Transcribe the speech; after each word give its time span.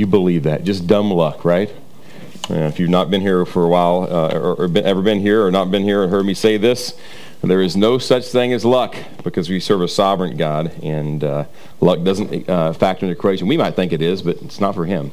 you 0.00 0.06
believe 0.06 0.44
that? 0.44 0.64
Just 0.64 0.86
dumb 0.86 1.10
luck, 1.10 1.44
right? 1.44 1.70
Uh, 2.50 2.54
if 2.54 2.80
you've 2.80 2.90
not 2.90 3.10
been 3.10 3.20
here 3.20 3.44
for 3.44 3.64
a 3.64 3.68
while, 3.68 4.08
uh, 4.10 4.34
or, 4.34 4.54
or 4.54 4.68
been, 4.68 4.84
ever 4.84 5.02
been 5.02 5.20
here, 5.20 5.46
or 5.46 5.50
not 5.52 5.70
been 5.70 5.84
here 5.84 6.02
and 6.02 6.10
heard 6.10 6.26
me 6.26 6.34
say 6.34 6.56
this, 6.56 6.98
there 7.42 7.62
is 7.62 7.76
no 7.76 7.98
such 7.98 8.26
thing 8.26 8.52
as 8.52 8.64
luck 8.64 8.96
because 9.22 9.48
we 9.48 9.60
serve 9.60 9.82
a 9.82 9.88
sovereign 9.88 10.36
God, 10.36 10.72
and 10.82 11.22
uh, 11.22 11.44
luck 11.80 12.02
doesn't 12.02 12.48
uh, 12.48 12.72
factor 12.72 13.06
in 13.06 13.10
the 13.10 13.16
equation. 13.16 13.46
We 13.46 13.56
might 13.56 13.76
think 13.76 13.92
it 13.92 14.02
is, 14.02 14.22
but 14.22 14.42
it's 14.42 14.60
not 14.60 14.74
for 14.74 14.84
Him. 14.84 15.12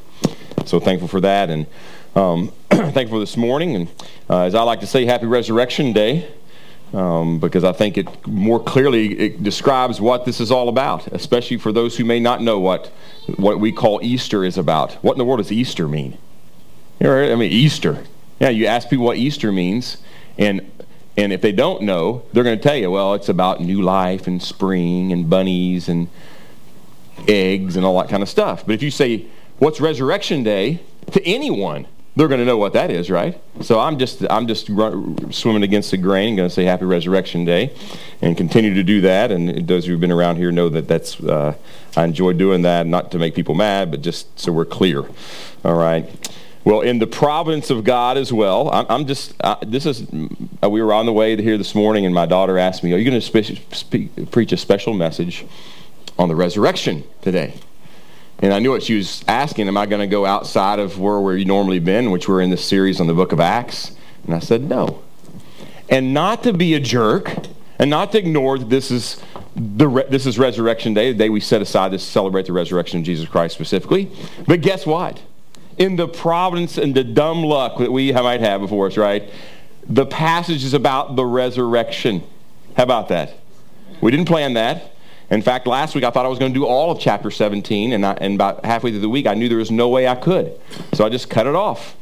So 0.65 0.79
thankful 0.79 1.07
for 1.07 1.21
that, 1.21 1.49
and 1.49 1.67
um, 2.15 2.51
thankful 2.69 3.17
for 3.17 3.19
this 3.19 3.37
morning. 3.37 3.75
And 3.75 3.89
uh, 4.29 4.41
as 4.41 4.55
I 4.55 4.63
like 4.63 4.79
to 4.79 4.87
say, 4.87 5.05
Happy 5.05 5.25
Resurrection 5.25 5.93
Day. 5.93 6.27
Um, 6.93 7.39
because 7.39 7.65
I 7.65 7.73
think 7.73 7.97
it 7.97 8.25
more 8.25 8.63
clearly 8.63 9.11
it 9.19 9.43
describes 9.43 9.99
what 9.99 10.23
this 10.23 10.39
is 10.39 10.51
all 10.51 10.69
about, 10.69 11.05
especially 11.07 11.57
for 11.57 11.73
those 11.73 11.97
who 11.97 12.05
may 12.05 12.21
not 12.21 12.41
know 12.41 12.59
what 12.59 12.93
what 13.35 13.59
we 13.59 13.71
call 13.71 13.99
Easter 14.01 14.43
is 14.43 14.57
about. 14.57 14.93
What 15.03 15.13
in 15.13 15.17
the 15.17 15.25
world 15.25 15.39
does 15.39 15.51
Easter 15.51 15.87
mean? 15.87 16.17
I 17.01 17.35
mean, 17.35 17.51
Easter. 17.51 18.03
Yeah, 18.39 18.49
you 18.49 18.65
ask 18.65 18.89
people 18.89 19.05
what 19.05 19.17
Easter 19.17 19.51
means, 19.51 19.97
and 20.37 20.71
and 21.17 21.33
if 21.33 21.41
they 21.41 21.51
don't 21.51 21.81
know, 21.81 22.23
they're 22.31 22.43
going 22.43 22.57
to 22.57 22.63
tell 22.63 22.75
you, 22.75 22.91
well, 22.91 23.15
it's 23.15 23.29
about 23.29 23.59
new 23.59 23.81
life 23.81 24.27
and 24.27 24.41
spring 24.41 25.11
and 25.11 25.27
bunnies 25.27 25.89
and 25.89 26.07
eggs 27.27 27.75
and 27.75 27.83
all 27.85 27.99
that 27.99 28.09
kind 28.09 28.21
of 28.21 28.29
stuff. 28.29 28.63
But 28.65 28.75
if 28.75 28.83
you 28.83 28.91
say, 28.91 29.25
what's 29.57 29.81
Resurrection 29.81 30.43
Day 30.43 30.81
to 31.11 31.25
anyone, 31.25 31.87
they're 32.17 32.27
going 32.27 32.39
to 32.39 32.45
know 32.45 32.57
what 32.57 32.73
that 32.73 32.89
is, 32.89 33.11
right? 33.11 33.39
So 33.61 33.79
I'm 33.79 33.99
just 33.99 34.25
I'm 34.29 34.47
just 34.47 34.65
swimming 34.65 35.63
against 35.63 35.91
the 35.91 35.97
grain. 35.97 36.35
going 36.35 36.49
to 36.49 36.53
say 36.53 36.65
Happy 36.65 36.85
Resurrection 36.85 37.45
Day, 37.45 37.71
and 38.23 38.35
continue 38.35 38.73
to 38.73 38.83
do 38.83 39.01
that. 39.01 39.31
And 39.31 39.67
those 39.67 39.85
who've 39.85 39.99
been 39.99 40.11
around 40.11 40.37
here 40.37 40.51
know 40.51 40.67
that 40.69 40.87
that's 40.87 41.19
uh, 41.21 41.55
I 41.95 42.03
enjoy 42.03 42.33
doing 42.33 42.63
that, 42.63 42.87
not 42.87 43.11
to 43.11 43.19
make 43.19 43.35
people 43.35 43.53
mad, 43.53 43.91
but 43.91 44.01
just 44.01 44.39
so 44.39 44.51
we're 44.51 44.65
clear. 44.65 45.05
All 45.63 45.75
right. 45.75 46.09
Well, 46.63 46.81
in 46.81 46.99
the 46.99 47.07
providence 47.07 47.69
of 47.69 47.83
God 47.83 48.17
as 48.17 48.33
well. 48.33 48.69
I'm, 48.71 48.85
I'm 48.89 49.05
just, 49.07 49.33
uh, 49.41 49.55
this 49.65 49.85
is, 49.85 50.05
uh, 50.61 50.69
we 50.69 50.81
were 50.81 50.91
on 50.91 51.05
the 51.05 51.13
way 51.13 51.41
here 51.41 51.57
this 51.57 51.73
morning, 51.73 52.05
and 52.05 52.13
my 52.13 52.25
daughter 52.25 52.57
asked 52.57 52.83
me, 52.83 52.91
Are 52.93 52.97
you 52.97 53.09
going 53.09 53.21
to 53.21 53.25
spe- 53.25 53.73
speak, 53.73 54.31
preach 54.31 54.51
a 54.51 54.57
special 54.57 54.93
message 54.93 55.45
on 56.19 56.27
the 56.27 56.35
resurrection 56.35 57.05
today? 57.21 57.53
And 58.39 58.53
I 58.53 58.59
knew 58.59 58.71
what 58.71 58.83
she 58.83 58.95
was 58.95 59.23
asking. 59.27 59.67
Am 59.67 59.77
I 59.77 59.85
going 59.85 60.01
to 60.01 60.07
go 60.07 60.25
outside 60.25 60.79
of 60.79 60.99
where 60.99 61.19
we've 61.19 61.47
normally 61.47 61.79
been, 61.79 62.11
which 62.11 62.27
we're 62.27 62.41
in 62.41 62.49
this 62.49 62.63
series 62.63 63.01
on 63.01 63.07
the 63.07 63.13
book 63.13 63.31
of 63.31 63.39
Acts? 63.39 63.95
And 64.25 64.35
I 64.35 64.39
said, 64.39 64.61
No. 64.61 65.01
And 65.89 66.13
not 66.13 66.43
to 66.43 66.53
be 66.53 66.73
a 66.73 66.79
jerk, 66.79 67.33
and 67.79 67.89
not 67.89 68.11
to 68.11 68.19
ignore 68.19 68.59
that 68.59 68.69
this 68.69 68.91
is 68.91 69.21
the 69.55 69.87
re- 69.87 70.05
this 70.09 70.25
is 70.25 70.37
Resurrection 70.37 70.93
Day, 70.93 71.11
the 71.11 71.17
day 71.17 71.29
we 71.29 71.39
set 71.39 71.61
aside 71.61 71.91
to 71.91 71.99
celebrate 71.99 72.45
the 72.45 72.53
resurrection 72.53 72.99
of 72.99 73.05
Jesus 73.05 73.27
Christ 73.27 73.55
specifically. 73.55 74.11
But 74.45 74.61
guess 74.61 74.85
what? 74.85 75.21
in 75.77 75.95
the 75.95 76.07
providence 76.07 76.77
and 76.77 76.95
the 76.95 77.03
dumb 77.03 77.43
luck 77.43 77.77
that 77.77 77.91
we 77.91 78.11
might 78.11 78.41
have 78.41 78.61
before 78.61 78.87
us, 78.87 78.97
right? 78.97 79.29
The 79.87 80.05
passage 80.05 80.63
is 80.63 80.73
about 80.73 81.15
the 81.15 81.25
resurrection. 81.25 82.23
How 82.75 82.83
about 82.83 83.09
that? 83.09 83.33
We 84.01 84.11
didn't 84.11 84.27
plan 84.27 84.53
that. 84.53 84.93
In 85.29 85.41
fact, 85.41 85.67
last 85.67 85.93
week 85.93 86.03
I 86.03 86.09
thought 86.09 86.25
I 86.25 86.29
was 86.29 86.39
going 86.39 86.53
to 86.53 86.59
do 86.59 86.65
all 86.65 86.91
of 86.91 86.99
chapter 86.99 87.29
17, 87.29 87.91
and, 87.91 88.05
I, 88.05 88.13
and 88.13 88.35
about 88.35 88.63
halfway 88.63 88.91
through 88.91 89.01
the 89.01 89.09
week 89.09 89.27
I 89.27 89.33
knew 89.33 89.49
there 89.49 89.57
was 89.57 89.71
no 89.71 89.89
way 89.89 90.07
I 90.07 90.15
could. 90.15 90.57
So 90.93 91.05
I 91.05 91.09
just 91.09 91.29
cut 91.29 91.47
it 91.47 91.55
off. 91.55 91.95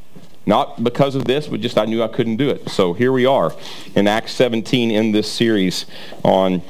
Not 0.45 0.83
because 0.83 1.15
of 1.15 1.25
this, 1.25 1.47
but 1.47 1.59
just 1.59 1.75
I 1.77 1.85
knew 1.85 2.03
I 2.03 2.07
couldn't 2.07 2.37
do 2.37 2.49
it. 2.49 2.69
So 2.69 2.93
here 2.93 3.11
we 3.11 3.25
are 3.25 3.51
in 3.95 4.07
Acts 4.07 4.33
17 4.33 4.91
in 4.91 5.11
this 5.11 5.31
series 5.31 5.87
on 6.23 6.61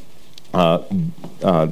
uh, 0.54 0.82
uh, 1.44 1.68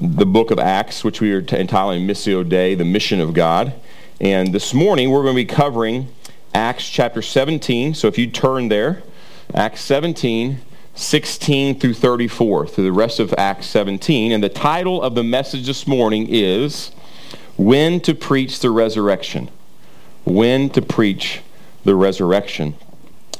the 0.00 0.26
book 0.26 0.50
of 0.50 0.58
Acts, 0.58 1.02
which 1.02 1.22
we 1.22 1.32
are 1.32 1.38
entitling 1.40 2.06
Missio 2.06 2.46
Dei, 2.46 2.74
the 2.74 2.84
mission 2.84 3.20
of 3.20 3.32
God. 3.32 3.72
And 4.20 4.52
this 4.52 4.74
morning 4.74 5.10
we're 5.10 5.22
going 5.22 5.34
to 5.34 5.42
be 5.42 5.46
covering 5.46 6.08
Acts 6.52 6.90
chapter 6.90 7.22
17. 7.22 7.94
So 7.94 8.06
if 8.06 8.18
you 8.18 8.26
turn 8.26 8.68
there, 8.68 9.02
Acts 9.54 9.80
17, 9.80 10.60
16 10.94 11.80
through 11.80 11.94
34, 11.94 12.68
through 12.68 12.84
the 12.84 12.92
rest 12.92 13.18
of 13.18 13.34
Acts 13.36 13.66
17. 13.66 14.30
And 14.30 14.42
the 14.42 14.48
title 14.48 15.02
of 15.02 15.14
the 15.14 15.24
message 15.24 15.66
this 15.66 15.86
morning 15.86 16.28
is 16.30 16.90
When 17.56 18.00
to 18.00 18.14
Preach 18.14 18.60
the 18.60 18.70
Resurrection. 18.70 19.50
When 20.24 20.70
to 20.70 20.80
Preach 20.80 21.40
the 21.84 21.96
Resurrection. 21.96 22.76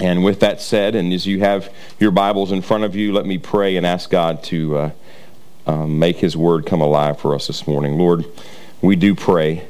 And 0.01 0.25
with 0.25 0.41
that 0.41 0.61
said, 0.61 0.97
and 0.97 1.13
as 1.13 1.27
you 1.27 1.41
have 1.41 1.73
your 2.01 2.11
Bibles 2.11 2.51
in 2.51 2.61
front 2.61 2.83
of 2.83 2.97
you, 2.97 3.13
let 3.13 3.25
me 3.25 3.39
pray 3.39 3.77
and 3.77 3.87
ask 3.87 4.11
God 4.11 4.43
to 4.45 4.77
uh, 4.77 4.91
um, 5.69 6.01
make 6.01 6.17
His 6.17 6.37
Word 6.37 6.67
come 6.67 6.81
alive 6.81 7.21
for 7.21 7.37
us 7.37 7.47
this 7.47 7.69
morning. 7.69 7.97
Lord, 7.97 8.25
we 8.83 8.97
do 8.97 9.15
pray 9.15 9.69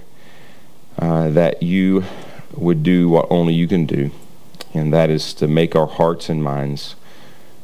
uh, 0.99 1.29
that 1.31 1.63
you 1.63 2.05
would 2.55 2.83
do 2.83 3.11
what 3.11 3.27
only 3.31 3.53
you 3.53 3.69
can 3.69 3.85
do, 3.85 4.11
and 4.73 4.91
that 4.95 5.11
is 5.11 5.35
to 5.35 5.47
make 5.47 5.77
our 5.77 5.87
hearts 5.87 6.31
and 6.31 6.43
minds 6.43 6.97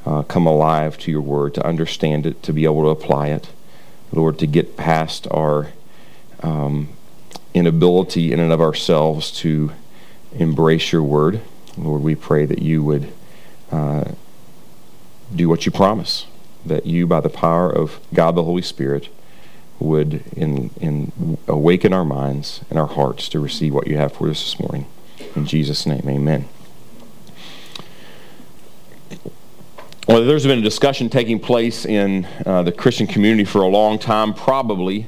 uh, 0.07 0.23
come 0.23 0.47
alive 0.47 0.99
to 0.99 1.11
your 1.11 1.21
word, 1.21 1.55
to 1.55 1.67
understand 1.67 2.27
it, 2.27 2.43
to 2.43 2.53
be 2.53 2.65
able 2.65 2.83
to 2.83 2.89
apply 2.89 3.29
it. 3.29 3.51
Lord, 4.13 4.39
to 4.41 4.47
get 4.47 4.77
past 4.77 5.29
our 5.31 5.69
um, 6.43 6.89
inability 7.55 8.33
in 8.33 8.41
and 8.41 8.53
of 8.53 8.61
ourselves 8.61 9.31
to 9.31 9.73
embrace 10.33 10.93
your 10.93 11.03
word. 11.03 11.41
Lord, 11.77 12.03
we 12.03 12.15
pray 12.15 12.47
that 12.47 12.61
you 12.61 12.83
would 12.83 13.13
uh, 13.71 14.13
do 15.35 15.49
what 15.49 15.67
you 15.67 15.73
promise, 15.73 16.27
that 16.67 16.87
you, 16.87 17.07
by 17.07 17.21
the 17.21 17.29
power 17.29 17.71
of 17.71 18.01
God 18.13 18.35
the 18.35 18.45
Holy 18.45 18.63
Spirit, 18.63 19.09
would 19.79 20.23
in, 20.37 20.71
in 20.81 21.39
awaken 21.47 21.93
our 21.93 22.05
minds 22.05 22.61
and 22.69 22.79
our 22.79 22.87
hearts 22.87 23.29
to 23.31 23.41
receive 23.41 23.73
what 23.73 23.87
you 23.87 23.97
have 23.97 24.13
for 24.13 24.29
us 24.29 24.43
this 24.43 24.61
morning. 24.61 24.87
In 25.35 25.47
Jesus' 25.47 25.87
name, 25.87 26.09
amen. 26.09 26.49
Well, 30.11 30.25
there's 30.25 30.45
been 30.45 30.59
a 30.59 30.63
discussion 30.63 31.09
taking 31.09 31.39
place 31.39 31.87
in 31.87 32.27
uh, 32.45 32.65
the 32.65 32.73
Christian 32.73 33.07
community 33.07 33.45
for 33.45 33.63
a 33.63 33.69
long 33.69 33.97
time, 33.97 34.35
probably 34.35 35.07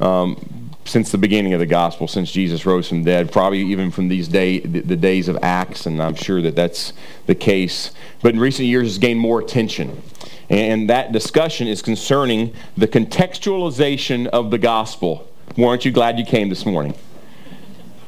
um, 0.00 0.70
since 0.86 1.12
the 1.12 1.18
beginning 1.18 1.52
of 1.52 1.60
the 1.60 1.66
gospel, 1.66 2.08
since 2.08 2.32
Jesus 2.32 2.64
rose 2.64 2.88
from 2.88 3.02
the 3.02 3.10
dead, 3.10 3.30
probably 3.30 3.60
even 3.60 3.90
from 3.90 4.08
these 4.08 4.26
day, 4.26 4.60
the, 4.60 4.96
days 4.96 5.28
of 5.28 5.36
Acts, 5.42 5.84
and 5.84 6.02
I'm 6.02 6.14
sure 6.14 6.40
that 6.40 6.56
that's 6.56 6.94
the 7.26 7.34
case. 7.34 7.90
But 8.22 8.32
in 8.32 8.40
recent 8.40 8.68
years, 8.68 8.88
it's 8.88 8.96
gained 8.96 9.20
more 9.20 9.38
attention. 9.38 10.00
And 10.48 10.88
that 10.88 11.12
discussion 11.12 11.68
is 11.68 11.82
concerning 11.82 12.54
the 12.74 12.88
contextualization 12.88 14.28
of 14.28 14.50
the 14.50 14.56
gospel. 14.56 15.28
Weren't 15.58 15.84
you 15.84 15.90
glad 15.90 16.18
you 16.18 16.24
came 16.24 16.48
this 16.48 16.64
morning? 16.64 16.94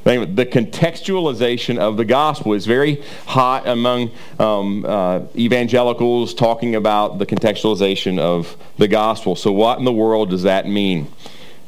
The 0.04 0.48
contextualization 0.50 1.78
of 1.78 1.96
the 1.96 2.04
gospel 2.04 2.54
is 2.54 2.64
very 2.64 3.02
hot 3.26 3.68
among 3.68 4.10
um, 4.38 4.84
uh, 4.86 5.22
evangelicals 5.36 6.32
talking 6.32 6.74
about 6.74 7.18
the 7.18 7.26
contextualization 7.26 8.18
of 8.18 8.56
the 8.78 8.88
gospel. 8.88 9.36
So, 9.36 9.52
what 9.52 9.78
in 9.78 9.84
the 9.84 9.92
world 9.92 10.30
does 10.30 10.44
that 10.44 10.66
mean? 10.66 11.12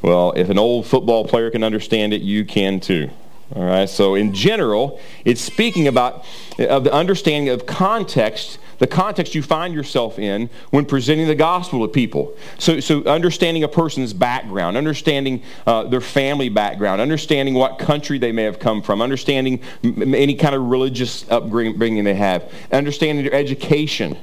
Well, 0.01 0.31
if 0.33 0.49
an 0.49 0.57
old 0.57 0.87
football 0.87 1.25
player 1.25 1.51
can 1.51 1.63
understand 1.63 2.13
it, 2.13 2.21
you 2.21 2.43
can 2.43 2.79
too. 2.79 3.09
All 3.55 3.63
right. 3.63 3.89
So, 3.89 4.15
in 4.15 4.33
general, 4.33 4.99
it's 5.25 5.41
speaking 5.41 5.87
about 5.87 6.25
of 6.57 6.83
the 6.83 6.93
understanding 6.93 7.49
of 7.49 7.65
context 7.65 8.57
the 8.79 8.87
context 8.87 9.33
you 9.33 9.41
find 9.41 9.73
yourself 9.73 10.19
in 10.19 10.49
when 10.71 10.85
presenting 10.85 11.27
the 11.27 11.35
gospel 11.35 11.87
to 11.87 11.91
people. 11.91 12.35
So, 12.57 12.81
so 12.81 13.01
understanding 13.05 13.63
a 13.63 13.67
person's 13.69 14.11
background, 14.11 14.75
understanding 14.75 15.41
uh, 15.65 15.83
their 15.83 16.01
family 16.01 16.49
background, 16.49 16.99
understanding 16.99 17.53
what 17.53 17.79
country 17.79 18.17
they 18.17 18.33
may 18.33 18.43
have 18.43 18.59
come 18.59 18.81
from, 18.81 19.01
understanding 19.01 19.61
m- 19.85 20.13
any 20.13 20.35
kind 20.35 20.53
of 20.53 20.63
religious 20.63 21.29
upbringing 21.31 22.03
they 22.03 22.15
have, 22.15 22.51
understanding 22.73 23.23
their 23.23 23.33
education, 23.33 24.17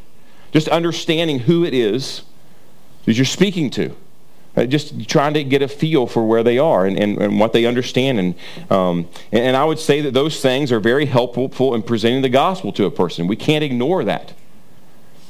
just 0.53 0.69
understanding 0.69 1.39
who 1.39 1.65
it 1.65 1.73
is 1.73 2.23
that 3.07 3.15
you're 3.15 3.25
speaking 3.25 3.71
to. 3.71 3.97
Uh, 4.57 4.67
just 4.67 5.09
trying 5.09 5.33
to 5.33 5.45
get 5.45 5.63
a 5.63 5.69
feel 5.69 6.09
for 6.09 6.27
where 6.27 6.43
they 6.43 6.59
are 6.59 6.85
and, 6.85 6.99
and, 6.99 7.19
and 7.23 7.39
what 7.39 7.53
they 7.53 7.67
understand. 7.67 8.19
And, 8.19 8.35
um, 8.69 9.09
and, 9.31 9.45
and 9.45 9.57
I 9.57 9.65
would 9.65 9.79
say 9.79 10.01
that 10.01 10.13
those 10.13 10.43
things 10.43 10.73
are 10.73 10.81
very 10.81 11.07
helpful 11.07 11.75
in 11.75 11.83
presenting 11.83 12.23
the 12.23 12.29
gospel 12.29 12.73
to 12.73 12.85
a 12.85 12.91
person. 12.91 13.29
We 13.29 13.37
can't 13.37 13.63
ignore 13.63 14.03
that. 14.05 14.35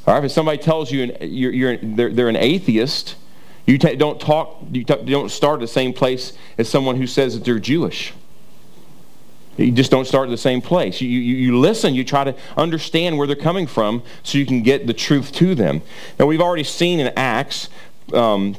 All 0.06 0.14
right, 0.14 0.24
if 0.24 0.32
somebody 0.32 0.56
tells 0.56 0.90
you 0.90 1.14
you're, 1.20 1.52
you're, 1.52 1.76
they're, 1.76 2.10
they're 2.10 2.28
an 2.30 2.36
atheist, 2.36 3.16
you 3.66 3.76
don't 3.76 4.18
talk, 4.18 4.62
you 4.72 4.84
don't 4.84 5.30
start 5.30 5.58
at 5.58 5.60
the 5.60 5.68
same 5.68 5.92
place 5.92 6.32
as 6.56 6.68
someone 6.68 6.96
who 6.96 7.06
says 7.06 7.34
that 7.34 7.44
they're 7.44 7.58
Jewish. 7.58 8.14
You 9.56 9.70
just 9.72 9.90
don't 9.90 10.06
start 10.06 10.28
at 10.28 10.30
the 10.30 10.38
same 10.38 10.62
place. 10.62 11.00
You, 11.02 11.08
you, 11.08 11.36
you, 11.36 11.58
listen, 11.58 11.94
you 11.94 12.02
try 12.02 12.24
to 12.24 12.34
understand 12.56 13.18
where 13.18 13.26
they're 13.26 13.36
coming 13.36 13.66
from 13.66 14.02
so 14.22 14.38
you 14.38 14.46
can 14.46 14.62
get 14.62 14.86
the 14.86 14.94
truth 14.94 15.32
to 15.32 15.54
them. 15.54 15.82
Now, 16.18 16.26
we've 16.26 16.40
already 16.40 16.64
seen 16.64 16.98
in 16.98 17.08
Acts, 17.16 17.68
um, 18.14 18.56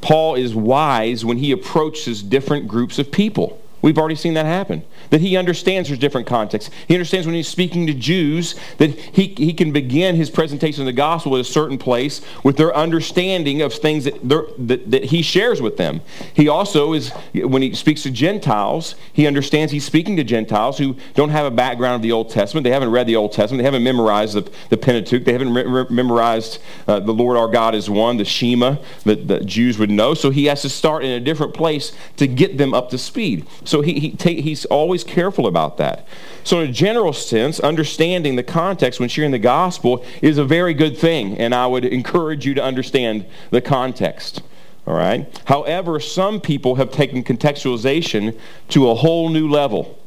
Paul 0.00 0.34
is 0.34 0.54
wise 0.54 1.24
when 1.24 1.38
he 1.38 1.52
approaches 1.52 2.22
different 2.22 2.66
groups 2.68 2.98
of 2.98 3.10
people. 3.10 3.60
We've 3.82 3.98
already 3.98 4.16
seen 4.16 4.34
that 4.34 4.46
happen. 4.46 4.84
That 5.10 5.20
he 5.20 5.36
understands 5.36 5.88
there's 5.88 5.98
different 5.98 6.26
contexts. 6.26 6.70
He 6.88 6.94
understands 6.94 7.26
when 7.26 7.34
he's 7.34 7.48
speaking 7.48 7.86
to 7.86 7.94
Jews 7.94 8.54
that 8.78 8.90
he, 8.90 9.28
he 9.36 9.52
can 9.52 9.72
begin 9.72 10.16
his 10.16 10.30
presentation 10.30 10.82
of 10.82 10.86
the 10.86 10.92
gospel 10.92 11.34
at 11.36 11.40
a 11.40 11.44
certain 11.44 11.78
place 11.78 12.20
with 12.42 12.56
their 12.56 12.74
understanding 12.74 13.62
of 13.62 13.72
things 13.72 14.04
that, 14.04 14.28
that, 14.28 14.90
that 14.90 15.04
he 15.04 15.22
shares 15.22 15.60
with 15.62 15.76
them. 15.76 16.00
He 16.34 16.48
also 16.48 16.92
is, 16.92 17.10
when 17.34 17.62
he 17.62 17.74
speaks 17.74 18.02
to 18.02 18.10
Gentiles, 18.10 18.94
he 19.12 19.26
understands 19.26 19.72
he's 19.72 19.84
speaking 19.84 20.16
to 20.16 20.24
Gentiles 20.24 20.78
who 20.78 20.96
don't 21.14 21.30
have 21.30 21.46
a 21.46 21.50
background 21.50 21.96
of 21.96 22.02
the 22.02 22.12
Old 22.12 22.30
Testament. 22.30 22.64
They 22.64 22.70
haven't 22.70 22.90
read 22.90 23.06
the 23.06 23.16
Old 23.16 23.32
Testament. 23.32 23.60
They 23.60 23.64
haven't 23.64 23.84
memorized 23.84 24.34
the, 24.34 24.50
the 24.70 24.76
Pentateuch. 24.76 25.24
They 25.24 25.32
haven't 25.32 25.52
re- 25.52 25.86
memorized 25.90 26.60
uh, 26.86 27.00
the 27.00 27.12
Lord 27.12 27.36
our 27.36 27.48
God 27.48 27.74
is 27.74 27.90
one, 27.90 28.16
the 28.16 28.24
Shema 28.24 28.76
that, 29.04 29.26
the 29.26 29.40
Jews 29.40 29.78
would 29.78 29.90
know. 29.90 30.14
So 30.14 30.30
he 30.30 30.46
has 30.46 30.62
to 30.62 30.68
start 30.68 31.04
in 31.04 31.10
a 31.10 31.20
different 31.20 31.54
place 31.54 31.92
to 32.16 32.26
get 32.26 32.58
them 32.58 32.74
up 32.74 32.90
to 32.90 32.98
speed. 32.98 33.46
So 33.64 33.80
he, 33.80 33.98
he 33.98 34.12
take, 34.12 34.40
he's 34.40 34.64
always 34.66 34.95
careful 35.04 35.46
about 35.46 35.76
that. 35.78 36.06
So, 36.44 36.60
in 36.60 36.70
a 36.70 36.72
general 36.72 37.12
sense, 37.12 37.58
understanding 37.60 38.36
the 38.36 38.42
context 38.42 39.00
when 39.00 39.08
sharing 39.08 39.30
the 39.30 39.38
gospel 39.38 40.04
is 40.22 40.38
a 40.38 40.44
very 40.44 40.74
good 40.74 40.96
thing, 40.96 41.36
and 41.38 41.54
I 41.54 41.66
would 41.66 41.84
encourage 41.84 42.46
you 42.46 42.54
to 42.54 42.62
understand 42.62 43.26
the 43.50 43.60
context. 43.60 44.42
All 44.86 44.94
right? 44.94 45.26
However, 45.46 45.98
some 45.98 46.40
people 46.40 46.76
have 46.76 46.92
taken 46.92 47.24
contextualization 47.24 48.38
to 48.68 48.90
a 48.90 48.94
whole 48.94 49.28
new 49.28 49.50
level, 49.50 49.98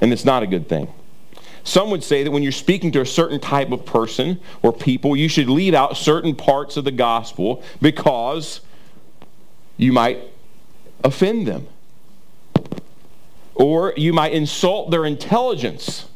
and 0.00 0.12
it's 0.12 0.24
not 0.24 0.42
a 0.42 0.46
good 0.46 0.68
thing. 0.68 0.92
Some 1.62 1.90
would 1.90 2.04
say 2.04 2.22
that 2.22 2.30
when 2.30 2.42
you're 2.42 2.52
speaking 2.52 2.92
to 2.92 3.00
a 3.00 3.06
certain 3.06 3.40
type 3.40 3.72
of 3.72 3.84
person 3.84 4.40
or 4.62 4.72
people, 4.72 5.16
you 5.16 5.28
should 5.28 5.48
leave 5.48 5.74
out 5.74 5.96
certain 5.96 6.34
parts 6.34 6.76
of 6.76 6.84
the 6.84 6.92
gospel 6.92 7.62
because 7.82 8.60
you 9.76 9.92
might 9.92 10.20
offend 11.02 11.46
them 11.46 11.66
or 13.56 13.94
you 13.96 14.12
might 14.12 14.32
insult 14.32 14.90
their 14.90 15.04
intelligence, 15.04 16.06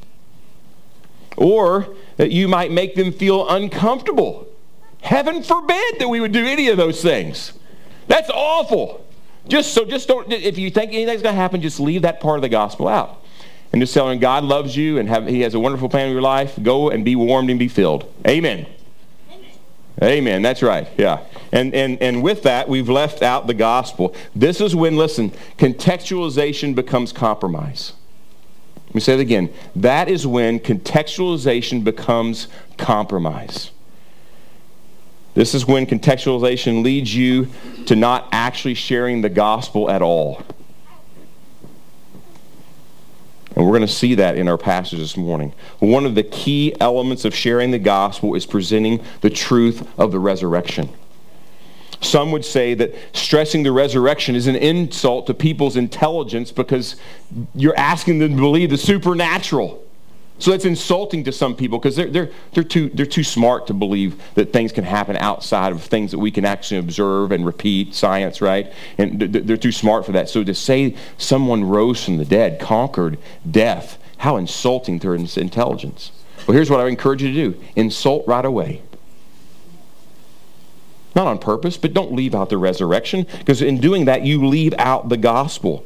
or 1.37 1.97
that 2.17 2.31
you 2.31 2.47
might 2.47 2.71
make 2.71 2.95
them 2.95 3.13
feel 3.13 3.49
uncomfortable. 3.49 4.47
Heaven 5.03 5.43
forbid 5.43 5.99
that 5.99 6.09
we 6.09 6.21
would 6.21 6.33
do 6.33 6.45
any 6.45 6.69
of 6.69 6.77
those 6.77 7.03
things. 7.03 7.55
That's 8.07 8.29
awful. 8.31 9.07
Just 9.49 9.73
so, 9.73 9.87
just 9.87 10.07
don't. 10.07 10.31
If 10.31 10.59
you 10.59 10.71
think 10.71 10.93
anything's 10.93 11.23
going 11.23 11.35
to 11.35 11.41
happen, 11.41 11.63
just 11.63 11.81
leave 11.81 12.03
that 12.03 12.21
part 12.21 12.37
of 12.37 12.43
the 12.43 12.49
gospel 12.51 12.87
out, 12.89 13.25
and 13.73 13.81
just 13.81 13.95
tell 13.95 14.15
God 14.19 14.45
loves 14.45 14.77
you 14.77 14.99
and 14.99 15.09
have, 15.09 15.27
He 15.27 15.41
has 15.41 15.55
a 15.55 15.61
wonderful 15.61 15.89
plan 15.89 16.07
in 16.07 16.13
your 16.13 16.23
life. 16.23 16.59
Go 16.63 16.91
and 16.91 17.05
be 17.05 17.17
warmed 17.17 17.49
and 17.49 17.59
be 17.59 17.69
filled. 17.69 18.13
Amen. 18.27 18.67
Amen. 20.03 20.43
That's 20.43 20.63
right. 20.63 20.89
Yeah. 20.97 21.21
And, 21.53 21.75
and, 21.75 22.01
and 22.01 22.23
with 22.23 22.43
that, 22.45 22.69
we've 22.69 22.89
left 22.89 23.23
out 23.23 23.47
the 23.47 23.55
gospel. 23.55 24.15
This 24.35 24.61
is 24.61 24.75
when, 24.75 24.97
listen, 24.97 25.31
contextualization 25.59 26.75
becomes 26.75 27.13
compromise. 27.13 27.93
Let 28.87 28.95
me 28.95 29.01
say 29.01 29.15
it 29.15 29.21
again. 29.21 29.53
That 29.77 30.09
is 30.09 30.27
when 30.27 30.59
contextualization 30.59 31.85
becomes 31.85 32.49
compromise. 32.77 33.71
This 35.35 35.55
is 35.55 35.67
when 35.67 35.87
contextualization 35.87 36.83
leads 36.83 37.15
you 37.15 37.49
to 37.87 37.95
not 37.95 38.29
actually 38.33 38.75
sharing 38.75 39.21
the 39.21 39.29
gospel 39.29 39.91
at 39.91 40.03
all. 40.03 40.43
And 43.57 43.65
we're 43.65 43.73
going 43.73 43.83
to 43.83 43.89
see 43.89 44.15
that 44.15 44.37
in 44.37 44.49
our 44.49 44.59
passage 44.59 45.01
this 45.01 45.17
morning. 45.17 45.53
One 45.81 46.07
of 46.07 46.15
the 46.15 46.23
key 46.23 46.75
elements 46.81 47.25
of 47.25 47.35
sharing 47.35 47.73
the 47.73 47.79
gospel 47.79 48.35
is 48.35 48.47
presenting 48.47 49.03
the 49.23 49.31
truth 49.31 49.87
of 49.99 50.13
the 50.13 50.21
resurrection. 50.21 50.89
Some 52.01 52.33
would 52.33 52.45
say 52.45 52.75
that 52.75 52.95
stressing 53.13 53.63
the 53.63 53.73
resurrection 53.73 54.35
is 54.35 54.47
an 54.47 54.57
insult 54.57 55.27
to 55.27 55.35
people's 55.35 55.77
intelligence 55.77 56.51
because 56.51 56.97
you're 57.55 57.77
asking 57.77 58.21
them 58.21 58.37
to 58.37 58.37
believe 58.37 58.71
the 58.71 58.79
supernatural. 58.79 59.85
So 60.41 60.51
that's 60.51 60.65
insulting 60.65 61.25
to 61.25 61.33
some 61.33 61.55
people 61.55 61.79
because 61.79 61.97
they're, 61.97 62.09
they're, 62.09 62.31
they're, 62.53 62.65
too, 62.65 62.89
they're 62.95 63.05
too 63.05 63.23
smart 63.23 63.67
to 63.67 63.75
believe 63.75 64.21
that 64.35 64.55
things 64.55 64.73
can 64.73 64.85
happen 64.85 65.17
outside 65.19 65.71
of 65.71 65.83
things 65.83 66.11
that 66.13 66.19
we 66.19 66.31
can 66.31 66.47
actually 66.47 66.79
observe 66.79 67.31
and 67.31 67.45
repeat, 67.45 67.95
science, 67.95 68.41
right? 68.41 68.73
And 68.97 69.21
they're 69.21 69.59
too 69.59 69.71
smart 69.71 70.07
for 70.07 70.13
that. 70.13 70.31
So 70.31 70.43
to 70.43 70.55
say 70.55 70.97
someone 71.19 71.65
rose 71.65 72.03
from 72.03 72.17
the 72.17 72.25
dead, 72.25 72.59
conquered 72.59 73.19
death, 73.49 73.99
how 74.17 74.39
insulting 74.39 74.99
to 75.01 75.09
their 75.09 75.15
intelligence. 75.15 76.11
Well, 76.47 76.55
here's 76.55 76.71
what 76.71 76.81
I 76.81 76.89
encourage 76.89 77.23
you 77.23 77.29
to 77.29 77.53
do 77.53 77.65
insult 77.77 78.27
right 78.27 78.45
away. 78.45 78.81
Not 81.15 81.27
on 81.27 81.39
purpose, 81.39 81.77
but 81.77 81.93
don't 81.93 82.13
leave 82.13 82.35
out 82.35 82.49
the 82.49 82.57
resurrection 82.57 83.27
because 83.39 83.61
in 83.61 83.79
doing 83.79 84.07
that, 84.07 84.23
you 84.25 84.47
leave 84.47 84.73
out 84.79 85.11
the 85.11 85.19
gospel. 85.19 85.85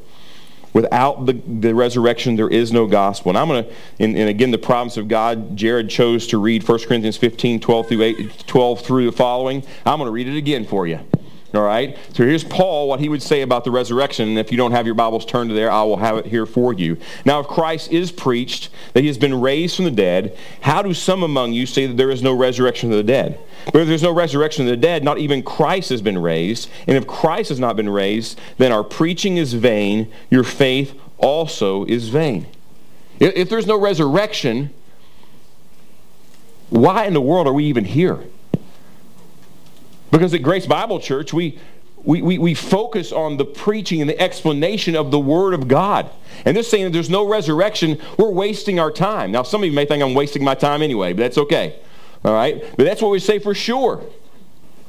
Without 0.75 1.25
the, 1.25 1.33
the 1.33 1.75
resurrection, 1.75 2.37
there 2.37 2.49
is 2.49 2.73
no 2.73 2.87
gospel. 2.87 3.31
And 3.31 3.39
I'm 3.39 3.49
going 3.49 3.65
to, 3.65 3.71
and, 4.01 4.17
and, 4.17 4.29
again, 4.29 4.51
the 4.51 4.59
promise 4.59 4.97
of 4.97 5.07
God, 5.07 5.57
Jared 5.57 5.89
chose 5.89 6.27
to 6.27 6.39
read 6.39 6.69
1 6.69 6.79
Corinthians 6.81 7.17
15, 7.17 7.61
12 7.61 7.89
through, 7.89 8.03
8, 8.03 8.47
12 8.47 8.81
through 8.81 9.07
the 9.07 9.13
following. 9.13 9.63
I'm 9.87 9.99
going 9.99 10.09
to 10.09 10.13
read 10.13 10.29
it 10.29 10.37
again 10.37 10.67
for 10.67 10.87
you. 10.87 10.99
All 11.57 11.65
right? 11.65 11.97
So 12.13 12.25
here's 12.25 12.45
Paul, 12.45 12.89
what 12.89 13.01
he 13.01 13.09
would 13.09 13.23
say 13.23 13.43
about 13.43 13.65
the 13.65 13.71
resurrection. 13.71 14.29
And 14.29 14.39
if 14.39 14.51
you 14.51 14.57
don't 14.57 14.73
have 14.73 14.87
your 14.87 14.95
Bibles 14.95 15.25
turned 15.25 15.51
to 15.51 15.55
there, 15.55 15.71
I 15.71 15.83
will 15.83 15.97
have 15.97 16.17
it 16.19 16.27
here 16.27 16.47
for 16.47 16.73
you. 16.73 16.97
Now, 17.25 17.41
if 17.41 17.47
Christ 17.47 17.93
is 17.93 18.11
preached 18.11 18.71
that 18.93 19.01
he 19.01 19.07
has 19.07 19.19
been 19.19 19.41
raised 19.41 19.77
from 19.77 19.85
the 19.85 19.91
dead, 19.91 20.37
how 20.61 20.83
do 20.83 20.95
some 20.95 21.23
among 21.23 21.53
you 21.53 21.67
say 21.67 21.87
that 21.87 21.97
there 21.97 22.11
is 22.11 22.23
no 22.23 22.35
resurrection 22.35 22.91
of 22.91 22.97
the 22.97 23.03
dead? 23.03 23.39
But 23.67 23.83
if 23.83 23.89
there's 23.89 24.03
no 24.03 24.13
resurrection 24.13 24.65
of 24.65 24.71
the 24.71 24.77
dead, 24.77 25.05
not 25.05 25.19
even 25.19 25.43
Christ 25.43 25.91
has 25.91 26.03
been 26.03 26.19
raised. 26.19 26.69
And 26.87 26.97
if 26.97 27.07
Christ 27.07 27.49
has 27.49 27.61
not 27.61 27.77
been 27.77 27.89
raised, 27.89 28.39
then 28.59 28.73
our 28.73 28.85
preaching 28.85 29.37
is 29.37 29.55
vain, 29.55 30.13
your 30.31 30.45
faith 30.45 30.99
also 31.19 31.85
is 31.87 32.09
vain. 32.09 32.47
If 33.21 33.49
there's 33.49 33.67
no 33.67 33.79
resurrection, 33.79 34.71
why 36.71 37.05
in 37.05 37.15
the 37.15 37.21
world 37.21 37.47
are 37.47 37.53
we 37.53 37.65
even 37.67 37.85
here? 37.85 38.25
Because 40.15 40.33
at 40.33 40.45
Grace 40.45 40.65
Bible 40.65 41.01
Church, 41.01 41.33
we, 41.33 41.59
we, 41.97 42.23
we, 42.23 42.39
we, 42.39 42.55
focus 42.55 43.11
on 43.11 43.37
the 43.37 43.45
preaching 43.45 44.01
and 44.01 44.09
the 44.09 44.17
explanation 44.21 44.95
of 44.95 45.11
the 45.11 45.19
Word 45.19 45.55
of 45.55 45.67
God. 45.67 46.09
And 46.45 46.57
this 46.57 46.71
saying 46.71 46.85
that 46.85 46.91
there's 46.91 47.11
no 47.11 47.27
resurrection, 47.27 48.01
we're 48.17 48.31
wasting 48.31 48.79
our 48.79 48.93
time. 48.93 49.33
Now, 49.33 49.43
some 49.43 49.65
of 49.65 49.67
you 49.67 49.73
may 49.73 49.87
think 49.87 50.05
I'm 50.05 50.15
wasting 50.15 50.45
my 50.45 50.55
time 50.55 50.83
anyway, 50.83 51.15
but 51.15 51.23
that's 51.23 51.39
okay. 51.39 51.81
All 52.25 52.33
right? 52.33 52.63
But 52.77 52.85
that's 52.85 53.03
what 53.03 53.11
we 53.11 53.19
say 53.19 53.41
for 53.41 53.55
sure. 53.55 54.03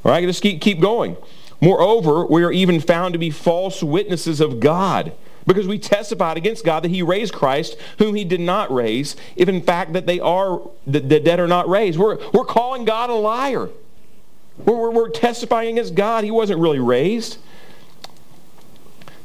All 0.04 0.12
right? 0.12 0.24
Let's 0.24 0.38
keep, 0.38 0.60
keep 0.60 0.78
going. 0.80 1.16
Moreover, 1.60 2.24
we 2.24 2.44
are 2.44 2.52
even 2.52 2.78
found 2.78 3.12
to 3.14 3.18
be 3.18 3.30
false 3.30 3.82
witnesses 3.82 4.40
of 4.40 4.60
God 4.60 5.12
because 5.44 5.66
we 5.66 5.80
testified 5.80 6.36
against 6.36 6.64
God 6.64 6.84
that 6.84 6.92
he 6.92 7.02
raised 7.02 7.34
Christ, 7.34 7.76
whom 7.98 8.14
he 8.14 8.22
did 8.22 8.40
not 8.40 8.72
raise, 8.72 9.16
if 9.34 9.48
in 9.48 9.60
fact 9.60 9.92
that 9.94 10.06
they 10.06 10.20
are, 10.20 10.60
the, 10.86 11.00
the 11.00 11.18
dead 11.18 11.40
are 11.40 11.48
not 11.48 11.68
raised. 11.68 11.98
We're, 11.98 12.16
we're 12.32 12.44
calling 12.44 12.84
God 12.84 13.10
a 13.10 13.14
liar. 13.14 13.70
We're, 14.64 14.76
we're, 14.76 14.90
we're 14.90 15.10
testifying 15.10 15.70
against 15.70 15.94
God. 15.94 16.24
He 16.24 16.30
wasn't 16.30 16.60
really 16.60 16.78
raised. 16.78 17.38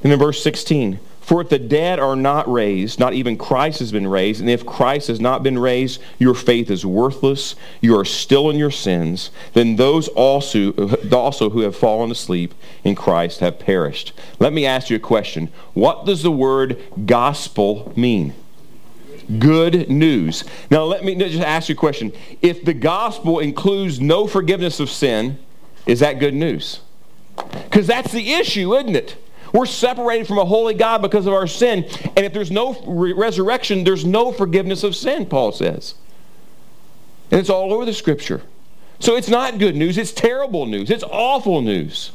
And 0.03 0.11
then 0.11 0.19
verse 0.19 0.41
16, 0.43 0.99
for 1.21 1.41
if 1.41 1.49
the 1.49 1.59
dead 1.59 1.99
are 1.99 2.15
not 2.15 2.51
raised, 2.51 2.99
not 2.99 3.13
even 3.13 3.37
Christ 3.37 3.79
has 3.79 3.91
been 3.91 4.07
raised, 4.07 4.41
and 4.41 4.49
if 4.49 4.65
Christ 4.65 5.07
has 5.07 5.19
not 5.19 5.43
been 5.43 5.59
raised, 5.59 6.01
your 6.17 6.33
faith 6.33 6.71
is 6.71 6.85
worthless, 6.85 7.55
you 7.79 7.97
are 7.97 8.03
still 8.03 8.49
in 8.49 8.57
your 8.57 8.71
sins, 8.71 9.29
then 9.53 9.75
those 9.75 10.07
also, 10.09 10.73
also 11.11 11.51
who 11.51 11.61
have 11.61 11.75
fallen 11.75 12.09
asleep 12.09 12.53
in 12.83 12.95
Christ 12.95 13.39
have 13.39 13.59
perished. 13.59 14.11
Let 14.39 14.51
me 14.51 14.65
ask 14.65 14.89
you 14.89 14.95
a 14.95 14.99
question. 14.99 15.49
What 15.73 16.05
does 16.05 16.23
the 16.23 16.31
word 16.31 16.81
gospel 17.05 17.93
mean? 17.95 18.33
Good 19.39 19.89
news. 19.89 20.43
Now, 20.69 20.83
let 20.83 21.03
me 21.03 21.15
just 21.15 21.39
ask 21.39 21.69
you 21.69 21.75
a 21.75 21.77
question. 21.77 22.11
If 22.41 22.65
the 22.65 22.73
gospel 22.73 23.39
includes 23.39 23.99
no 23.99 24.27
forgiveness 24.27 24.79
of 24.79 24.89
sin, 24.89 25.37
is 25.85 25.99
that 25.99 26.19
good 26.19 26.33
news? 26.33 26.81
Because 27.35 27.87
that's 27.87 28.11
the 28.11 28.33
issue, 28.33 28.75
isn't 28.75 28.95
it? 28.95 29.15
We're 29.53 29.65
separated 29.65 30.27
from 30.27 30.37
a 30.37 30.45
holy 30.45 30.73
God 30.73 31.01
because 31.01 31.27
of 31.27 31.33
our 31.33 31.47
sin. 31.47 31.85
And 32.15 32.19
if 32.19 32.33
there's 32.33 32.51
no 32.51 32.81
re- 32.85 33.13
resurrection, 33.13 33.83
there's 33.83 34.05
no 34.05 34.31
forgiveness 34.31 34.83
of 34.83 34.95
sin, 34.95 35.25
Paul 35.25 35.51
says. 35.51 35.95
And 37.29 37.39
it's 37.39 37.49
all 37.49 37.73
over 37.73 37.85
the 37.85 37.93
scripture. 37.93 38.41
So 38.99 39.15
it's 39.15 39.29
not 39.29 39.57
good 39.57 39.75
news, 39.75 39.97
it's 39.97 40.11
terrible 40.11 40.67
news, 40.67 40.91
it's 40.91 41.03
awful 41.03 41.61
news 41.61 42.11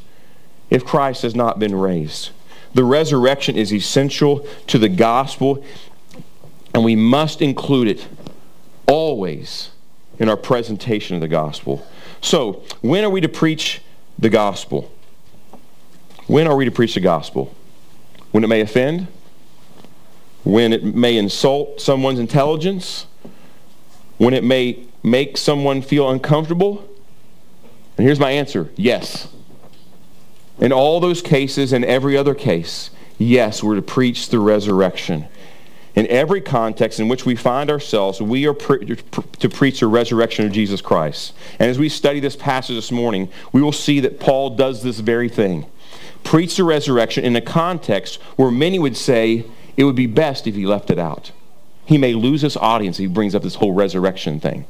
if 0.69 0.85
Christ 0.85 1.21
has 1.23 1.35
not 1.35 1.59
been 1.59 1.75
raised. 1.75 2.29
The 2.73 2.85
resurrection 2.85 3.57
is 3.57 3.73
essential 3.73 4.47
to 4.67 4.77
the 4.77 4.89
gospel, 4.89 5.63
and 6.77 6.85
we 6.85 6.95
must 6.95 7.41
include 7.41 7.87
it 7.87 8.07
always 8.85 9.71
in 10.19 10.29
our 10.29 10.37
presentation 10.37 11.15
of 11.15 11.21
the 11.21 11.27
gospel. 11.27 11.83
So, 12.21 12.61
when 12.81 13.03
are 13.03 13.09
we 13.09 13.19
to 13.19 13.27
preach 13.27 13.81
the 14.19 14.29
gospel? 14.29 14.91
When 16.27 16.45
are 16.45 16.55
we 16.55 16.65
to 16.65 16.71
preach 16.71 16.93
the 16.93 16.99
gospel? 16.99 17.51
When 18.29 18.43
it 18.43 18.47
may 18.47 18.61
offend? 18.61 19.07
When 20.43 20.71
it 20.71 20.83
may 20.83 21.17
insult 21.17 21.81
someone's 21.81 22.19
intelligence? 22.19 23.07
When 24.19 24.35
it 24.35 24.43
may 24.43 24.85
make 25.01 25.35
someone 25.35 25.81
feel 25.81 26.07
uncomfortable? 26.07 26.87
And 27.97 28.05
here's 28.05 28.19
my 28.19 28.29
answer 28.29 28.69
yes. 28.75 29.29
In 30.59 30.71
all 30.71 30.99
those 30.99 31.23
cases 31.23 31.73
and 31.73 31.83
every 31.83 32.15
other 32.15 32.35
case, 32.35 32.91
Yes, 33.17 33.63
we're 33.63 33.75
to 33.75 33.81
preach 33.81 34.29
the 34.29 34.39
resurrection. 34.39 35.27
In 35.97 36.05
every 36.09 36.41
context 36.41 36.99
in 36.99 37.07
which 37.07 37.25
we 37.25 37.35
find 37.35 37.71
ourselves, 37.71 38.21
we 38.21 38.45
are 38.45 38.53
pre- 38.53 38.97
to 39.39 39.49
preach 39.49 39.79
the 39.79 39.87
resurrection 39.87 40.45
of 40.45 40.51
Jesus 40.51 40.79
Christ. 40.79 41.33
And 41.57 41.71
as 41.71 41.79
we 41.79 41.89
study 41.89 42.19
this 42.19 42.35
passage 42.35 42.75
this 42.75 42.91
morning, 42.91 43.29
we 43.51 43.63
will 43.63 43.71
see 43.71 43.99
that 44.01 44.19
Paul 44.19 44.51
does 44.51 44.83
this 44.83 44.99
very 44.99 45.27
thing. 45.27 45.65
Preach 46.23 46.55
the 46.55 46.65
resurrection 46.65 47.25
in 47.25 47.35
a 47.35 47.41
context 47.41 48.21
where 48.35 48.51
many 48.51 48.77
would 48.77 48.95
say 48.95 49.45
it 49.75 49.85
would 49.85 49.95
be 49.95 50.05
best 50.05 50.45
if 50.45 50.53
he 50.53 50.67
left 50.67 50.91
it 50.91 50.99
out. 50.99 51.31
He 51.87 51.97
may 51.97 52.13
lose 52.13 52.41
his 52.41 52.57
audience 52.57 52.99
if 52.99 53.03
he 53.03 53.07
brings 53.07 53.33
up 53.33 53.41
this 53.41 53.55
whole 53.55 53.71
resurrection 53.71 54.39
thing. 54.39 54.65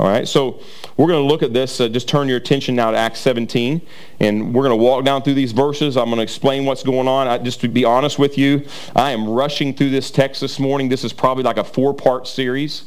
All 0.00 0.06
right, 0.06 0.26
so 0.26 0.58
we're 0.96 1.08
going 1.08 1.22
to 1.22 1.28
look 1.28 1.42
at 1.42 1.52
this. 1.52 1.78
Uh, 1.78 1.86
just 1.86 2.08
turn 2.08 2.26
your 2.26 2.38
attention 2.38 2.74
now 2.74 2.90
to 2.90 2.96
Acts 2.96 3.20
17, 3.20 3.82
and 4.20 4.54
we're 4.54 4.62
going 4.62 4.78
to 4.78 4.82
walk 4.82 5.04
down 5.04 5.20
through 5.20 5.34
these 5.34 5.52
verses. 5.52 5.94
I'm 5.94 6.06
going 6.06 6.16
to 6.16 6.22
explain 6.22 6.64
what's 6.64 6.82
going 6.82 7.06
on. 7.06 7.28
I, 7.28 7.36
just 7.36 7.60
to 7.60 7.68
be 7.68 7.84
honest 7.84 8.18
with 8.18 8.38
you, 8.38 8.66
I 8.96 9.10
am 9.10 9.28
rushing 9.28 9.74
through 9.74 9.90
this 9.90 10.10
text 10.10 10.40
this 10.40 10.58
morning. 10.58 10.88
This 10.88 11.04
is 11.04 11.12
probably 11.12 11.44
like 11.44 11.58
a 11.58 11.64
four-part 11.64 12.26
series. 12.26 12.84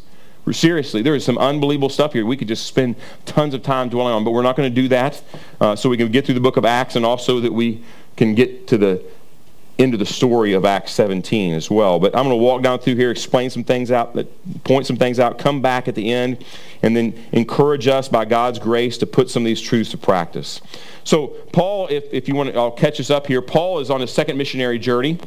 Seriously, 0.52 1.04
there 1.04 1.14
is 1.14 1.24
some 1.24 1.38
unbelievable 1.38 1.90
stuff 1.90 2.14
here. 2.14 2.26
We 2.26 2.36
could 2.36 2.48
just 2.48 2.66
spend 2.66 2.96
tons 3.28 3.54
of 3.54 3.62
time 3.62 3.90
dwelling 3.90 4.16
on, 4.16 4.24
but 4.24 4.32
we're 4.32 4.42
not 4.42 4.56
going 4.56 4.74
to 4.74 4.82
do 4.82 4.88
that. 4.88 5.22
Uh, 5.62 5.76
so 5.76 5.90
we 5.90 5.98
can 5.98 6.12
get 6.12 6.26
through 6.26 6.34
the 6.34 6.42
book 6.42 6.58
of 6.58 6.66
Acts, 6.66 6.96
and 6.96 7.06
also 7.06 7.40
that 7.42 7.54
we 7.54 7.84
can 8.18 8.34
get 8.34 8.68
to 8.70 8.78
the 8.80 9.06
into 9.78 9.98
the 9.98 10.06
story 10.06 10.54
of 10.54 10.66
Acts 10.66 10.92
17 10.92 11.54
as 11.54 11.70
well. 11.70 12.00
But 12.00 12.16
I'm 12.16 12.26
going 12.26 12.38
to 12.38 12.44
walk 12.44 12.62
down 12.62 12.80
through 12.80 12.96
here, 12.96 13.10
explain 13.10 13.50
some 13.50 13.64
things 13.64 13.92
out, 13.92 14.16
point 14.64 14.86
some 14.86 14.98
things 14.98 15.20
out, 15.20 15.40
come 15.40 15.62
back 15.62 15.88
at 15.88 15.96
the 15.96 16.12
end, 16.12 16.46
and 16.84 16.96
then 16.96 17.14
encourage 17.32 17.88
us 17.88 18.08
by 18.08 18.26
God's 18.26 18.60
grace 18.60 18.98
to 19.00 19.08
put 19.08 19.30
some 19.30 19.44
of 19.44 19.46
these 19.46 19.62
truths 19.62 19.90
to 19.92 19.98
practice. 19.98 20.62
So 21.04 21.28
Paul, 21.52 21.88
if, 21.88 22.06
if 22.14 22.28
you 22.28 22.36
want 22.36 22.54
to, 22.54 22.58
I'll 22.58 22.72
catch 22.72 23.00
us 23.00 23.10
up 23.10 23.28
here. 23.28 23.42
Paul 23.42 23.80
is 23.80 23.90
on 23.90 24.00
his 24.00 24.14
second 24.14 24.38
missionary 24.38 24.78
journey 24.78 25.20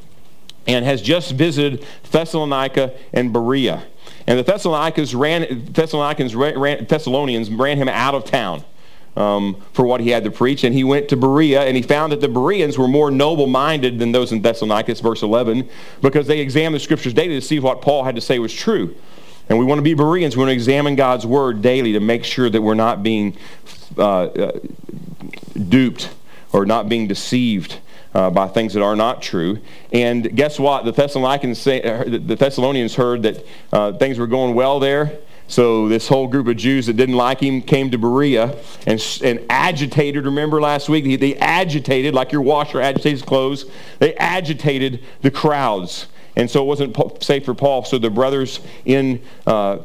and 0.69 0.85
has 0.85 1.03
just 1.03 1.33
visited 1.33 1.85
Thessalonica 2.11 2.95
and 3.13 3.33
Berea. 3.33 3.85
And 4.29 4.39
the 4.39 4.43
Thessalonians 4.43 5.15
ran, 5.15 5.73
Thessalonians 5.73 6.35
ran, 6.35 6.87
Thessalonians 6.87 7.51
ran 7.51 7.79
him 7.79 7.89
out 7.89 8.15
of 8.15 8.25
town 8.25 8.65
um, 9.17 9.57
for 9.73 9.85
what 9.85 10.01
he 10.01 10.11
had 10.11 10.25
to 10.25 10.31
preach. 10.31 10.65
And 10.65 10.75
he 10.75 10.85
went 10.85 11.09
to 11.09 11.17
Berea, 11.17 11.63
and 11.63 11.77
he 11.77 11.83
found 11.83 12.13
that 12.13 12.21
the 12.21 12.29
Bereans 12.29 12.79
were 12.79 12.89
more 12.89 13.11
noble-minded 13.11 13.99
than 13.99 14.13
those 14.13 14.33
in 14.33 14.43
Thessalonica, 14.43 14.95
verse 14.97 15.23
11, 15.23 15.69
because 16.03 16.27
they 16.27 16.41
examined 16.41 16.77
the 16.77 16.81
scriptures 16.81 17.15
daily 17.15 17.35
to 17.35 17.41
see 17.41 17.59
what 17.59 17.83
Paul 17.83 18.05
had 18.05 18.15
to 18.15 18.21
say 18.21 18.39
was 18.39 18.53
true. 18.53 18.95
And 19.49 19.59
we 19.59 19.65
want 19.65 19.79
to 19.79 19.83
be 19.83 19.95
Bereans. 19.95 20.37
We 20.37 20.41
want 20.41 20.51
to 20.51 20.55
examine 20.55 20.97
God's 20.97 21.25
word 21.25 21.63
daily 21.63 21.93
to 21.93 22.01
make 22.01 22.25
sure 22.25 22.51
that 22.51 22.61
we're 22.61 22.75
not 22.75 23.03
being 23.03 23.37
uh, 23.97 24.25
uh, 24.25 24.59
duped 25.69 26.11
or 26.53 26.67
not 26.67 26.89
being 26.89 27.07
deceived 27.07 27.79
uh, 28.13 28.31
by 28.31 28.49
things 28.49 28.75
that 28.75 28.83
are 28.83 28.97
not 28.97 29.23
true. 29.23 29.59
And 29.93 30.35
guess 30.35 30.59
what? 30.59 30.85
The 30.85 30.93
Thessalonians, 30.93 31.67
uh, 31.67 32.05
the 32.07 32.35
Thessalonians 32.35 32.95
heard 32.97 33.23
that 33.23 33.47
uh, 33.73 33.93
things 33.93 34.19
were 34.19 34.27
going 34.27 34.55
well 34.55 34.81
there. 34.81 35.19
So 35.49 35.89
this 35.89 36.09
whole 36.09 36.27
group 36.27 36.49
of 36.49 36.57
Jews 36.57 36.87
that 36.87 36.95
didn't 36.95 37.15
like 37.15 37.41
him 37.41 37.63
came 37.63 37.91
to 37.91 37.99
Berea 37.99 38.57
and, 38.87 39.21
and 39.23 39.47
agitated. 39.49 40.25
Remember 40.25 40.61
last 40.61 40.89
week? 40.89 41.05
They, 41.05 41.17
they 41.17 41.37
agitated, 41.37 42.15
like 42.15 42.33
your 42.33 42.43
washer 42.43 42.81
agitates 42.81 43.23
clothes. 43.23 43.67
They 43.99 44.15
agitated 44.17 45.05
the 45.23 45.31
crowds. 45.31 46.07
And 46.35 46.51
so 46.51 46.63
it 46.63 46.67
wasn't 46.67 47.23
safe 47.23 47.45
for 47.45 47.55
Paul. 47.55 47.85
So 47.85 47.99
the 47.99 48.11
brothers 48.11 48.61
in 48.85 49.23
uh, 49.47 49.79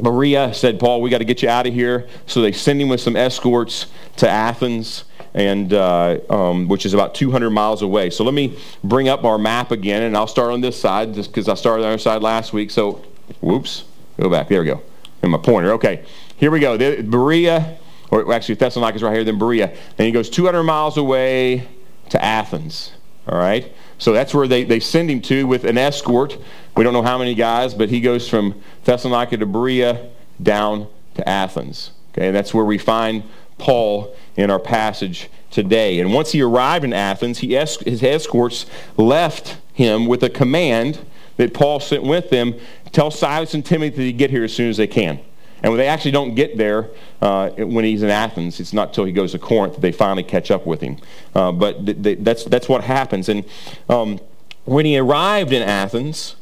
Berea 0.00 0.54
said, 0.54 0.78
Paul, 0.78 1.00
we 1.00 1.10
got 1.10 1.18
to 1.18 1.24
get 1.24 1.42
you 1.42 1.48
out 1.48 1.66
of 1.66 1.74
here. 1.74 2.06
So 2.26 2.42
they 2.42 2.52
send 2.52 2.80
him 2.80 2.88
with 2.88 3.00
some 3.00 3.16
escorts 3.16 3.86
to 4.16 4.28
Athens, 4.28 5.04
and 5.34 5.72
uh, 5.72 6.18
um, 6.30 6.68
which 6.68 6.86
is 6.86 6.94
about 6.94 7.14
200 7.14 7.50
miles 7.50 7.82
away. 7.82 8.10
So 8.10 8.24
let 8.24 8.34
me 8.34 8.58
bring 8.84 9.08
up 9.08 9.24
our 9.24 9.38
map 9.38 9.72
again, 9.72 10.02
and 10.02 10.16
I'll 10.16 10.28
start 10.28 10.52
on 10.52 10.60
this 10.60 10.80
side 10.80 11.14
just 11.14 11.30
because 11.30 11.48
I 11.48 11.54
started 11.54 11.82
on 11.82 11.88
the 11.88 11.94
other 11.94 11.98
side 11.98 12.22
last 12.22 12.52
week. 12.52 12.70
So, 12.70 13.02
whoops, 13.40 13.84
go 14.20 14.30
back. 14.30 14.48
There 14.48 14.60
we 14.60 14.66
go 14.66 14.82
and 15.32 15.42
my 15.42 15.44
pointer. 15.44 15.72
Okay, 15.72 16.04
here 16.36 16.50
we 16.50 16.60
go. 16.60 16.76
The, 16.76 17.02
Berea, 17.02 17.78
or 18.10 18.32
actually 18.32 18.56
Thessalonica 18.56 18.96
is 18.96 19.02
right 19.02 19.14
here, 19.14 19.24
then 19.24 19.38
Berea. 19.38 19.76
Then 19.96 20.06
he 20.06 20.12
goes 20.12 20.30
200 20.30 20.62
miles 20.62 20.96
away 20.96 21.68
to 22.10 22.24
Athens. 22.24 22.92
All 23.28 23.38
right? 23.38 23.72
So 23.98 24.12
that's 24.12 24.32
where 24.32 24.48
they, 24.48 24.64
they 24.64 24.80
send 24.80 25.10
him 25.10 25.20
to 25.22 25.46
with 25.46 25.64
an 25.64 25.76
escort. 25.76 26.38
We 26.76 26.84
don't 26.84 26.92
know 26.92 27.02
how 27.02 27.18
many 27.18 27.34
guys, 27.34 27.74
but 27.74 27.90
he 27.90 28.00
goes 28.00 28.28
from 28.28 28.60
Thessalonica 28.84 29.36
to 29.36 29.46
Berea 29.46 30.10
down 30.42 30.88
to 31.14 31.28
Athens. 31.28 31.90
Okay, 32.12 32.28
and 32.28 32.36
that's 32.36 32.54
where 32.54 32.64
we 32.64 32.78
find 32.78 33.24
Paul 33.58 34.14
in 34.36 34.50
our 34.50 34.58
passage 34.58 35.28
today. 35.50 35.98
And 36.00 36.14
once 36.14 36.32
he 36.32 36.40
arrived 36.40 36.84
in 36.84 36.92
Athens, 36.92 37.38
he 37.38 37.56
es- 37.56 37.80
his 37.80 38.02
escorts 38.02 38.66
left 38.96 39.58
him 39.74 40.06
with 40.06 40.22
a 40.22 40.30
command 40.30 41.04
that 41.36 41.54
Paul 41.54 41.80
sent 41.80 42.02
with 42.02 42.30
them 42.30 42.54
tell 42.92 43.10
Silas 43.10 43.54
and 43.54 43.64
Timothy 43.64 44.10
to 44.10 44.12
get 44.12 44.30
here 44.30 44.44
as 44.44 44.52
soon 44.52 44.70
as 44.70 44.76
they 44.76 44.86
can. 44.86 45.20
And 45.62 45.72
when 45.72 45.78
they 45.78 45.88
actually 45.88 46.12
don't 46.12 46.34
get 46.34 46.56
there 46.56 46.88
uh, 47.20 47.50
when 47.50 47.84
he's 47.84 48.02
in 48.02 48.10
Athens, 48.10 48.60
it's 48.60 48.72
not 48.72 48.94
till 48.94 49.04
he 49.04 49.12
goes 49.12 49.32
to 49.32 49.38
Corinth 49.38 49.74
that 49.74 49.80
they 49.80 49.90
finally 49.90 50.22
catch 50.22 50.50
up 50.50 50.66
with 50.66 50.80
him. 50.80 50.98
Uh, 51.34 51.50
but 51.50 51.84
th- 51.84 52.02
th- 52.02 52.18
that's, 52.20 52.44
that's 52.44 52.68
what 52.68 52.84
happens. 52.84 53.28
And 53.28 53.44
um, 53.88 54.20
when 54.64 54.84
he 54.84 54.96
arrived 54.96 55.52
in 55.52 55.62
Athens, 55.62 56.36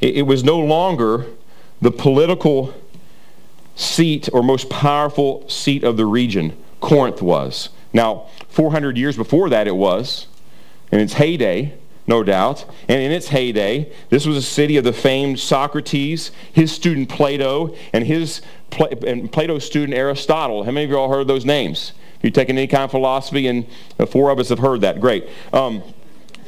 it, 0.00 0.18
it 0.18 0.22
was 0.22 0.44
no 0.44 0.58
longer 0.58 1.26
the 1.80 1.90
political 1.90 2.74
seat 3.74 4.28
or 4.32 4.42
most 4.42 4.70
powerful 4.70 5.48
seat 5.48 5.82
of 5.82 5.96
the 5.96 6.06
region. 6.06 6.56
Corinth 6.80 7.22
was. 7.22 7.70
Now, 7.92 8.28
400 8.48 8.96
years 8.96 9.16
before 9.16 9.48
that, 9.50 9.66
it 9.66 9.74
was, 9.74 10.28
in 10.92 11.00
its 11.00 11.14
heyday 11.14 11.74
no 12.06 12.22
doubt. 12.22 12.64
And 12.88 13.00
in 13.00 13.12
its 13.12 13.28
heyday, 13.28 13.92
this 14.08 14.26
was 14.26 14.36
a 14.36 14.42
city 14.42 14.76
of 14.76 14.84
the 14.84 14.92
famed 14.92 15.38
Socrates, 15.38 16.32
his 16.52 16.72
student 16.72 17.08
Plato, 17.08 17.74
and 17.92 18.06
his 18.06 18.42
and 19.06 19.30
Plato's 19.32 19.64
student 19.64 19.94
Aristotle. 19.94 20.64
How 20.64 20.70
many 20.70 20.84
of 20.84 20.90
you 20.90 20.98
all 20.98 21.10
heard 21.10 21.26
those 21.26 21.44
names? 21.44 21.92
If 22.18 22.24
you've 22.24 22.34
taken 22.34 22.58
any 22.58 22.66
kind 22.66 22.84
of 22.84 22.90
philosophy, 22.90 23.46
and 23.46 23.66
four 24.08 24.30
of 24.30 24.38
us 24.38 24.50
have 24.50 24.58
heard 24.58 24.82
that. 24.82 25.00
Great. 25.00 25.28
Um, 25.52 25.82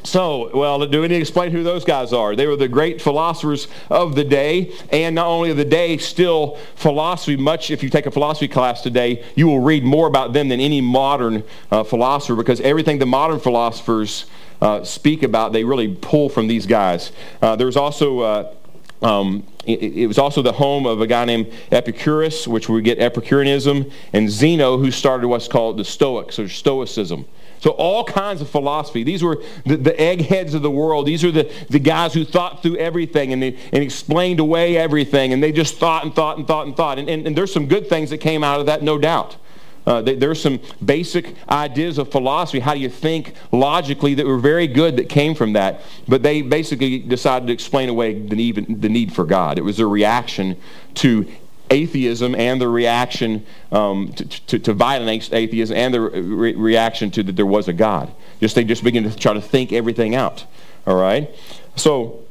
so, 0.03 0.51
well, 0.53 0.85
do 0.85 1.01
we 1.01 1.07
need 1.07 1.15
to 1.15 1.21
explain 1.21 1.51
who 1.51 1.63
those 1.63 1.85
guys 1.85 2.11
are? 2.11 2.35
They 2.35 2.45
were 2.45 2.57
the 2.57 2.67
great 2.67 3.01
philosophers 3.01 3.69
of 3.89 4.15
the 4.15 4.23
day, 4.25 4.73
and 4.91 5.15
not 5.15 5.27
only 5.27 5.49
of 5.49 5.57
the 5.57 5.65
day, 5.65 5.97
still 5.97 6.57
philosophy. 6.75 7.37
Much, 7.37 7.71
if 7.71 7.81
you 7.81 7.89
take 7.89 8.05
a 8.05 8.11
philosophy 8.11 8.49
class 8.49 8.81
today, 8.81 9.23
you 9.35 9.47
will 9.47 9.61
read 9.61 9.83
more 9.83 10.07
about 10.07 10.33
them 10.33 10.49
than 10.49 10.59
any 10.59 10.81
modern 10.81 11.43
uh, 11.71 11.83
philosopher 11.83 12.35
because 12.35 12.59
everything 12.61 12.99
the 12.99 13.05
modern 13.05 13.39
philosophers 13.39 14.25
uh, 14.63 14.81
speak 14.85 15.23
about, 15.23 15.51
they 15.51 15.65
really 15.65 15.93
pull 15.93 16.29
from 16.29 16.47
these 16.47 16.65
guys. 16.65 17.11
Uh, 17.41 17.53
there's 17.55 17.75
also 17.75 18.21
uh, 18.21 18.53
um, 19.01 19.45
it, 19.65 19.83
it, 19.83 20.07
was 20.07 20.17
also 20.17 20.41
the 20.41 20.53
home 20.53 20.85
of 20.85 21.01
a 21.01 21.07
guy 21.07 21.25
named 21.25 21.51
Epicurus, 21.69 22.47
which 22.47 22.69
we 22.69 22.81
get 22.81 22.97
Epicureanism, 22.99 23.91
and 24.13 24.29
Zeno, 24.29 24.77
who 24.77 24.89
started 24.91 25.27
what's 25.27 25.49
called 25.49 25.77
the 25.77 25.83
Stoics 25.83 26.39
or 26.39 26.47
Stoicism. 26.47 27.25
So 27.59 27.71
all 27.71 28.05
kinds 28.05 28.41
of 28.41 28.49
philosophy. 28.49 29.03
These 29.03 29.21
were 29.21 29.43
the, 29.65 29.75
the 29.75 30.01
eggheads 30.01 30.53
of 30.53 30.61
the 30.61 30.71
world. 30.71 31.05
These 31.05 31.25
are 31.25 31.31
the, 31.31 31.51
the 31.69 31.79
guys 31.79 32.13
who 32.13 32.23
thought 32.23 32.61
through 32.61 32.77
everything 32.77 33.33
and, 33.33 33.43
they, 33.43 33.57
and 33.73 33.83
explained 33.83 34.39
away 34.39 34.77
everything. 34.77 35.33
And 35.33 35.43
they 35.43 35.51
just 35.51 35.75
thought 35.75 36.05
and 36.05 36.15
thought 36.15 36.37
and 36.37 36.47
thought 36.47 36.67
and 36.67 36.75
thought. 36.75 36.99
And, 36.99 37.09
and, 37.09 37.27
and 37.27 37.37
there's 37.37 37.53
some 37.53 37.67
good 37.67 37.87
things 37.87 38.09
that 38.09 38.19
came 38.19 38.43
out 38.43 38.61
of 38.61 38.65
that, 38.67 38.83
no 38.83 38.97
doubt. 38.97 39.37
Uh, 39.85 40.01
there's 40.01 40.41
some 40.41 40.59
basic 40.83 41.35
ideas 41.49 41.97
of 41.97 42.09
philosophy, 42.09 42.59
how 42.59 42.73
do 42.73 42.79
you 42.79 42.89
think 42.89 43.33
logically, 43.51 44.13
that 44.13 44.25
were 44.25 44.37
very 44.37 44.67
good 44.67 44.97
that 44.97 45.09
came 45.09 45.35
from 45.35 45.53
that. 45.53 45.81
But 46.07 46.23
they 46.23 46.41
basically 46.41 46.99
decided 46.99 47.47
to 47.47 47.53
explain 47.53 47.89
away 47.89 48.13
the 48.13 48.35
need, 48.35 48.81
the 48.81 48.89
need 48.89 49.13
for 49.13 49.25
God. 49.25 49.57
It 49.57 49.63
was 49.63 49.79
a 49.79 49.87
reaction 49.87 50.57
to 50.95 51.27
atheism 51.69 52.35
and 52.35 52.61
the 52.61 52.67
reaction 52.67 53.45
um, 53.71 54.13
to, 54.13 54.25
to, 54.25 54.59
to, 54.59 54.73
violent 54.73 55.33
atheism 55.33 55.75
and 55.75 55.93
the 55.93 56.01
re- 56.01 56.55
reaction 56.55 57.09
to 57.11 57.23
that 57.23 57.35
there 57.35 57.45
was 57.45 57.67
a 57.67 57.73
God. 57.73 58.13
Just 58.39 58.55
they 58.55 58.63
just 58.63 58.83
begin 58.83 59.03
to 59.09 59.15
try 59.15 59.33
to 59.33 59.41
think 59.41 59.73
everything 59.73 60.15
out. 60.15 60.45
All 60.85 60.95
right? 60.95 61.29
So 61.75 62.22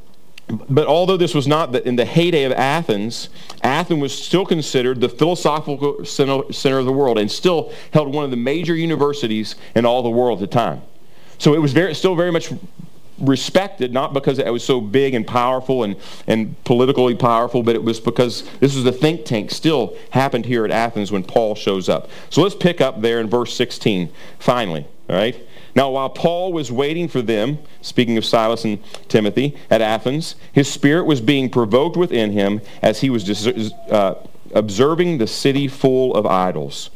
but 0.69 0.87
although 0.87 1.17
this 1.17 1.35
was 1.35 1.47
not 1.47 1.75
in 1.75 1.97
the 1.97 2.05
heyday 2.05 2.45
of 2.45 2.53
Athens, 2.53 3.29
Athens 3.63 4.01
was 4.01 4.13
still 4.13 4.45
considered 4.45 5.01
the 5.01 5.09
philosophical 5.09 6.05
center 6.05 6.79
of 6.79 6.87
the 6.87 6.93
world 6.93 7.19
and 7.19 7.31
still 7.31 7.73
held 7.93 8.13
one 8.13 8.25
of 8.25 8.31
the 8.31 8.37
major 8.37 8.75
universities 8.75 9.55
in 9.75 9.87
all 9.87 10.03
the 10.03 10.11
world 10.11 10.43
at 10.43 10.51
the 10.51 10.55
time. 10.55 10.83
So 11.39 11.55
it 11.55 11.59
was 11.59 11.73
very, 11.73 11.95
still 11.95 12.15
very 12.15 12.31
much 12.31 12.53
respected, 13.19 13.93
not 13.93 14.13
because 14.13 14.39
it 14.39 14.51
was 14.51 14.65
so 14.65 14.81
big 14.81 15.15
and 15.15 15.27
powerful 15.27 15.85
and, 15.85 15.97
and 16.27 16.63
politically 16.65 17.15
powerful, 17.15 17.63
but 17.63 17.75
it 17.75 17.83
was 17.83 18.01
because 18.01 18.43
this 18.59 18.75
was 18.75 18.85
the 18.85 18.93
think 18.93 19.25
tank 19.25 19.51
still 19.51 19.97
happened 20.11 20.47
here 20.47 20.65
at 20.65 20.71
Athens 20.71 21.13
when 21.13 21.23
Paul 21.23 21.55
shows 21.55 21.89
up. 21.89 22.11
So 22.31 22.43
let's 22.43 22.55
pick 22.55 22.81
up 22.81 23.01
there 23.01 23.21
in 23.21 23.29
verse 23.29 23.55
16, 23.55 24.11
finally, 24.39 24.87
all 25.09 25.17
right? 25.17 25.37
Now, 25.75 25.91
while 25.91 26.11
Paul 26.11 26.53
was 26.53 26.71
waiting 26.71 27.09
for 27.09 27.23
them, 27.23 27.59
speaking 27.81 28.19
of 28.19 28.25
Silas 28.25 28.65
and 28.65 28.79
Timothy 29.09 29.57
at 29.71 29.81
Athens, 29.81 30.37
his 30.53 30.71
spirit 30.71 31.05
was 31.05 31.21
being 31.21 31.49
provoked 31.49 31.97
within 31.97 32.33
him 32.33 32.61
as 32.83 33.01
he 33.01 33.09
was 33.09 33.73
uh, 33.91 34.15
observing 34.55 35.19
the 35.19 35.27
city 35.27 35.69
full 35.69 36.15
of 36.15 36.27
idols. 36.27 36.91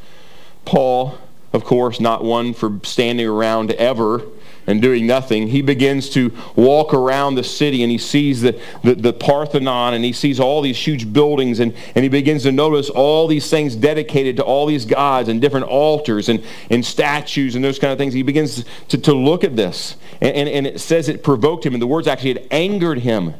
Paul, 0.67 1.17
of 1.53 1.65
course, 1.65 2.01
not 2.01 2.23
one 2.23 2.53
for 2.53 2.81
standing 2.83 3.27
around 3.27 3.71
ever 3.73 4.23
and 4.67 4.83
doing 4.83 5.07
nothing, 5.07 5.49
he 5.49 5.63
begins 5.63 6.11
to 6.11 6.33
walk 6.57 6.93
around 6.93 7.37
the 7.37 7.45
city 7.45 7.83
and 7.83 7.91
he 7.91 7.99
sees 7.99 8.41
the, 8.41 8.61
the, 8.83 8.95
the, 8.95 9.13
Parthenon 9.13 9.95
and 9.95 10.05
he 10.05 10.13
sees 10.13 10.41
all 10.41 10.61
these 10.61 10.79
huge 10.79 11.13
buildings 11.13 11.61
and, 11.61 11.75
and 11.95 12.03
he 12.03 12.09
begins 12.09 12.43
to 12.43 12.53
notice 12.53 12.91
all 12.91 13.27
these 13.29 13.49
things 13.49 13.77
dedicated 13.77 14.37
to 14.37 14.43
all 14.43 14.67
these 14.67 14.85
gods 14.85 15.29
and 15.29 15.41
different 15.41 15.67
altars 15.67 16.29
and, 16.29 16.45
and 16.71 16.85
statues 16.85 17.55
and 17.55 17.65
those 17.65 17.79
kind 17.79 17.93
of 17.93 17.99
things. 17.99 18.13
He 18.13 18.23
begins 18.23 18.65
to, 18.89 18.99
to 18.99 19.15
look 19.15 19.45
at 19.45 19.57
this. 19.57 19.97
And, 20.21 20.35
and, 20.35 20.49
and 20.49 20.67
it 20.67 20.81
says 20.81 21.09
it 21.09 21.23
provoked 21.23 21.65
him, 21.65 21.75
and 21.75 21.83
the 21.83 21.87
words 21.87 22.07
actually 22.07 22.31
it 22.31 22.49
angered 22.51 23.01
him. 23.01 23.35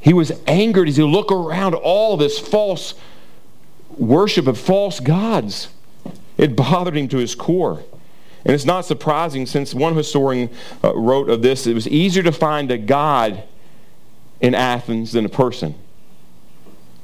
He 0.00 0.12
was 0.12 0.32
angered 0.46 0.88
as 0.88 0.96
he 0.96 1.02
looked 1.04 1.30
around 1.30 1.74
all 1.74 2.16
this 2.16 2.38
false 2.38 2.94
worship 3.96 4.46
of 4.46 4.58
false 4.58 5.00
gods. 5.00 5.68
It 6.36 6.56
bothered 6.56 6.96
him 6.96 7.08
to 7.08 7.18
his 7.18 7.34
core. 7.34 7.84
And 8.44 8.54
it's 8.54 8.64
not 8.64 8.84
surprising 8.84 9.46
since 9.46 9.72
one 9.72 9.94
historian 9.94 10.50
uh, 10.82 10.94
wrote 10.96 11.30
of 11.30 11.42
this, 11.42 11.66
it 11.66 11.74
was 11.74 11.86
easier 11.86 12.22
to 12.24 12.32
find 12.32 12.70
a 12.70 12.78
God 12.78 13.44
in 14.40 14.54
Athens 14.54 15.12
than 15.12 15.24
a 15.24 15.28
person. 15.28 15.74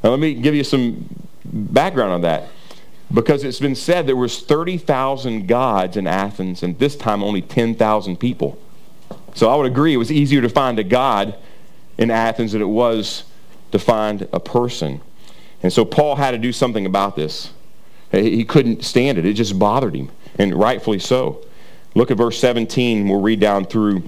Now 0.02 0.10
let 0.10 0.18
me 0.18 0.34
give 0.34 0.54
you 0.54 0.64
some 0.64 1.08
background 1.44 2.12
on 2.12 2.20
that. 2.22 2.48
Because 3.12 3.42
it's 3.42 3.60
been 3.60 3.74
said 3.74 4.06
there 4.06 4.16
was 4.16 4.40
30,000 4.40 5.46
gods 5.46 5.96
in 5.96 6.06
Athens 6.06 6.62
and 6.62 6.78
this 6.78 6.94
time 6.94 7.22
only 7.22 7.40
10,000 7.40 8.16
people. 8.18 8.58
So 9.34 9.48
I 9.48 9.56
would 9.56 9.66
agree 9.66 9.94
it 9.94 9.98
was 9.98 10.12
easier 10.12 10.42
to 10.42 10.48
find 10.48 10.78
a 10.78 10.84
God 10.84 11.36
in 11.96 12.10
Athens 12.10 12.52
than 12.52 12.60
it 12.60 12.66
was 12.66 13.24
to 13.72 13.78
find 13.78 14.28
a 14.32 14.40
person. 14.40 15.00
And 15.62 15.72
so 15.72 15.84
Paul 15.84 16.16
had 16.16 16.32
to 16.32 16.38
do 16.38 16.52
something 16.52 16.86
about 16.86 17.16
this. 17.16 17.52
He 18.10 18.44
couldn't 18.44 18.84
stand 18.84 19.18
it. 19.18 19.26
It 19.26 19.34
just 19.34 19.58
bothered 19.58 19.94
him, 19.94 20.10
and 20.38 20.54
rightfully 20.54 20.98
so. 20.98 21.44
Look 21.94 22.10
at 22.10 22.16
verse 22.16 22.38
17. 22.38 23.08
We'll 23.08 23.20
read 23.20 23.40
down 23.40 23.64
through 23.66 24.02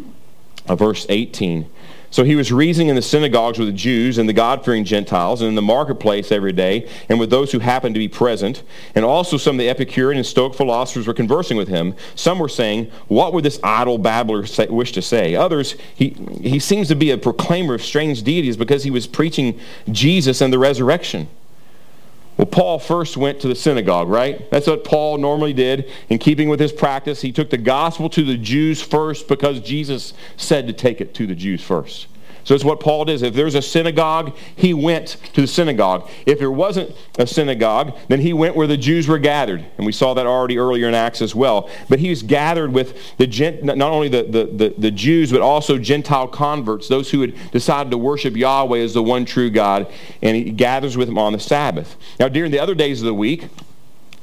uh, 0.69 0.77
verse 0.77 1.07
18. 1.09 1.69
So 2.13 2.25
he 2.25 2.35
was 2.35 2.51
reasoning 2.51 2.89
in 2.89 2.97
the 2.97 3.03
synagogues 3.03 3.59
with 3.59 3.69
the 3.69 3.75
Jews 3.75 4.19
and 4.19 4.29
the 4.29 4.33
God-fearing 4.33 4.85
Gentiles, 4.85 5.43
and 5.43 5.49
in 5.49 5.55
the 5.55 5.63
marketplace 5.63 6.33
every 6.33 6.53
day, 6.53 6.89
and 7.09 7.21
with 7.21 7.31
those 7.31 7.53
who 7.53 7.61
happened 7.61 7.95
to 7.95 8.01
be 8.01 8.09
present. 8.09 8.65
And 8.97 9.05
also 9.05 9.37
some 9.37 9.55
of 9.55 9.59
the 9.61 9.69
Epicurean 9.69 10.19
and 10.19 10.27
Stoic 10.27 10.55
philosophers 10.55 11.07
were 11.07 11.15
conversing 11.15 11.57
with 11.57 11.69
him. 11.69 11.95
Some 12.17 12.41
were 12.41 12.49
saying, 12.49 12.91
What 13.07 13.33
would 13.33 13.45
this 13.45 13.61
idle 13.63 13.97
babbler 13.97 14.45
say, 14.45 14.67
wish 14.67 14.91
to 14.93 15.03
say? 15.03 15.37
Others, 15.37 15.77
he, 15.95 16.17
he 16.43 16.59
seems 16.59 16.89
to 16.89 16.97
be 16.97 17.13
a 17.13 17.19
proclaimer 17.19 17.75
of 17.75 17.83
strange 17.83 18.25
deities 18.25 18.57
because 18.57 18.83
he 18.83 18.91
was 18.91 19.07
preaching 19.07 19.61
Jesus 19.93 20.41
and 20.41 20.53
the 20.53 20.59
resurrection. 20.59 21.29
Well, 22.41 22.47
Paul 22.47 22.79
first 22.79 23.19
went 23.19 23.39
to 23.41 23.49
the 23.49 23.55
synagogue, 23.55 24.09
right? 24.09 24.51
That's 24.51 24.67
what 24.67 24.83
Paul 24.83 25.19
normally 25.19 25.53
did. 25.53 25.91
In 26.09 26.19
keeping 26.19 26.49
with 26.49 26.59
his 26.59 26.73
practice, 26.73 27.21
he 27.21 27.33
took 27.33 27.51
the 27.51 27.59
gospel 27.59 28.09
to 28.09 28.25
the 28.25 28.39
Jews 28.39 28.81
first 28.81 29.29
because 29.29 29.61
Jesus 29.61 30.15
said 30.39 30.67
to 30.67 30.73
take 30.73 31.03
it 31.03 31.13
to 31.17 31.27
the 31.27 31.35
Jews 31.35 31.63
first. 31.63 32.07
So 32.45 32.55
it's 32.55 32.65
what 32.65 32.81
Paul 32.81 33.05
does. 33.05 33.23
If 33.23 33.35
there's 33.35 33.55
a 33.55 33.63
synagogue, 33.63 34.37
he 34.57 34.75
went 34.75 35.17
to 35.35 35.43
the 35.43 35.47
synagogue. 35.47 36.09
If 36.27 36.39
there 36.39 36.51
wasn't 36.51 36.95
a 37.19 37.27
synagogue, 37.27 37.97
then 38.09 38.21
he 38.21 38.33
went 38.33 38.57
where 38.57 38.67
the 38.67 38.77
Jews 38.77 39.09
were 39.09 39.19
gathered. 39.19 39.65
And 39.77 39.87
we 39.87 39.93
saw 39.93 40.15
that 40.15 40.27
already 40.27 40.59
earlier 40.59 40.89
in 40.89 40.95
Acts 40.95 41.23
as 41.23 41.35
well. 41.35 41.69
But 41.89 41.99
he 41.99 42.11
was 42.11 42.23
gathered 42.23 42.73
with 42.73 43.17
the 43.17 43.27
Gent- 43.27 43.63
not 43.63 43.81
only 43.81 44.09
the, 44.09 44.23
the, 44.23 44.45
the, 44.47 44.75
the 44.77 44.91
Jews, 44.91 45.33
but 45.33 45.41
also 45.41 45.79
Gentile 45.79 46.29
converts, 46.29 46.89
those 46.89 47.11
who 47.11 47.21
had 47.21 47.35
decided 47.51 47.91
to 47.91 47.99
worship 47.99 48.37
Yahweh 48.37 48.79
as 48.79 48.95
the 48.95 49.03
one 49.03 49.25
true 49.25 49.51
God. 49.51 49.87
And 50.23 50.37
he 50.37 50.51
gathers 50.51 50.97
with 50.97 51.09
them 51.09 51.19
on 51.19 51.33
the 51.33 51.41
Sabbath. 51.41 51.97
Now, 52.19 52.29
during 52.29 52.51
the 52.51 52.59
other 52.59 52.75
days 52.75 53.01
of 53.01 53.07
the 53.07 53.15
week, 53.15 53.49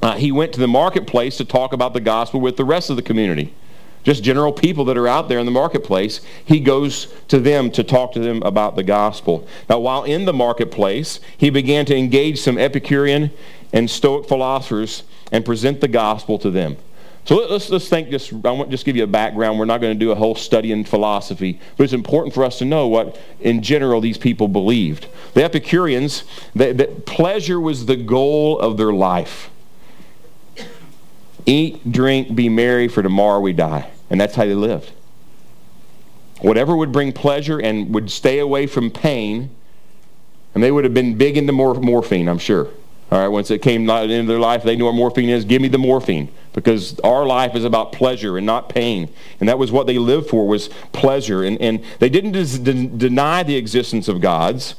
uh, 0.02 0.16
he 0.16 0.32
went 0.32 0.54
to 0.54 0.60
the 0.60 0.68
marketplace 0.68 1.38
to 1.38 1.46
talk 1.46 1.74
about 1.74 1.94
the 1.94 2.00
gospel 2.00 2.40
with 2.40 2.58
the 2.58 2.66
rest 2.66 2.90
of 2.90 2.96
the 2.96 3.02
community 3.02 3.54
just 4.08 4.24
general 4.24 4.54
people 4.54 4.86
that 4.86 4.98
are 4.98 5.06
out 5.06 5.28
there 5.28 5.38
in 5.38 5.46
the 5.46 5.52
marketplace, 5.52 6.22
he 6.46 6.62
goes 6.62 7.14
to 7.28 7.42
them 7.42 7.70
to 7.70 7.84
talk 7.84 8.14
to 8.14 8.20
them 8.20 8.42
about 8.44 8.78
the 8.78 8.84
gospel. 8.84 9.46
Now, 9.70 9.80
while 9.80 10.06
in 10.06 10.24
the 10.24 10.32
marketplace, 10.32 11.20
he 11.38 11.50
began 11.50 11.86
to 11.88 11.96
engage 11.96 12.40
some 12.40 12.58
Epicurean 12.58 13.32
and 13.74 13.90
Stoic 13.90 14.26
philosophers 14.26 15.04
and 15.30 15.44
present 15.44 15.82
the 15.82 15.90
gospel 15.90 16.40
to 16.40 16.50
them. 16.50 16.78
So 17.26 17.36
let's, 17.36 17.70
let's 17.70 17.90
think 17.90 18.10
just, 18.10 18.32
I 18.32 18.52
want 18.52 18.70
to 18.70 18.72
just 18.72 18.86
give 18.86 18.96
you 18.96 19.04
a 19.04 19.08
background. 19.08 19.60
We're 19.60 19.66
not 19.66 19.82
going 19.82 19.94
to 19.94 20.00
do 20.00 20.12
a 20.12 20.16
whole 20.16 20.36
study 20.36 20.72
in 20.72 20.86
philosophy, 20.86 21.60
but 21.76 21.84
it's 21.84 21.92
important 21.92 22.34
for 22.34 22.46
us 22.46 22.60
to 22.60 22.66
know 22.66 22.88
what, 22.88 23.20
in 23.42 23.62
general, 23.62 24.00
these 24.00 24.18
people 24.18 24.48
believed. 24.48 25.08
The 25.34 25.44
Epicureans, 25.44 26.24
that 26.55 27.05
pleasure 27.05 27.60
was 27.60 27.88
the 27.88 27.98
goal 27.98 28.58
of 28.58 28.77
their 28.77 28.94
life. 28.94 29.50
Eat, 31.46 31.92
drink, 31.92 32.34
be 32.34 32.48
merry, 32.48 32.88
for 32.88 33.03
tomorrow 33.03 33.42
we 33.42 33.51
die. 33.51 33.92
And 34.09 34.20
that's 34.20 34.35
how 34.35 34.46
they 34.46 34.55
lived. 34.55 34.91
Whatever 36.41 36.75
would 36.75 36.91
bring 36.91 37.13
pleasure 37.13 37.59
and 37.59 37.93
would 37.93 38.11
stay 38.11 38.39
away 38.39 38.67
from 38.67 38.91
pain, 38.91 39.50
and 40.53 40.63
they 40.63 40.72
would 40.72 40.83
have 40.83 40.93
been 40.93 41.17
big 41.17 41.37
into 41.37 41.51
mor- 41.51 41.75
morphine, 41.75 42.27
I'm 42.27 42.37
sure. 42.37 42.70
All 43.09 43.20
right, 43.20 43.27
once 43.29 43.50
it 43.51 43.61
came 43.61 43.89
into 43.89 44.24
their 44.24 44.39
life, 44.39 44.63
they 44.63 44.75
knew 44.75 44.85
what 44.85 44.96
morphine 44.96 45.29
is. 45.29 45.46
Give 45.46 45.61
me 45.61 45.70
the 45.70 45.77
morphine 45.77 46.29
because 46.51 47.00
our 47.01 47.25
life 47.25 47.55
is 47.55 47.63
about 47.63 47.93
pleasure 47.93 48.35
and 48.35 48.46
not 48.46 48.67
pain. 48.67 49.13
And 49.39 49.48
that 49.48 49.57
was 49.57 49.72
what 49.72 49.87
they 49.87 49.98
lived 49.98 50.29
for 50.29 50.46
was 50.46 50.70
pleasure. 50.91 51.43
And, 51.43 51.59
and 51.61 51.85
they 52.00 52.09
didn't 52.09 52.33
des- 52.33 52.87
deny 52.98 53.43
the 53.43 53.55
existence 53.55 54.09
of 54.09 54.20
gods 54.20 54.75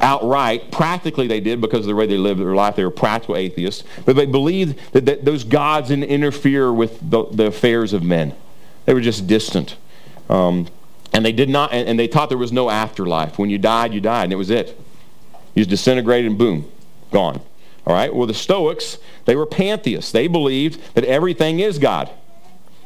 outright. 0.00 0.70
Practically 0.70 1.26
they 1.26 1.40
did 1.40 1.60
because 1.60 1.80
of 1.80 1.86
the 1.86 1.94
way 1.94 2.06
they 2.06 2.16
lived 2.16 2.40
their 2.40 2.54
life. 2.54 2.76
They 2.76 2.84
were 2.84 2.90
practical 2.90 3.36
atheists. 3.36 3.84
But 4.04 4.16
they 4.16 4.26
believed 4.26 4.78
that, 4.92 5.06
that 5.06 5.24
those 5.24 5.44
gods 5.44 5.88
didn't 5.88 6.04
interfere 6.04 6.72
with 6.72 6.98
the, 7.10 7.24
the 7.26 7.46
affairs 7.46 7.92
of 7.92 8.02
men. 8.02 8.34
They 8.86 8.94
were 8.94 9.00
just 9.00 9.26
distant. 9.26 9.76
Um, 10.28 10.68
and 11.12 11.24
they 11.24 11.32
did 11.32 11.48
not, 11.48 11.72
and, 11.72 11.88
and 11.88 11.98
they 11.98 12.08
taught 12.08 12.28
there 12.28 12.38
was 12.38 12.52
no 12.52 12.70
afterlife. 12.70 13.38
When 13.38 13.50
you 13.50 13.58
died, 13.58 13.92
you 13.92 14.00
died, 14.00 14.24
and 14.24 14.32
it 14.32 14.36
was 14.36 14.50
it. 14.50 14.78
You 15.54 15.64
just 15.64 15.70
disintegrated 15.70 16.30
and 16.30 16.38
boom 16.38 16.70
gone. 17.10 17.40
All 17.86 17.94
right? 17.94 18.14
Well, 18.14 18.26
the 18.26 18.34
Stoics, 18.34 18.98
they 19.24 19.34
were 19.34 19.46
pantheists. 19.46 20.12
They 20.12 20.28
believed 20.28 20.94
that 20.94 21.04
everything 21.04 21.60
is 21.60 21.78
God. 21.78 22.10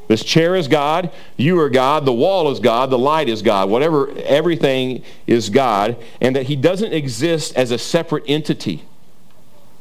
This 0.06 0.22
chair 0.22 0.54
is 0.54 0.68
God, 0.68 1.10
you 1.36 1.58
are 1.60 1.70
God, 1.70 2.04
the 2.04 2.12
wall 2.12 2.50
is 2.50 2.60
God, 2.60 2.90
the 2.90 2.98
light 2.98 3.28
is 3.28 3.40
God, 3.40 3.70
whatever, 3.70 4.10
everything 4.18 5.02
is 5.26 5.48
God, 5.48 5.96
and 6.20 6.36
that 6.36 6.44
he 6.44 6.56
doesn't 6.56 6.92
exist 6.92 7.56
as 7.56 7.70
a 7.70 7.78
separate 7.78 8.24
entity. 8.26 8.84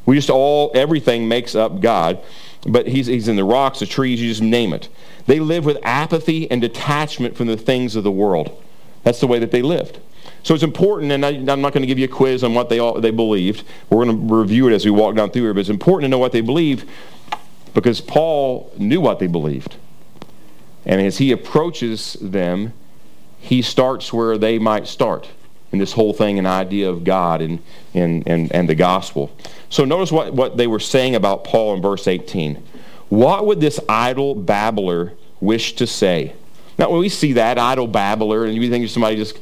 We 0.06 0.16
just 0.16 0.30
all, 0.30 0.72
everything 0.74 1.28
makes 1.28 1.56
up 1.56 1.82
God, 1.82 2.22
but 2.66 2.88
he's, 2.88 3.08
he's 3.08 3.28
in 3.28 3.36
the 3.36 3.44
rocks, 3.44 3.80
the 3.80 3.86
trees, 3.86 4.22
you 4.22 4.30
just 4.30 4.42
name 4.42 4.74
it. 4.74 4.88
They 5.26 5.40
live 5.40 5.66
with 5.66 5.78
apathy 5.84 6.50
and 6.50 6.62
detachment 6.62 7.36
from 7.36 7.48
the 7.48 7.58
things 7.58 7.96
of 7.96 8.04
the 8.04 8.12
world. 8.12 8.62
That's 9.04 9.20
the 9.20 9.28
way 9.28 9.40
that 9.40 9.52
they 9.52 9.62
lived. 9.62 10.00
So 10.44 10.54
it's 10.54 10.64
important, 10.64 11.12
and 11.12 11.26
I, 11.26 11.32
am 11.32 11.62
not 11.62 11.74
going 11.74 11.82
to 11.82 11.88
give 11.88 12.00
you 12.00 12.06
a 12.06 12.10
quiz 12.10 12.44
on 12.44 12.54
what 12.54 12.70
they, 12.70 12.80
all, 12.80 13.00
they 13.00 13.12
believed. 13.12 13.64
We're 13.90 14.06
going 14.06 14.28
to 14.28 14.36
review 14.36 14.68
it 14.68 14.74
as 14.74 14.84
we 14.84 14.92
walk 14.92 15.16
down 15.16 15.32
through 15.32 15.44
here, 15.44 15.54
but 15.54 15.62
it's 15.62 15.70
important 15.70 16.06
to 16.06 16.10
know 16.10 16.18
what 16.18 16.34
they 16.34 16.42
believe 16.42 16.90
because 17.74 18.02
Paul 18.02 18.72
knew 18.78 19.02
what 19.02 19.20
they 19.20 19.28
believed. 19.28 19.78
And 20.86 21.02
as 21.02 21.18
he 21.18 21.32
approaches 21.32 22.18
them, 22.22 22.74
he 23.40 23.62
starts 23.62 24.14
where 24.14 24.38
they 24.38 24.60
might 24.60 24.88
start 24.88 25.30
in 25.72 25.80
this 25.80 25.94
whole 25.94 26.14
thing, 26.14 26.38
an 26.38 26.46
idea 26.46 26.90
of 26.90 27.04
God 27.04 27.42
and, 27.42 27.60
and, 27.94 28.26
and, 28.28 28.52
and 28.54 28.70
the 28.70 28.76
gospel. 28.76 29.36
So 29.70 29.86
notice 29.86 30.12
what, 30.12 30.34
what 30.34 30.56
they 30.56 30.68
were 30.68 30.80
saying 30.80 31.16
about 31.16 31.44
Paul 31.44 31.74
in 31.76 31.82
verse 31.82 32.08
18. 32.08 32.64
What 33.10 33.46
would 33.48 33.60
this 33.60 33.80
idle 33.90 34.36
babbler 34.36 35.14
wish 35.42 35.74
to 35.76 35.88
say? 35.88 36.36
Now, 36.78 36.90
when 36.90 37.00
we 37.00 37.10
see 37.10 37.34
that 37.34 37.60
idle 37.60 37.88
babbler, 37.88 38.46
and 38.46 38.56
you 38.56 38.70
think 38.70 38.90
somebody 38.90 39.16
just 39.16 39.38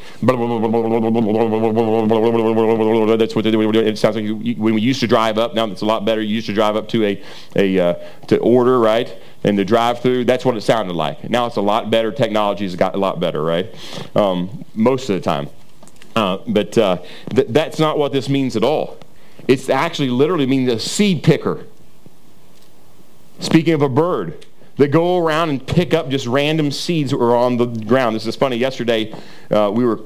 that's 3.17 3.35
what 3.35 3.43
they 3.43 3.51
do. 3.51 3.61
It 3.61 3.97
sounds 3.97 4.15
like 4.15 4.25
you, 4.25 4.55
when 4.55 4.73
we 4.73 4.81
used 4.81 4.99
to 4.99 5.07
drive 5.07 5.37
up. 5.37 5.53
Now 5.53 5.65
it's 5.67 5.81
a 5.81 5.85
lot 5.85 6.03
better. 6.03 6.21
You 6.21 6.35
used 6.35 6.47
to 6.47 6.53
drive 6.53 6.75
up 6.75 6.89
to 6.89 7.05
a 7.05 7.23
a 7.55 7.79
uh, 7.79 7.93
to 8.27 8.37
order 8.39 8.79
right 8.79 9.17
and 9.43 9.57
the 9.57 9.65
drive-through. 9.65 10.25
That's 10.25 10.45
what 10.45 10.55
it 10.55 10.61
sounded 10.61 10.95
like. 10.95 11.29
Now 11.29 11.45
it's 11.47 11.55
a 11.55 11.61
lot 11.61 11.89
better. 11.89 12.11
Technology's 12.11 12.75
got 12.75 12.95
a 12.95 12.97
lot 12.97 13.19
better, 13.19 13.43
right? 13.43 13.73
Um, 14.15 14.65
most 14.75 15.09
of 15.09 15.15
the 15.15 15.21
time, 15.21 15.49
uh, 16.15 16.39
but 16.47 16.77
uh, 16.77 16.97
th- 17.29 17.47
that's 17.49 17.79
not 17.79 17.97
what 17.97 18.11
this 18.11 18.29
means 18.29 18.55
at 18.55 18.63
all. 18.63 18.97
It's 19.47 19.69
actually 19.69 20.09
literally 20.09 20.45
means 20.45 20.71
a 20.71 20.79
seed 20.79 21.23
picker. 21.23 21.65
Speaking 23.39 23.73
of 23.73 23.81
a 23.81 23.89
bird 23.89 24.45
that 24.77 24.89
go 24.89 25.17
around 25.17 25.49
and 25.49 25.65
pick 25.65 25.93
up 25.93 26.09
just 26.09 26.27
random 26.27 26.71
seeds 26.71 27.11
that 27.11 27.17
were 27.17 27.35
on 27.35 27.57
the 27.57 27.65
ground. 27.65 28.15
This 28.15 28.25
is 28.25 28.35
funny. 28.35 28.55
Yesterday, 28.55 29.13
uh, 29.49 29.71
we 29.73 29.83
were 29.83 29.99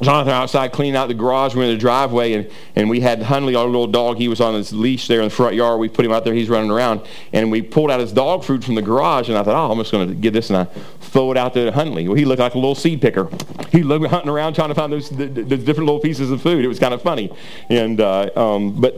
Jonathan 0.00 0.32
outside 0.32 0.72
cleaning 0.72 0.94
out 0.94 1.08
the 1.08 1.14
garage. 1.14 1.54
We 1.54 1.62
are 1.62 1.64
in 1.64 1.70
the 1.70 1.76
driveway, 1.76 2.34
and, 2.34 2.50
and 2.76 2.88
we 2.88 3.00
had 3.00 3.20
Hunley, 3.20 3.58
our 3.58 3.66
little 3.66 3.88
dog. 3.88 4.16
He 4.16 4.28
was 4.28 4.40
on 4.40 4.54
his 4.54 4.72
leash 4.72 5.08
there 5.08 5.20
in 5.20 5.24
the 5.24 5.34
front 5.34 5.56
yard. 5.56 5.80
We 5.80 5.88
put 5.88 6.04
him 6.04 6.12
out 6.12 6.24
there. 6.24 6.34
He's 6.34 6.48
running 6.48 6.70
around. 6.70 7.00
And 7.32 7.50
we 7.50 7.62
pulled 7.62 7.90
out 7.90 7.98
his 7.98 8.12
dog 8.12 8.44
food 8.44 8.64
from 8.64 8.76
the 8.76 8.82
garage, 8.82 9.28
and 9.28 9.36
I 9.36 9.42
thought, 9.42 9.56
oh, 9.56 9.72
I'm 9.72 9.78
just 9.78 9.90
going 9.90 10.08
to 10.08 10.14
get 10.14 10.32
this, 10.32 10.50
and 10.50 10.56
I 10.56 10.64
throw 11.00 11.32
it 11.32 11.36
out 11.36 11.52
there 11.52 11.68
to 11.68 11.76
Hunley. 11.76 12.06
Well, 12.06 12.16
he 12.16 12.24
looked 12.24 12.40
like 12.40 12.54
a 12.54 12.58
little 12.58 12.76
seed 12.76 13.00
picker. 13.00 13.28
He 13.72 13.82
looked 13.82 14.06
hunting 14.06 14.30
around 14.30 14.54
trying 14.54 14.68
to 14.68 14.74
find 14.74 14.92
those, 14.92 15.10
the, 15.10 15.26
the 15.26 15.56
different 15.56 15.86
little 15.86 16.00
pieces 16.00 16.30
of 16.30 16.42
food. 16.42 16.64
It 16.64 16.68
was 16.68 16.78
kind 16.78 16.94
of 16.94 17.02
funny. 17.02 17.34
And, 17.68 18.00
uh, 18.00 18.30
um, 18.36 18.80
but 18.80 18.94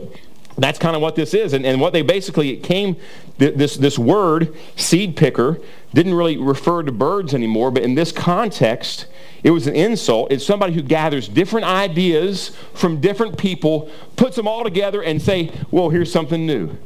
that's 0.57 0.77
kind 0.77 0.95
of 0.95 1.01
what 1.01 1.15
this 1.15 1.33
is. 1.33 1.53
And, 1.53 1.65
and 1.65 1.81
what 1.81 1.93
they 1.93 2.03
basically 2.03 2.51
it 2.51 2.63
came, 2.63 2.95
this, 3.37 3.75
this 3.75 3.97
word, 3.97 4.55
seed 4.75 5.15
picker, 5.15 5.59
didn't 5.93 6.13
really 6.13 6.37
refer 6.37 6.83
to 6.83 6.91
birds 6.91 7.33
anymore, 7.33 7.71
but 7.71 7.81
in 7.83 7.95
this 7.95 8.11
context, 8.11 9.07
it 9.43 9.51
was 9.51 9.67
an 9.67 9.75
insult. 9.75 10.31
It's 10.31 10.45
somebody 10.45 10.73
who 10.73 10.81
gathers 10.81 11.27
different 11.27 11.65
ideas 11.65 12.55
from 12.73 13.01
different 13.01 13.37
people, 13.37 13.89
puts 14.15 14.35
them 14.35 14.47
all 14.47 14.63
together, 14.63 15.01
and 15.01 15.21
say, 15.21 15.51
well, 15.71 15.89
here's 15.89 16.11
something 16.11 16.45
new. 16.45 16.77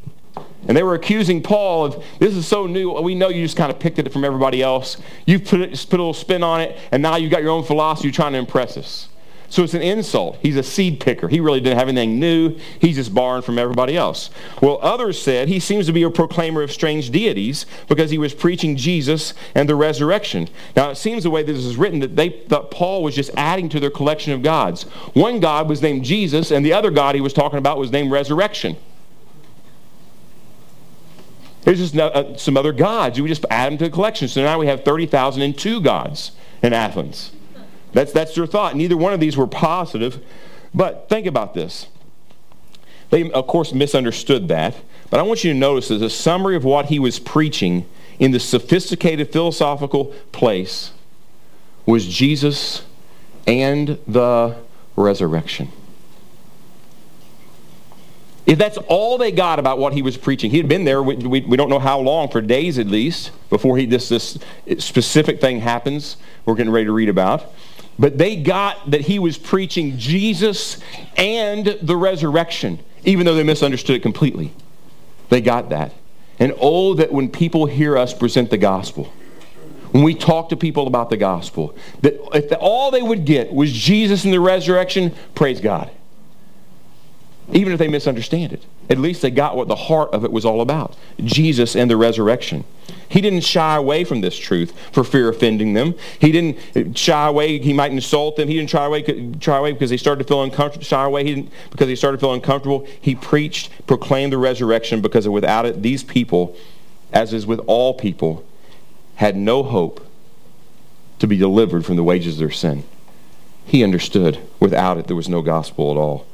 And 0.68 0.76
they 0.76 0.84
were 0.84 0.96
accusing 0.96 1.44
Paul 1.44 1.86
of, 1.86 2.04
this 2.20 2.36
is 2.36 2.48
so 2.48 2.66
new, 2.66 2.92
we 3.02 3.14
know 3.14 3.30
you 3.30 3.44
just 3.44 3.58
kind 3.58 3.72
of 3.72 3.80
picked 3.80 4.00
it 4.00 4.12
from 4.12 4.24
everybody 4.24 4.64
else. 4.64 4.98
You've 5.26 5.46
put, 5.46 5.62
it, 5.62 5.72
put 5.72 5.94
a 5.94 5.98
little 5.98 6.14
spin 6.14 6.44
on 6.44 6.62
it, 6.62 6.78
and 6.92 7.04
now 7.04 7.18
you've 7.18 7.32
got 7.32 7.44
your 7.44 7.52
own 7.52 7.64
philosophy, 7.64 8.12
trying 8.12 8.34
to 8.34 8.40
impress 8.40 8.78
us. 8.78 9.10
So 9.50 9.64
it's 9.64 9.74
an 9.74 9.82
insult. 9.82 10.38
He's 10.42 10.58
a 10.58 10.64
seed 10.64 11.00
picker. 11.00 11.28
He 11.28 11.40
really 11.40 11.60
didn't 11.60 11.78
have 11.78 11.88
anything 11.88 12.20
new. 12.20 12.58
He's 12.80 12.96
just 12.96 13.14
borrowing 13.14 13.42
from 13.42 13.60
everybody 13.60 13.96
else. 13.96 14.30
Well, 14.62 14.80
others 14.82 15.22
said 15.22 15.48
he 15.48 15.60
seems 15.60 15.86
to 15.86 15.94
be 15.94 16.04
a 16.04 16.10
proclaimer 16.10 16.62
of 16.62 16.72
strange 16.72 17.12
deities 17.12 17.66
because 17.88 18.12
he 18.12 18.18
was 18.18 18.34
preaching 18.34 18.76
Jesus 18.76 19.34
and 19.54 19.70
the 19.70 19.76
resurrection. 19.76 20.50
Now, 20.76 20.90
it 20.90 20.96
seems 20.96 21.24
the 21.24 21.30
way 21.30 21.44
this 21.44 21.58
is 21.58 21.78
written 21.78 22.00
that 22.00 22.16
they 22.16 22.30
thought 22.30 22.72
Paul 22.72 23.04
was 23.04 23.16
just 23.16 23.32
adding 23.38 23.70
to 23.70 23.80
their 23.80 23.92
collection 23.92 24.34
of 24.34 24.42
gods. 24.42 24.84
One 25.14 25.40
God 25.40 25.70
was 25.70 25.82
named 25.82 26.06
Jesus, 26.06 26.52
and 26.52 26.66
the 26.66 26.74
other 26.74 26.92
God 26.92 27.16
he 27.16 27.22
was 27.22 27.34
talking 27.34 27.60
about 27.60 27.78
was 27.78 27.92
named 27.92 28.12
resurrection. 28.12 28.78
There's 31.66 31.80
just 31.80 31.96
no, 31.96 32.08
uh, 32.08 32.38
some 32.38 32.58
other 32.58 32.72
gods. 32.72 33.20
We 33.20 33.28
just 33.28 33.46
add 33.50 33.72
them 33.72 33.78
to 33.80 33.86
the 33.86 33.90
collection. 33.90 34.28
So 34.28 34.44
now 34.44 34.60
we 34.60 34.68
have 34.68 34.86
30,002 34.86 35.82
gods 35.82 36.32
in 36.62 36.74
Athens. 36.74 37.32
That's, 37.96 38.12
that's 38.12 38.36
their 38.36 38.46
thought. 38.46 38.76
Neither 38.76 38.98
one 38.98 39.14
of 39.14 39.22
these 39.22 39.38
were 39.38 39.48
positive. 39.48 40.22
But 40.74 41.08
think 41.08 41.26
about 41.26 41.54
this. 41.54 41.88
They, 43.10 43.32
of 43.32 43.48
course, 43.48 43.72
misunderstood 43.72 44.50
that. 44.50 44.76
But 45.10 45.22
I 45.22 45.24
want 45.24 45.46
you 45.46 45.54
to 45.54 45.58
notice 45.58 45.90
as 45.90 46.02
a 46.02 46.10
summary 46.10 46.58
of 46.58 46.66
what 46.66 46.88
he 46.88 47.00
was 47.00 47.20
preaching 47.20 47.88
in 48.20 48.32
the 48.32 48.40
sophisticated 48.40 49.32
philosophical 49.32 50.14
place 50.34 50.92
was 51.86 52.06
Jesus 52.06 52.84
and 53.48 53.98
the 54.06 54.58
resurrection. 54.98 55.70
If 58.46 58.60
that's 58.60 58.78
all 58.90 59.18
they 59.18 59.32
got 59.32 59.58
about 59.58 59.80
what 59.80 59.94
he 59.94 60.02
was 60.02 60.18
preaching, 60.18 60.52
he 60.52 60.58
had 60.58 60.68
been 60.68 60.84
there, 60.84 61.02
we, 61.02 61.16
we, 61.16 61.42
we, 61.42 61.56
don't 61.56 61.70
know 61.70 61.80
how 61.80 62.00
long, 62.00 62.30
for 62.30 62.42
days 62.42 62.78
at 62.78 62.88
least, 62.88 63.32
before 63.50 63.78
he, 63.78 63.86
this, 63.86 64.10
this 64.10 64.38
specific 64.80 65.40
thing 65.40 65.62
happens 65.62 66.18
we're 66.46 66.56
getting 66.56 66.74
ready 66.74 66.86
to 66.86 66.92
read 66.92 67.10
about. 67.10 67.54
But 67.98 68.18
they 68.18 68.36
got 68.36 68.92
that 68.92 69.02
he 69.02 69.20
was 69.20 69.38
preaching 69.38 69.98
Jesus 69.98 70.80
and 71.16 71.66
the 71.82 71.96
resurrection, 71.96 72.80
even 73.04 73.26
though 73.26 73.36
they 73.36 73.44
misunderstood 73.44 73.98
it 73.98 74.02
completely. 74.02 74.54
They 75.30 75.42
got 75.42 75.70
that. 75.70 75.94
And 76.40 76.54
oh, 76.60 76.96
that 76.96 77.12
when 77.12 77.30
people 77.30 77.66
hear 77.66 77.98
us 77.98 78.14
present 78.14 78.50
the 78.50 78.58
gospel, 78.58 79.06
when 79.92 80.04
we 80.04 80.14
talk 80.14 80.50
to 80.50 80.58
people 80.58 80.88
about 80.88 81.10
the 81.10 81.16
gospel, 81.16 81.76
that 82.02 82.16
if 82.34 82.52
all 82.60 82.92
they 82.92 83.02
would 83.02 83.24
get 83.24 83.54
was 83.54 83.72
Jesus 83.72 84.26
and 84.26 84.34
the 84.34 84.42
resurrection, 84.42 85.14
praise 85.34 85.62
God 85.62 85.90
even 87.52 87.74
if 87.74 87.80
they 87.80 87.88
misunderstand 87.88 88.54
it. 88.54 88.66
At 88.90 88.98
least 88.98 89.22
they 89.22 89.32
got 89.32 89.56
what 89.56 89.68
the 89.68 89.76
heart 89.76 90.14
of 90.14 90.24
it 90.24 90.32
was 90.32 90.46
all 90.46 90.62
about 90.62 90.96
Jesus 91.24 91.76
and 91.76 91.90
the 91.90 91.98
resurrection. 91.98 92.64
He 93.08 93.22
didn't 93.22 93.42
shy 93.42 93.76
away 93.76 94.04
from 94.04 94.22
this 94.22 94.38
truth 94.38 94.74
for 94.92 95.04
fear 95.04 95.30
of 95.30 95.36
offending 95.36 95.74
them. 95.74 95.96
He 96.20 96.32
didn't 96.32 96.98
shy 96.98 97.28
away. 97.28 97.60
He 97.60 97.74
might 97.74 97.92
insult 97.92 98.36
them. 98.36 98.48
He 98.48 98.56
didn't 98.56 98.70
shy 98.70 98.86
away, 98.86 99.04
shy 99.40 99.58
away 99.58 99.74
because 99.74 99.90
he 99.90 99.98
started 99.98 100.24
to 100.24 100.28
feel 100.28 100.44
uncomfortable. 100.44 100.84
Shy 100.84 101.04
away 101.04 101.24
he 101.24 101.50
because 101.70 101.88
he 101.88 101.96
started 101.96 102.18
to 102.18 102.22
feel 102.22 102.34
uncomfortable. 102.34 102.88
He 103.00 103.16
preached, 103.16 103.70
proclaimed 103.86 104.34
the 104.34 104.38
resurrection 104.38 105.02
because 105.02 105.28
without 105.30 105.66
it, 105.66 105.82
these 105.84 106.04
people, 106.04 106.56
as 107.14 107.32
is 107.32 107.46
with 107.46 107.60
all 107.68 107.94
people, 107.94 108.44
had 109.16 109.36
no 109.36 109.64
hope 109.64 110.06
to 111.20 111.28
be 111.28 111.38
delivered 111.38 111.86
from 111.86 111.96
the 111.96 112.04
wages 112.04 112.34
of 112.34 112.40
their 112.40 112.52
sin. 112.52 112.84
He 113.66 113.84
understood. 113.84 114.40
Without 114.60 114.98
it, 114.98 115.08
there 115.08 115.16
was 115.16 115.30
no 115.30 115.42
gospel 115.42 115.92
at 115.92 115.98
all. 115.98 116.26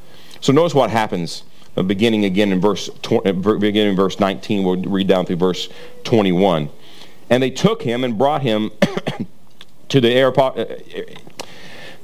So 0.42 0.52
notice 0.52 0.74
what 0.74 0.90
happens 0.90 1.44
uh, 1.78 1.84
beginning 1.84 2.26
again 2.26 2.52
in 2.52 2.60
verse 2.60 2.90
uh, 2.90 3.32
beginning 3.32 3.92
in 3.92 3.96
verse 3.96 4.20
19. 4.20 4.64
We'll 4.64 4.82
read 4.82 5.08
down 5.08 5.26
through 5.26 5.38
verse 5.38 5.70
21. 6.04 6.70
And 7.30 7.42
they 7.42 7.52
took 7.52 7.84
him 7.84 8.04
and 8.04 8.18
brought 8.18 8.42
him 8.42 8.72
to 9.90 10.02
the 10.02 10.12
Areopagus. 10.12 10.70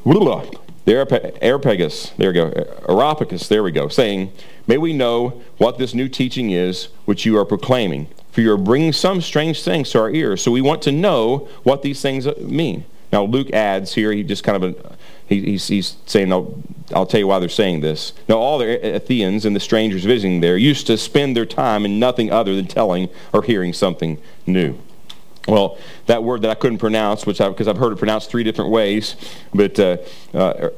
Uh, 0.05 0.45
the 0.85 1.43
Areopagus, 1.43 2.11
there 2.11 2.29
we 2.29 2.33
go, 2.33 2.49
Areopagus, 2.87 3.49
there 3.49 3.61
we 3.61 3.73
go, 3.73 3.89
saying, 3.89 4.31
May 4.67 4.77
we 4.77 4.93
know 4.93 5.41
what 5.57 5.77
this 5.77 5.93
new 5.93 6.07
teaching 6.07 6.51
is 6.51 6.85
which 7.03 7.25
you 7.25 7.37
are 7.37 7.43
proclaiming, 7.43 8.07
for 8.31 8.39
you 8.39 8.53
are 8.53 8.57
bringing 8.57 8.93
some 8.93 9.19
strange 9.19 9.63
things 9.63 9.89
to 9.91 9.99
our 9.99 10.09
ears, 10.09 10.41
so 10.41 10.49
we 10.49 10.61
want 10.61 10.81
to 10.83 10.93
know 10.93 11.49
what 11.63 11.81
these 11.81 12.01
things 12.01 12.25
mean. 12.37 12.85
Now, 13.11 13.23
Luke 13.23 13.51
adds 13.51 13.95
here, 13.95 14.13
he 14.13 14.23
just 14.23 14.45
kind 14.45 14.63
of 14.63 14.97
he, 15.27 15.41
he's, 15.41 15.67
he's, 15.67 15.97
saying, 16.05 16.31
I'll, 16.31 16.61
I'll 16.93 17.05
tell 17.05 17.19
you 17.19 17.27
why 17.27 17.39
they're 17.39 17.49
saying 17.49 17.81
this. 17.81 18.13
Now, 18.29 18.37
all 18.37 18.57
the 18.57 18.95
Athenians 18.95 19.45
and 19.45 19.55
the 19.55 19.59
strangers 19.59 20.05
visiting 20.05 20.39
there 20.39 20.57
used 20.57 20.87
to 20.87 20.97
spend 20.97 21.35
their 21.35 21.45
time 21.45 21.85
in 21.85 21.99
nothing 21.99 22.31
other 22.31 22.55
than 22.55 22.67
telling 22.67 23.09
or 23.33 23.43
hearing 23.43 23.73
something 23.73 24.19
new. 24.45 24.77
Well, 25.47 25.77
that 26.07 26.23
word 26.23 26.41
that 26.41 26.51
I 26.51 26.55
couldn't 26.55 26.79
pronounce, 26.79 27.25
which 27.25 27.37
because 27.37 27.69
I've 27.69 27.77
heard 27.77 27.93
it 27.93 27.97
pronounced 27.97 28.29
three 28.29 28.43
different 28.43 28.69
ways, 28.69 29.15
but 29.53 29.79
uh, 29.79 29.97
uh, 30.33 30.69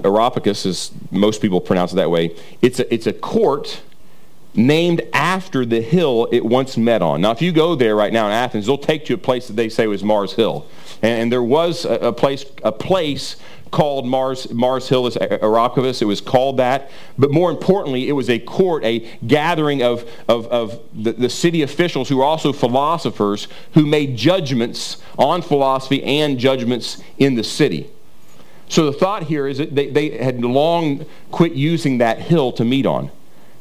is 0.46 0.92
most 1.10 1.42
people 1.42 1.60
pronounce 1.60 1.92
it 1.94 1.96
that 1.96 2.12
way. 2.12 2.36
It's 2.62 2.80
a, 2.80 2.94
it's 2.94 3.08
a 3.08 3.14
court 3.14 3.82
named 4.54 5.02
after 5.14 5.66
the 5.66 5.82
hill 5.82 6.28
it 6.32 6.46
once 6.46 6.78
met 6.78 7.02
on. 7.02 7.22
Now, 7.22 7.32
if 7.32 7.42
you 7.42 7.52
go 7.52 7.76
there 7.76 7.96
right 7.96 8.14
now 8.14 8.28
in 8.28 8.32
Athens, 8.32 8.68
they'll 8.68 8.78
take 8.78 9.10
you 9.10 9.16
to 9.16 9.22
a 9.22 9.24
place 9.24 9.48
that 9.48 9.56
they 9.56 9.70
say 9.70 9.88
was 9.88 10.04
Mars 10.04 10.34
Hill, 10.34 10.68
and, 11.02 11.24
and 11.24 11.32
there 11.32 11.44
was 11.44 11.86
a, 11.86 11.94
a 11.96 12.14
place 12.14 12.46
a 12.64 12.72
place 12.72 13.38
called 13.72 14.06
Mars, 14.06 14.52
Mars 14.52 14.90
Hill 14.90 15.08
is 15.08 15.18
uh, 15.18 15.38
Areopagus. 15.42 16.02
It 16.02 16.06
was 16.06 16.22
called 16.22 16.58
that. 16.58 16.90
But 17.18 17.32
more 17.32 17.52
importantly, 17.52 18.08
it 18.08 18.14
was 18.14 18.30
a 18.30 18.40
court, 18.40 18.84
a 18.84 19.00
gathering 19.26 19.84
of, 19.84 20.10
of, 20.28 20.48
of 20.48 20.80
the, 20.94 21.14
the 21.14 21.30
city 21.30 21.62
officials 21.62 22.10
who 22.10 22.18
were 22.18 22.24
also 22.24 22.54
philosophers 22.54 23.48
who 23.74 23.86
made 23.86 24.16
judgments 24.18 24.98
on 25.18 25.42
philosophy 25.42 26.04
and 26.04 26.40
judgments 26.40 27.02
in 27.18 27.36
the 27.36 27.44
city. 27.44 27.90
So 28.68 28.86
the 28.86 28.94
thought 28.94 29.24
here 29.24 29.48
is 29.48 29.58
that 29.58 29.74
they, 29.74 29.90
they 29.90 30.24
had 30.24 30.42
long 30.44 31.06
quit 31.32 31.54
using 31.54 31.98
that 31.98 32.20
hill 32.20 32.52
to 32.54 32.66
meet 32.66 32.86
on. 32.86 33.12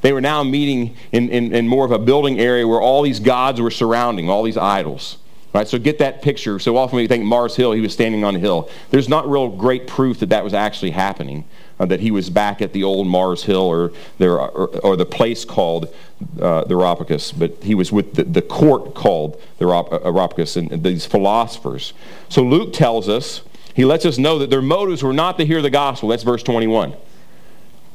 They 0.01 0.12
were 0.12 0.21
now 0.21 0.44
meeting 0.44 0.97
in, 1.12 1.29
in, 1.31 1.55
in 1.55 1.66
more 1.66 1.85
of 1.85 1.90
a 1.90 1.99
building 1.99 2.38
area 2.38 2.66
where 2.68 2.81
all 2.81 3.03
these 3.03 3.18
gods 3.18 3.61
were 3.61 3.71
surrounding, 3.71 4.29
all 4.29 4.42
these 4.42 4.57
idols. 4.57 5.16
Right, 5.54 5.66
so 5.66 5.78
get 5.78 5.98
that 5.98 6.20
picture. 6.20 6.58
So 6.58 6.76
often 6.76 6.96
we 6.96 7.06
think 7.06 7.24
Mars 7.24 7.56
Hill, 7.56 7.72
he 7.72 7.80
was 7.80 7.94
standing 7.94 8.22
on 8.22 8.37
a 8.37 8.38
hill. 8.38 8.68
There's 8.90 9.08
not 9.08 9.28
real 9.28 9.48
great 9.48 9.87
proof 9.87 10.20
that 10.20 10.28
that 10.28 10.44
was 10.44 10.52
actually 10.52 10.90
happening, 10.90 11.44
uh, 11.80 11.87
that 11.87 12.00
he 12.00 12.11
was 12.11 12.28
back 12.28 12.61
at 12.61 12.74
the 12.74 12.84
old 12.84 13.06
Mars 13.06 13.44
Hill 13.44 13.62
or, 13.62 13.92
there, 14.18 14.38
or, 14.38 14.68
or 14.80 14.94
the 14.94 15.06
place 15.06 15.46
called 15.46 15.94
uh, 16.40 16.64
the 16.64 16.78
Areopagus, 16.78 17.32
but 17.32 17.62
he 17.62 17.74
was 17.74 17.90
with 17.90 18.14
the, 18.14 18.24
the 18.24 18.42
court 18.42 18.94
called 18.94 19.40
the 19.56 19.66
Areopagus 19.66 20.56
and, 20.56 20.70
and 20.70 20.84
these 20.84 21.06
philosophers. 21.06 21.94
So 22.28 22.42
Luke 22.42 22.74
tells 22.74 23.08
us, 23.08 23.40
he 23.72 23.87
lets 23.87 24.04
us 24.04 24.18
know 24.18 24.38
that 24.40 24.50
their 24.50 24.61
motives 24.61 25.02
were 25.02 25.14
not 25.14 25.38
to 25.38 25.46
hear 25.46 25.62
the 25.62 25.70
gospel. 25.70 26.11
That's 26.11 26.24
verse 26.24 26.42
21 26.42 26.94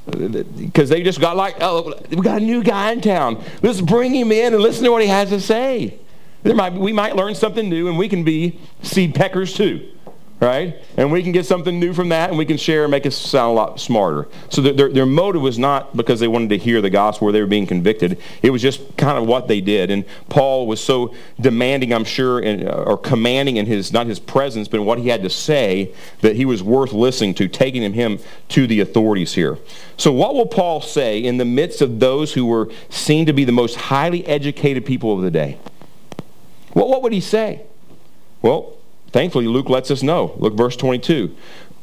because 0.05 0.89
they 0.89 1.01
just 1.01 1.21
got 1.21 1.37
like, 1.37 1.55
oh, 1.61 1.93
we 2.09 2.17
got 2.17 2.41
a 2.41 2.45
new 2.45 2.61
guy 2.61 2.91
in 2.91 2.99
town. 2.99 3.41
Let's 3.61 3.79
bring 3.79 4.13
him 4.13 4.31
in 4.33 4.53
and 4.53 4.61
listen 4.61 4.83
to 4.83 4.91
what 4.91 5.01
he 5.01 5.07
has 5.07 5.29
to 5.29 5.39
say. 5.39 5.97
Might, 6.43 6.73
we 6.73 6.91
might 6.91 7.15
learn 7.15 7.35
something 7.35 7.69
new 7.69 7.87
and 7.87 7.97
we 7.97 8.09
can 8.09 8.23
be 8.23 8.59
seed 8.81 9.15
peckers 9.15 9.53
too, 9.53 9.89
right? 10.41 10.75
And 10.97 11.09
we 11.09 11.23
can 11.23 11.31
get 11.31 11.45
something 11.45 11.79
new 11.79 11.93
from 11.93 12.09
that 12.09 12.29
and 12.29 12.37
we 12.37 12.45
can 12.45 12.57
share 12.57 12.83
and 12.83 12.91
make 12.91 13.05
us 13.05 13.15
sound 13.15 13.51
a 13.51 13.53
lot 13.53 13.79
smarter. 13.79 14.27
So 14.49 14.61
their, 14.61 14.89
their 14.89 15.05
motive 15.05 15.41
was 15.41 15.57
not 15.57 15.95
because 15.95 16.19
they 16.19 16.27
wanted 16.27 16.49
to 16.49 16.57
hear 16.57 16.81
the 16.81 16.89
gospel 16.89 17.29
or 17.29 17.31
they 17.31 17.39
were 17.39 17.47
being 17.47 17.65
convicted. 17.65 18.19
It 18.41 18.49
was 18.49 18.61
just 18.61 18.97
kind 18.97 19.17
of 19.17 19.25
what 19.25 19.47
they 19.47 19.61
did. 19.61 19.89
And 19.89 20.03
Paul 20.27 20.67
was 20.67 20.83
so 20.83 21.15
demanding, 21.39 21.93
I'm 21.93 22.03
sure, 22.03 22.45
uh, 22.45 22.83
or 22.83 22.97
commanding 22.97 23.55
in 23.55 23.65
his, 23.65 23.93
not 23.93 24.05
his 24.05 24.19
presence, 24.19 24.67
but 24.67 24.81
what 24.81 24.99
he 24.99 25.07
had 25.07 25.23
to 25.23 25.29
say, 25.29 25.93
that 26.19 26.35
he 26.35 26.43
was 26.43 26.61
worth 26.61 26.91
listening 26.91 27.35
to, 27.35 27.47
taking 27.47 27.93
him 27.93 28.19
to 28.49 28.67
the 28.67 28.81
authorities 28.81 29.33
here. 29.33 29.57
So 29.95 30.11
what 30.11 30.35
will 30.35 30.47
Paul 30.47 30.81
say 30.81 31.23
in 31.23 31.37
the 31.37 31.45
midst 31.45 31.81
of 31.81 32.01
those 32.01 32.33
who 32.33 32.45
were 32.45 32.69
seen 32.89 33.25
to 33.27 33.33
be 33.33 33.45
the 33.45 33.53
most 33.53 33.75
highly 33.75 34.25
educated 34.27 34.85
people 34.85 35.13
of 35.15 35.21
the 35.21 35.31
day? 35.31 35.57
Well, 36.73 36.87
what 36.87 37.01
would 37.03 37.13
he 37.13 37.21
say? 37.21 37.61
Well, 38.41 38.77
thankfully, 39.11 39.47
Luke 39.47 39.69
lets 39.69 39.91
us 39.91 40.03
know. 40.03 40.33
Look, 40.37 40.55
verse 40.55 40.75
22. 40.75 41.35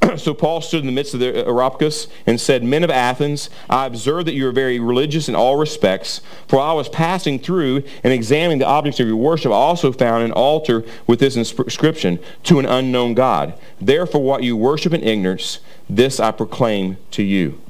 so 0.16 0.34
Paul 0.34 0.60
stood 0.60 0.80
in 0.80 0.86
the 0.86 0.92
midst 0.92 1.14
of 1.14 1.20
the 1.20 1.46
uh, 1.46 1.50
Areopagus 1.50 2.08
and 2.26 2.40
said, 2.40 2.64
Men 2.64 2.84
of 2.84 2.90
Athens, 2.90 3.50
I 3.68 3.86
observe 3.86 4.24
that 4.26 4.34
you 4.34 4.48
are 4.48 4.52
very 4.52 4.78
religious 4.80 5.28
in 5.28 5.34
all 5.34 5.56
respects. 5.56 6.20
For 6.48 6.60
I 6.60 6.72
was 6.72 6.88
passing 6.88 7.38
through 7.38 7.82
and 8.02 8.12
examining 8.12 8.58
the 8.58 8.66
objects 8.66 9.00
of 9.00 9.06
your 9.06 9.16
worship. 9.16 9.52
I 9.52 9.56
also 9.56 9.92
found 9.92 10.24
an 10.24 10.32
altar 10.32 10.84
with 11.06 11.20
this 11.20 11.36
inscription, 11.36 12.18
To 12.44 12.58
an 12.58 12.66
unknown 12.66 13.14
God. 13.14 13.54
Therefore, 13.80 14.22
what 14.22 14.42
you 14.42 14.56
worship 14.56 14.92
in 14.92 15.02
ignorance, 15.02 15.60
this 15.88 16.18
I 16.20 16.30
proclaim 16.30 16.96
to 17.12 17.22
you. 17.22 17.60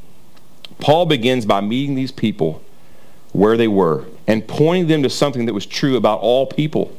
Paul 0.78 1.06
begins 1.06 1.44
by 1.44 1.60
meeting 1.60 1.94
these 1.94 2.12
people 2.12 2.62
where 3.32 3.56
they 3.56 3.68
were 3.68 4.06
and 4.26 4.46
pointing 4.46 4.88
them 4.88 5.02
to 5.02 5.10
something 5.10 5.46
that 5.46 5.54
was 5.54 5.66
true 5.66 5.96
about 5.96 6.20
all 6.20 6.46
people. 6.46 6.96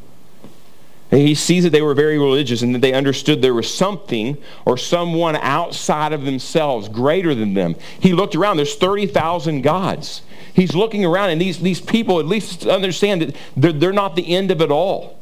He 1.12 1.36
sees 1.36 1.65
that 1.65 1.71
they 1.71 1.82
were 1.82 1.93
very 1.93 2.17
religious 2.17 2.62
and 2.62 2.74
that 2.74 2.80
they 2.80 2.93
understood 2.93 3.41
there 3.41 3.54
was 3.54 3.71
something 3.71 4.38
or 4.65 4.78
someone 4.78 5.36
outside 5.36 6.13
of 6.13 6.24
themselves 6.24 6.88
greater 6.88 7.36
than 7.36 7.54
them. 7.54 7.76
He 8.00 8.13
looked 8.13 8.34
around, 8.34 8.58
there's 8.58 8.76
30,000 8.76 9.62
gods. 9.62 10.21
He's 10.54 10.74
looking 10.74 11.04
around, 11.04 11.32
and 11.32 11.41
these, 11.41 11.60
these 11.60 11.82
people 11.82 12.19
at 12.19 12.26
least 12.26 12.65
understand 12.65 13.21
that 13.21 13.36
they're, 13.58 13.74
they're 13.74 13.93
not 13.93 14.15
the 14.15 14.34
end 14.34 14.52
of 14.52 14.62
it 14.62 14.71
all. 14.71 15.19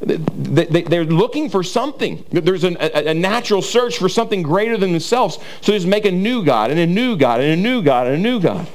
They, 0.00 0.96
are 0.96 1.04
looking 1.04 1.50
for 1.50 1.62
something. 1.62 2.24
There's 2.30 2.64
a, 2.64 3.14
natural 3.14 3.62
search 3.62 3.98
for 3.98 4.08
something 4.08 4.42
greater 4.42 4.76
than 4.76 4.92
themselves. 4.92 5.38
So 5.60 5.72
they 5.72 5.78
just 5.78 5.88
make 5.88 6.04
a 6.04 6.12
new 6.12 6.44
God 6.44 6.70
and 6.70 6.78
a 6.78 6.86
new 6.86 7.16
God 7.16 7.40
and 7.40 7.50
a 7.50 7.56
new 7.56 7.82
God 7.82 8.06
and 8.06 8.16
a 8.16 8.18
new 8.18 8.40
God. 8.40 8.66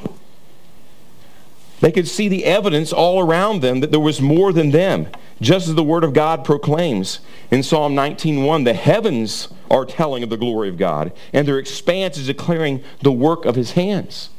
They 1.84 1.92
could 1.92 2.08
see 2.08 2.30
the 2.30 2.46
evidence 2.46 2.94
all 2.94 3.20
around 3.20 3.62
them 3.62 3.82
that 3.82 3.92
there 3.92 4.00
was 4.00 4.22
more 4.22 4.54
than 4.54 4.72
them. 4.72 5.08
Just 5.42 5.68
as 5.68 5.76
the 5.76 5.84
Word 5.84 6.06
of 6.06 6.14
God 6.14 6.46
proclaims 6.46 7.20
in 7.52 7.62
Psalm 7.62 7.94
19.1, 7.94 8.64
the 8.64 8.74
heavens 8.74 9.50
are 9.70 9.86
telling 9.86 10.24
of 10.24 10.30
the 10.30 10.38
glory 10.38 10.70
of 10.70 10.78
God, 10.78 11.12
and 11.34 11.48
their 11.48 11.60
expanse 11.60 12.18
is 12.18 12.28
declaring 12.28 12.84
the 13.02 13.12
work 13.12 13.46
of 13.46 13.56
His 13.56 13.72
hands. 13.72 14.30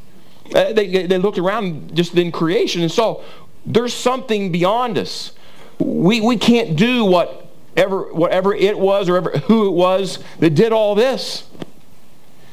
Uh, 0.54 0.72
they, 0.72 1.06
they 1.06 1.18
looked 1.18 1.38
around 1.38 1.94
just 1.94 2.14
in 2.14 2.32
creation 2.32 2.80
and 2.80 2.90
saw 2.90 3.22
there's 3.66 3.94
something 3.94 4.50
beyond 4.50 4.96
us 4.96 5.32
we, 5.78 6.20
we 6.20 6.36
can't 6.36 6.76
do 6.76 7.04
whatever, 7.04 8.12
whatever 8.12 8.54
it 8.54 8.78
was 8.78 9.08
or 9.08 9.16
ever, 9.16 9.30
who 9.30 9.66
it 9.66 9.72
was 9.72 10.18
that 10.38 10.50
did 10.50 10.72
all 10.72 10.94
this. 10.94 11.48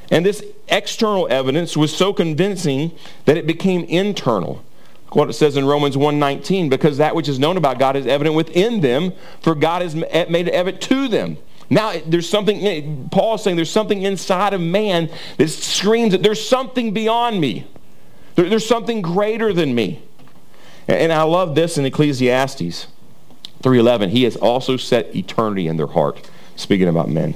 And 0.09 0.25
this 0.25 0.43
external 0.67 1.27
evidence 1.29 1.77
was 1.77 1.95
so 1.95 2.11
convincing 2.11 2.91
that 3.25 3.37
it 3.37 3.47
became 3.47 3.83
internal. 3.85 4.63
What 5.11 5.29
it 5.29 5.33
says 5.33 5.57
in 5.57 5.65
Romans 5.65 5.97
1.19, 5.97 6.69
because 6.69 6.97
that 6.97 7.15
which 7.15 7.27
is 7.27 7.37
known 7.37 7.57
about 7.57 7.79
God 7.79 7.95
is 7.95 8.07
evident 8.07 8.35
within 8.35 8.79
them, 8.79 9.11
for 9.41 9.55
God 9.55 9.81
has 9.81 9.93
made 9.93 10.47
it 10.47 10.53
evident 10.53 10.81
to 10.83 11.07
them. 11.07 11.37
Now, 11.69 11.93
there's 12.05 12.27
something, 12.27 12.65
eh, 12.65 12.81
Paul 13.11 13.35
is 13.35 13.43
saying 13.43 13.55
there's 13.55 13.71
something 13.71 14.01
inside 14.01 14.53
of 14.53 14.61
man 14.61 15.09
that 15.37 15.47
screams 15.47 16.11
that 16.11 16.21
there's 16.21 16.45
something 16.45 16.93
beyond 16.93 17.39
me. 17.39 17.65
There, 18.35 18.49
there's 18.49 18.67
something 18.67 19.01
greater 19.01 19.53
than 19.53 19.73
me. 19.73 20.01
And 20.87 21.13
I 21.13 21.23
love 21.23 21.55
this 21.55 21.77
in 21.77 21.85
Ecclesiastes. 21.85 22.87
3.11, 23.63 24.09
he 24.09 24.23
has 24.23 24.35
also 24.35 24.75
set 24.75 25.15
eternity 25.15 25.67
in 25.67 25.77
their 25.77 25.87
heart, 25.87 26.29
speaking 26.55 26.87
about 26.87 27.09
men. 27.09 27.35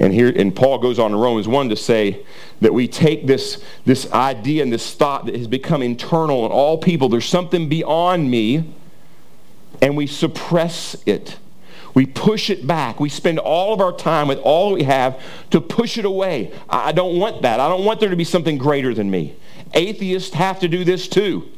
And 0.00 0.14
here, 0.14 0.32
and 0.34 0.56
Paul 0.56 0.78
goes 0.78 0.98
on 0.98 1.12
in 1.12 1.18
Romans 1.18 1.46
1 1.46 1.68
to 1.68 1.76
say 1.76 2.24
that 2.62 2.72
we 2.72 2.88
take 2.88 3.26
this, 3.26 3.62
this 3.84 4.10
idea 4.12 4.62
and 4.62 4.72
this 4.72 4.94
thought 4.94 5.26
that 5.26 5.36
has 5.36 5.46
become 5.46 5.82
internal 5.82 6.46
in 6.46 6.52
all 6.52 6.78
people. 6.78 7.10
There's 7.10 7.28
something 7.28 7.68
beyond 7.68 8.30
me, 8.30 8.72
and 9.82 9.98
we 9.98 10.06
suppress 10.06 10.96
it. 11.04 11.38
We 11.92 12.06
push 12.06 12.48
it 12.48 12.66
back. 12.66 12.98
We 12.98 13.10
spend 13.10 13.38
all 13.38 13.74
of 13.74 13.80
our 13.80 13.92
time 13.92 14.26
with 14.26 14.38
all 14.38 14.72
we 14.72 14.84
have 14.84 15.20
to 15.50 15.60
push 15.60 15.98
it 15.98 16.06
away. 16.06 16.52
I 16.70 16.92
don't 16.92 17.18
want 17.18 17.42
that. 17.42 17.60
I 17.60 17.68
don't 17.68 17.84
want 17.84 18.00
there 18.00 18.08
to 18.10 18.16
be 18.16 18.24
something 18.24 18.56
greater 18.56 18.94
than 18.94 19.10
me. 19.10 19.36
Atheists 19.74 20.34
have 20.34 20.60
to 20.60 20.68
do 20.68 20.82
this 20.82 21.08
too. 21.08 21.50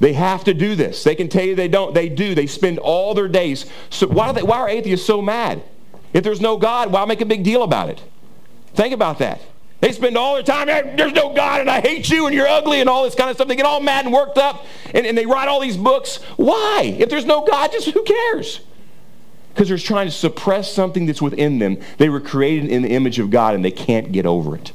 They 0.00 0.14
have 0.14 0.44
to 0.44 0.54
do 0.54 0.74
this. 0.76 1.04
They 1.04 1.14
can 1.14 1.28
tell 1.28 1.44
you 1.44 1.54
they 1.54 1.68
don't. 1.68 1.94
They 1.94 2.08
do. 2.08 2.34
They 2.34 2.46
spend 2.46 2.78
all 2.78 3.12
their 3.12 3.28
days. 3.28 3.66
So 3.90 4.06
why, 4.06 4.32
they, 4.32 4.42
why 4.42 4.58
are 4.58 4.68
atheists 4.68 5.06
so 5.06 5.20
mad? 5.20 5.62
If 6.12 6.24
there's 6.24 6.40
no 6.40 6.56
God, 6.56 6.92
why 6.92 7.04
make 7.04 7.20
a 7.20 7.26
big 7.26 7.42
deal 7.42 7.62
about 7.62 7.88
it? 7.88 8.02
Think 8.74 8.94
about 8.94 9.18
that. 9.18 9.40
They 9.80 9.90
spend 9.90 10.16
all 10.16 10.34
their 10.34 10.44
time, 10.44 10.68
there's 10.96 11.12
no 11.12 11.34
God 11.34 11.60
and 11.60 11.68
I 11.68 11.80
hate 11.80 12.08
you 12.08 12.26
and 12.26 12.34
you're 12.34 12.46
ugly 12.46 12.80
and 12.80 12.88
all 12.88 13.02
this 13.02 13.16
kind 13.16 13.30
of 13.30 13.36
stuff. 13.36 13.48
They 13.48 13.56
get 13.56 13.66
all 13.66 13.80
mad 13.80 14.04
and 14.04 14.14
worked 14.14 14.38
up 14.38 14.64
and, 14.94 15.04
and 15.04 15.18
they 15.18 15.26
write 15.26 15.48
all 15.48 15.60
these 15.60 15.76
books. 15.76 16.22
Why? 16.36 16.96
If 16.98 17.08
there's 17.08 17.24
no 17.24 17.44
God, 17.44 17.72
just 17.72 17.88
who 17.88 18.04
cares? 18.04 18.60
Because 19.52 19.68
they're 19.68 19.78
trying 19.78 20.06
to 20.06 20.12
suppress 20.12 20.72
something 20.72 21.06
that's 21.06 21.20
within 21.20 21.58
them. 21.58 21.78
They 21.98 22.08
were 22.08 22.20
created 22.20 22.70
in 22.70 22.82
the 22.82 22.90
image 22.90 23.18
of 23.18 23.30
God 23.30 23.56
and 23.56 23.64
they 23.64 23.72
can't 23.72 24.12
get 24.12 24.24
over 24.24 24.54
it. 24.54 24.72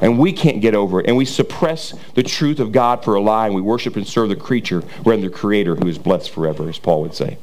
And 0.00 0.18
we 0.18 0.32
can't 0.32 0.60
get 0.60 0.74
over 0.74 1.00
it. 1.00 1.06
And 1.06 1.16
we 1.16 1.24
suppress 1.24 1.94
the 2.14 2.22
truth 2.22 2.60
of 2.60 2.72
God 2.72 3.04
for 3.04 3.14
a 3.14 3.20
lie, 3.20 3.46
and 3.46 3.54
we 3.54 3.62
worship 3.62 3.96
and 3.96 4.06
serve 4.06 4.28
the 4.28 4.36
creature 4.36 4.82
rather 4.98 5.22
than 5.22 5.22
the 5.22 5.30
Creator 5.30 5.76
who 5.76 5.86
is 5.86 5.98
blessed 5.98 6.30
forever, 6.30 6.68
as 6.68 6.78
Paul 6.78 7.02
would 7.02 7.14
say. 7.14 7.38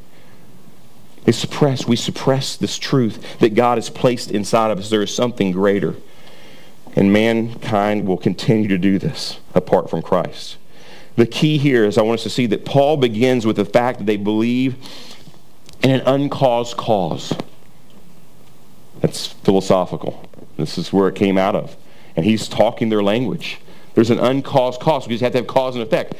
They 1.23 1.31
suppress, 1.31 1.88
we 1.88 1.95
suppress 1.95 2.55
this 2.55 2.77
truth 2.77 3.39
that 3.39 3.53
God 3.53 3.77
has 3.77 3.89
placed 3.89 4.31
inside 4.31 4.71
of 4.71 4.79
us. 4.79 4.89
There 4.89 5.03
is 5.03 5.13
something 5.13 5.51
greater. 5.51 5.95
And 6.95 7.13
mankind 7.13 8.07
will 8.07 8.17
continue 8.17 8.67
to 8.67 8.77
do 8.77 8.99
this 8.99 9.39
apart 9.53 9.89
from 9.89 10.01
Christ. 10.01 10.57
The 11.15 11.25
key 11.25 11.57
here 11.57 11.86
is 11.86 11.97
I 11.97 12.01
want 12.01 12.19
us 12.19 12.23
to 12.23 12.29
see 12.29 12.47
that 12.47 12.65
Paul 12.65 12.97
begins 12.97 13.45
with 13.45 13.57
the 13.57 13.65
fact 13.65 13.99
that 13.99 14.05
they 14.05 14.17
believe 14.17 14.75
in 15.84 15.91
an 15.91 16.01
uncaused 16.01 16.77
cause. 16.77 17.34
That's 18.99 19.27
philosophical. 19.27 20.29
This 20.57 20.77
is 20.77 20.91
where 20.91 21.07
it 21.07 21.15
came 21.15 21.38
out 21.38 21.55
of 21.55 21.75
and 22.15 22.25
he's 22.25 22.47
talking 22.47 22.89
their 22.89 23.03
language. 23.03 23.60
There's 23.93 24.10
an 24.10 24.19
uncaused 24.19 24.79
cause 24.79 25.05
because 25.05 25.21
you 25.21 25.25
have 25.25 25.34
to 25.34 25.39
have 25.39 25.47
cause 25.47 25.75
and 25.75 25.84
effect. 25.84 26.15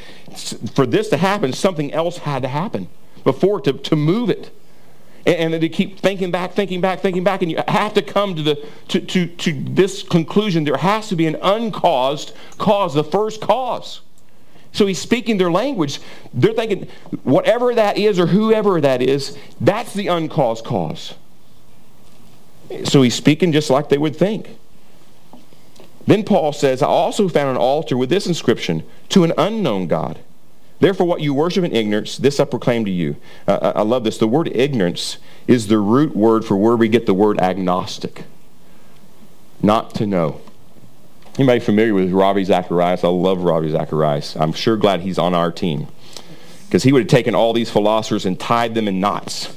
For 0.74 0.86
this 0.86 1.08
to 1.10 1.16
happen, 1.16 1.52
something 1.52 1.92
else 1.92 2.18
had 2.18 2.42
to 2.42 2.48
happen 2.48 2.88
before 3.24 3.60
to, 3.62 3.72
to 3.72 3.96
move 3.96 4.30
it. 4.30 4.50
And, 5.26 5.54
and 5.54 5.60
to 5.60 5.68
keep 5.68 6.00
thinking 6.00 6.30
back, 6.30 6.52
thinking 6.52 6.80
back, 6.80 7.00
thinking 7.00 7.24
back, 7.24 7.42
and 7.42 7.50
you 7.50 7.62
have 7.68 7.94
to 7.94 8.02
come 8.02 8.34
to, 8.36 8.42
the, 8.42 8.68
to, 8.88 9.00
to, 9.00 9.26
to 9.26 9.52
this 9.52 10.02
conclusion. 10.02 10.64
There 10.64 10.76
has 10.76 11.08
to 11.08 11.16
be 11.16 11.26
an 11.26 11.36
uncaused 11.42 12.34
cause, 12.58 12.94
the 12.94 13.04
first 13.04 13.40
cause. 13.40 14.00
So 14.72 14.86
he's 14.86 14.98
speaking 14.98 15.38
their 15.38 15.50
language. 15.50 16.00
They're 16.32 16.54
thinking, 16.54 16.88
whatever 17.24 17.74
that 17.74 17.98
is 17.98 18.18
or 18.18 18.26
whoever 18.26 18.80
that 18.80 19.02
is, 19.02 19.36
that's 19.60 19.92
the 19.92 20.08
uncaused 20.08 20.64
cause. 20.64 21.14
So 22.84 23.02
he's 23.02 23.14
speaking 23.14 23.52
just 23.52 23.68
like 23.68 23.90
they 23.90 23.98
would 23.98 24.16
think. 24.16 24.56
Then 26.06 26.24
Paul 26.24 26.52
says, 26.52 26.82
I 26.82 26.86
also 26.86 27.28
found 27.28 27.50
an 27.50 27.56
altar 27.56 27.96
with 27.96 28.08
this 28.08 28.26
inscription, 28.26 28.82
to 29.10 29.24
an 29.24 29.32
unknown 29.36 29.86
God. 29.86 30.18
Therefore, 30.82 31.06
what 31.06 31.20
you 31.20 31.32
worship 31.32 31.62
in 31.62 31.72
ignorance, 31.72 32.16
this 32.16 32.40
I 32.40 32.44
proclaim 32.44 32.84
to 32.86 32.90
you. 32.90 33.14
Uh, 33.46 33.72
I 33.76 33.82
love 33.82 34.02
this. 34.02 34.18
The 34.18 34.26
word 34.26 34.48
ignorance 34.48 35.18
is 35.46 35.68
the 35.68 35.78
root 35.78 36.16
word 36.16 36.44
for 36.44 36.56
where 36.56 36.74
we 36.74 36.88
get 36.88 37.06
the 37.06 37.14
word 37.14 37.38
agnostic. 37.38 38.24
Not 39.62 39.94
to 39.94 40.06
know. 40.08 40.40
Anybody 41.38 41.60
familiar 41.60 41.94
with 41.94 42.10
Ravi 42.10 42.42
Zacharias? 42.42 43.04
I 43.04 43.08
love 43.10 43.44
Ravi 43.44 43.70
Zacharias. 43.70 44.34
I'm 44.34 44.52
sure 44.52 44.76
glad 44.76 45.02
he's 45.02 45.18
on 45.18 45.34
our 45.34 45.52
team. 45.52 45.86
Because 46.66 46.82
he 46.82 46.92
would 46.92 47.02
have 47.02 47.08
taken 47.08 47.36
all 47.36 47.52
these 47.52 47.70
philosophers 47.70 48.26
and 48.26 48.40
tied 48.40 48.74
them 48.74 48.88
in 48.88 48.98
knots. 48.98 49.56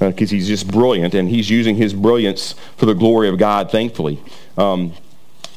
Because 0.00 0.32
uh, 0.32 0.34
he's 0.34 0.48
just 0.48 0.66
brilliant, 0.66 1.14
and 1.14 1.28
he's 1.28 1.48
using 1.48 1.76
his 1.76 1.94
brilliance 1.94 2.56
for 2.76 2.86
the 2.86 2.94
glory 2.94 3.28
of 3.28 3.38
God, 3.38 3.70
thankfully. 3.70 4.20
Um, 4.58 4.94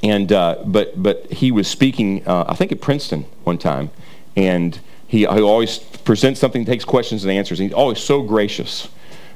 and 0.04 0.32
uh, 0.32 0.62
but 0.68 1.02
but 1.02 1.32
he 1.32 1.52
was 1.52 1.68
speaking, 1.68 2.28
uh, 2.28 2.46
I 2.48 2.54
think 2.54 2.72
at 2.72 2.80
Princeton 2.80 3.26
one 3.44 3.58
time, 3.58 3.90
and 4.36 4.80
he, 5.10 5.20
he 5.20 5.26
always 5.26 5.80
presents 5.80 6.40
something, 6.40 6.64
takes 6.64 6.86
questions 6.86 7.24
and 7.24 7.34
answers. 7.34 7.60
And 7.60 7.70
he's 7.70 7.76
always 7.76 8.00
so 8.00 8.22
gracious 8.22 8.88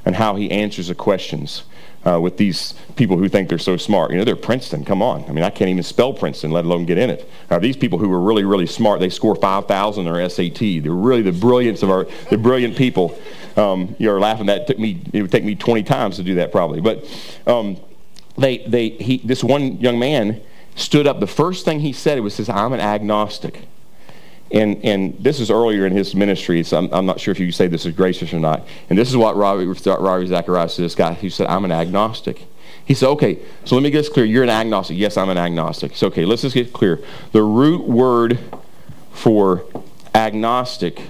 in 0.06 0.14
how 0.14 0.36
he 0.36 0.50
answers 0.50 0.88
the 0.88 0.94
questions. 0.94 1.64
Uh, 2.06 2.20
with 2.20 2.36
these 2.36 2.74
people 2.96 3.16
who 3.16 3.30
think 3.30 3.48
they're 3.48 3.56
so 3.56 3.78
smart. 3.78 4.10
You 4.10 4.18
know, 4.18 4.24
they're 4.24 4.36
Princeton. 4.36 4.84
Come 4.84 5.00
on. 5.00 5.24
I 5.24 5.32
mean, 5.32 5.42
I 5.42 5.48
can't 5.48 5.70
even 5.70 5.82
spell 5.82 6.12
Princeton, 6.12 6.50
let 6.50 6.66
alone 6.66 6.84
get 6.84 6.98
in 6.98 7.08
it. 7.08 7.26
These 7.62 7.78
people 7.78 7.98
who 7.98 8.12
are 8.12 8.20
really, 8.20 8.44
really 8.44 8.66
smart? 8.66 9.00
They 9.00 9.08
score 9.08 9.34
5,000 9.34 10.06
on 10.06 10.12
their 10.12 10.28
SAT. 10.28 10.58
They're 10.58 10.92
really 10.92 11.22
the 11.22 11.32
brilliance 11.32 11.82
of 11.82 11.88
our, 11.88 12.04
the 12.28 12.36
brilliant 12.36 12.76
people. 12.76 13.18
Um, 13.56 13.96
you're 13.98 14.20
laughing. 14.20 14.50
At 14.50 14.66
that 14.66 14.66
took 14.66 14.78
me, 14.78 15.00
it 15.14 15.22
would 15.22 15.32
take 15.32 15.44
me 15.44 15.54
20 15.54 15.82
times 15.84 16.16
to 16.16 16.22
do 16.22 16.34
that 16.34 16.52
probably. 16.52 16.82
But 16.82 17.06
um, 17.46 17.78
they, 18.36 18.58
they, 18.58 18.90
he, 18.90 19.22
this 19.24 19.42
one 19.42 19.80
young 19.80 19.98
man, 19.98 20.42
stood 20.74 21.06
up, 21.06 21.20
the 21.20 21.26
first 21.26 21.64
thing 21.64 21.80
he 21.80 21.94
said 21.94 22.20
was, 22.20 22.34
says, 22.34 22.50
I'm 22.50 22.74
an 22.74 22.80
agnostic. 22.80 23.66
And, 24.50 24.84
and 24.84 25.16
this 25.18 25.40
is 25.40 25.50
earlier 25.50 25.86
in 25.86 25.92
his 25.92 26.14
ministry, 26.14 26.62
so 26.62 26.78
I'm, 26.78 26.92
I'm 26.92 27.06
not 27.06 27.18
sure 27.18 27.32
if 27.32 27.40
you 27.40 27.50
say 27.50 27.66
this 27.66 27.86
is 27.86 27.94
gracious 27.94 28.32
or 28.32 28.38
not. 28.38 28.66
And 28.88 28.98
this 28.98 29.08
is 29.08 29.16
what 29.16 29.36
Ravi, 29.36 29.66
Ravi 29.66 30.26
Zacharias 30.26 30.76
this 30.76 30.94
guy. 30.94 31.14
He 31.14 31.30
said, 31.30 31.46
I'm 31.48 31.64
an 31.64 31.72
agnostic. 31.72 32.46
He 32.84 32.94
said, 32.94 33.08
okay, 33.10 33.38
so 33.64 33.74
let 33.74 33.82
me 33.82 33.90
get 33.90 33.98
this 33.98 34.08
clear. 34.10 34.26
You're 34.26 34.42
an 34.42 34.50
agnostic. 34.50 34.98
Yes, 34.98 35.16
I'm 35.16 35.30
an 35.30 35.38
agnostic. 35.38 35.96
So, 35.96 36.08
okay, 36.08 36.24
let's 36.24 36.42
just 36.42 36.54
get 36.54 36.72
clear. 36.72 37.00
The 37.32 37.42
root 37.42 37.88
word 37.88 38.38
for 39.12 39.64
agnostic 40.14 41.00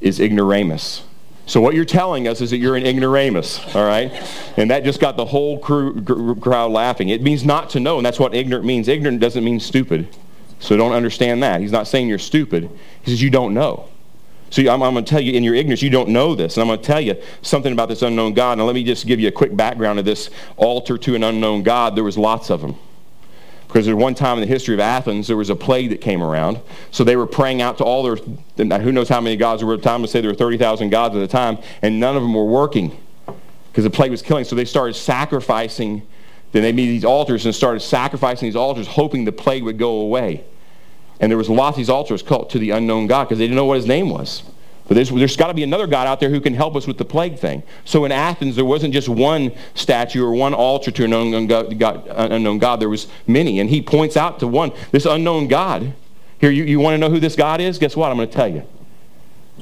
is 0.00 0.20
ignoramus. 0.20 1.02
So 1.46 1.60
what 1.60 1.74
you're 1.74 1.84
telling 1.84 2.28
us 2.28 2.40
is 2.40 2.50
that 2.50 2.58
you're 2.58 2.76
an 2.76 2.86
ignoramus, 2.86 3.58
all 3.74 3.84
right? 3.84 4.12
And 4.56 4.70
that 4.70 4.84
just 4.84 5.00
got 5.00 5.16
the 5.16 5.24
whole 5.24 5.58
crew, 5.58 6.36
crowd 6.40 6.70
laughing. 6.70 7.08
It 7.08 7.20
means 7.20 7.44
not 7.44 7.70
to 7.70 7.80
know, 7.80 7.96
and 7.96 8.06
that's 8.06 8.20
what 8.20 8.32
ignorant 8.32 8.64
means. 8.64 8.86
Ignorant 8.86 9.20
doesn't 9.20 9.42
mean 9.42 9.58
stupid. 9.58 10.08
So 10.62 10.76
don't 10.76 10.92
understand 10.92 11.42
that. 11.42 11.60
He's 11.60 11.72
not 11.72 11.88
saying 11.88 12.08
you're 12.08 12.20
stupid. 12.20 12.70
He 13.02 13.10
says 13.10 13.20
you 13.20 13.30
don't 13.30 13.52
know. 13.52 13.88
So 14.50 14.62
I'm, 14.62 14.80
I'm 14.80 14.92
going 14.92 15.04
to 15.04 15.10
tell 15.10 15.20
you 15.20 15.32
in 15.32 15.42
your 15.42 15.56
ignorance, 15.56 15.82
you 15.82 15.90
don't 15.90 16.10
know 16.10 16.36
this. 16.36 16.56
And 16.56 16.62
I'm 16.62 16.68
going 16.68 16.78
to 16.78 16.86
tell 16.86 17.00
you 17.00 17.20
something 17.40 17.72
about 17.72 17.88
this 17.88 18.02
unknown 18.02 18.34
God. 18.34 18.58
Now 18.58 18.64
let 18.64 18.76
me 18.76 18.84
just 18.84 19.06
give 19.06 19.18
you 19.18 19.26
a 19.26 19.32
quick 19.32 19.56
background 19.56 19.98
of 19.98 20.04
this 20.04 20.30
altar 20.56 20.96
to 20.98 21.16
an 21.16 21.24
unknown 21.24 21.64
God. 21.64 21.96
There 21.96 22.04
was 22.04 22.16
lots 22.16 22.48
of 22.48 22.60
them. 22.60 22.76
Because 23.66 23.88
at 23.88 23.96
one 23.96 24.14
time 24.14 24.36
in 24.36 24.42
the 24.42 24.46
history 24.46 24.74
of 24.74 24.80
Athens, 24.80 25.26
there 25.26 25.36
was 25.36 25.50
a 25.50 25.56
plague 25.56 25.90
that 25.90 26.00
came 26.00 26.22
around. 26.22 26.60
So 26.92 27.02
they 27.02 27.16
were 27.16 27.26
praying 27.26 27.60
out 27.60 27.78
to 27.78 27.84
all 27.84 28.04
their, 28.04 28.16
who 28.78 28.92
knows 28.92 29.08
how 29.08 29.20
many 29.20 29.34
gods 29.34 29.62
there 29.62 29.66
were 29.66 29.74
at 29.74 29.82
the 29.82 29.88
time. 29.88 30.02
Let's 30.02 30.12
say 30.12 30.20
there 30.20 30.30
were 30.30 30.36
30,000 30.36 30.90
gods 30.90 31.16
at 31.16 31.20
the 31.20 31.26
time, 31.26 31.58
and 31.80 31.98
none 31.98 32.14
of 32.14 32.22
them 32.22 32.34
were 32.34 32.44
working 32.44 32.96
because 33.70 33.82
the 33.82 33.90
plague 33.90 34.12
was 34.12 34.22
killing. 34.22 34.44
So 34.44 34.54
they 34.54 34.66
started 34.66 34.94
sacrificing. 34.94 36.06
Then 36.52 36.62
they 36.62 36.72
made 36.72 36.88
these 36.88 37.04
altars 37.04 37.46
and 37.46 37.54
started 37.54 37.80
sacrificing 37.80 38.46
these 38.46 38.56
altars, 38.56 38.86
hoping 38.86 39.24
the 39.24 39.32
plague 39.32 39.64
would 39.64 39.78
go 39.78 40.02
away. 40.02 40.44
And 41.22 41.30
there 41.30 41.38
was 41.38 41.48
lots 41.48 41.76
of 41.76 41.78
these 41.78 41.88
altars 41.88 42.20
called 42.20 42.50
to 42.50 42.58
the 42.58 42.70
unknown 42.70 43.06
God 43.06 43.24
because 43.24 43.38
they 43.38 43.44
didn't 43.44 43.56
know 43.56 43.64
what 43.64 43.76
his 43.76 43.86
name 43.86 44.10
was. 44.10 44.42
But 44.88 44.96
there's, 44.96 45.10
there's 45.10 45.36
got 45.36 45.46
to 45.46 45.54
be 45.54 45.62
another 45.62 45.86
God 45.86 46.08
out 46.08 46.18
there 46.18 46.28
who 46.28 46.40
can 46.40 46.52
help 46.52 46.74
us 46.74 46.88
with 46.88 46.98
the 46.98 47.04
plague 47.04 47.38
thing. 47.38 47.62
So 47.84 48.04
in 48.04 48.10
Athens, 48.10 48.56
there 48.56 48.64
wasn't 48.64 48.92
just 48.92 49.08
one 49.08 49.52
statue 49.74 50.24
or 50.24 50.32
one 50.32 50.52
altar 50.52 50.90
to 50.90 51.04
an 51.04 51.12
unknown 51.12 51.46
God, 51.46 51.78
God, 51.78 52.06
unknown 52.08 52.58
God. 52.58 52.80
There 52.80 52.88
was 52.88 53.06
many. 53.26 53.60
And 53.60 53.70
he 53.70 53.80
points 53.80 54.16
out 54.16 54.40
to 54.40 54.48
one, 54.48 54.72
this 54.90 55.06
unknown 55.06 55.46
God. 55.46 55.94
Here, 56.40 56.50
you, 56.50 56.64
you 56.64 56.80
want 56.80 56.94
to 56.94 56.98
know 56.98 57.08
who 57.08 57.20
this 57.20 57.36
God 57.36 57.60
is? 57.60 57.78
Guess 57.78 57.94
what? 57.94 58.10
I'm 58.10 58.16
going 58.16 58.28
to 58.28 58.34
tell 58.34 58.48
you. 58.48 58.66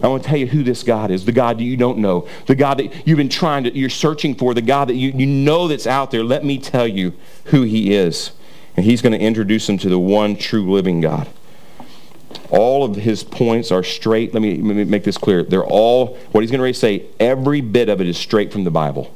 I 0.03 0.09
want 0.09 0.23
to 0.23 0.29
tell 0.31 0.39
you 0.39 0.47
who 0.47 0.63
this 0.63 0.83
God 0.83 1.11
is, 1.11 1.27
the 1.27 1.33
God 1.33 1.59
that 1.59 1.65
you 1.65 1.77
don't 1.77 1.99
know, 1.99 2.27
the 2.47 2.55
God 2.55 2.79
that 2.79 3.07
you've 3.07 3.19
been 3.19 3.29
trying 3.29 3.65
to, 3.65 3.77
you're 3.77 3.91
searching 3.91 4.35
for, 4.35 4.55
the 4.55 4.63
God 4.63 4.89
that 4.89 4.95
you, 4.95 5.11
you 5.11 5.27
know 5.27 5.69
that's 5.69 5.87
out 5.87 6.11
there. 6.11 6.25
Let 6.25 6.43
me 6.43 6.59
tell 6.59 6.87
you 6.87 7.13
who 7.47 7.63
he 7.63 7.93
is. 7.93 8.33
And 8.77 8.87
he's 8.87 9.03
going 9.03 9.13
to 9.13 9.21
introduce 9.21 9.69
him 9.69 9.77
to 9.79 9.91
the 9.91 9.99
one 9.99 10.37
true 10.37 10.73
living 10.73 11.03
God. 11.03 11.29
All 12.51 12.85
of 12.85 12.97
his 12.97 13.23
points 13.23 13.71
are 13.71 13.83
straight. 13.83 14.35
Let 14.35 14.43
me, 14.43 14.57
let 14.57 14.77
me 14.77 14.85
make 14.85 15.05
this 15.05 15.19
clear. 15.19 15.43
They're 15.43 15.65
all, 15.65 16.17
what 16.33 16.43
he's 16.43 16.51
going 16.51 16.73
to 16.73 16.79
say, 16.79 17.07
every 17.19 17.61
bit 17.61 17.89
of 17.89 18.01
it 18.01 18.07
is 18.07 18.19
straight 18.19 18.53
from 18.53 18.65
the 18.65 18.71
Bible. 18.71 19.15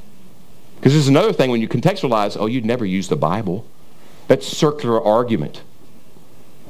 Because 0.77 0.93
there's 0.93 1.09
another 1.09 1.33
thing 1.33 1.51
when 1.51 1.61
you 1.61 1.69
contextualize, 1.69 2.37
oh, 2.39 2.47
you'd 2.47 2.65
never 2.65 2.85
use 2.85 3.09
the 3.09 3.17
Bible. 3.17 3.67
That's 4.29 4.47
circular 4.47 5.03
argument. 5.03 5.63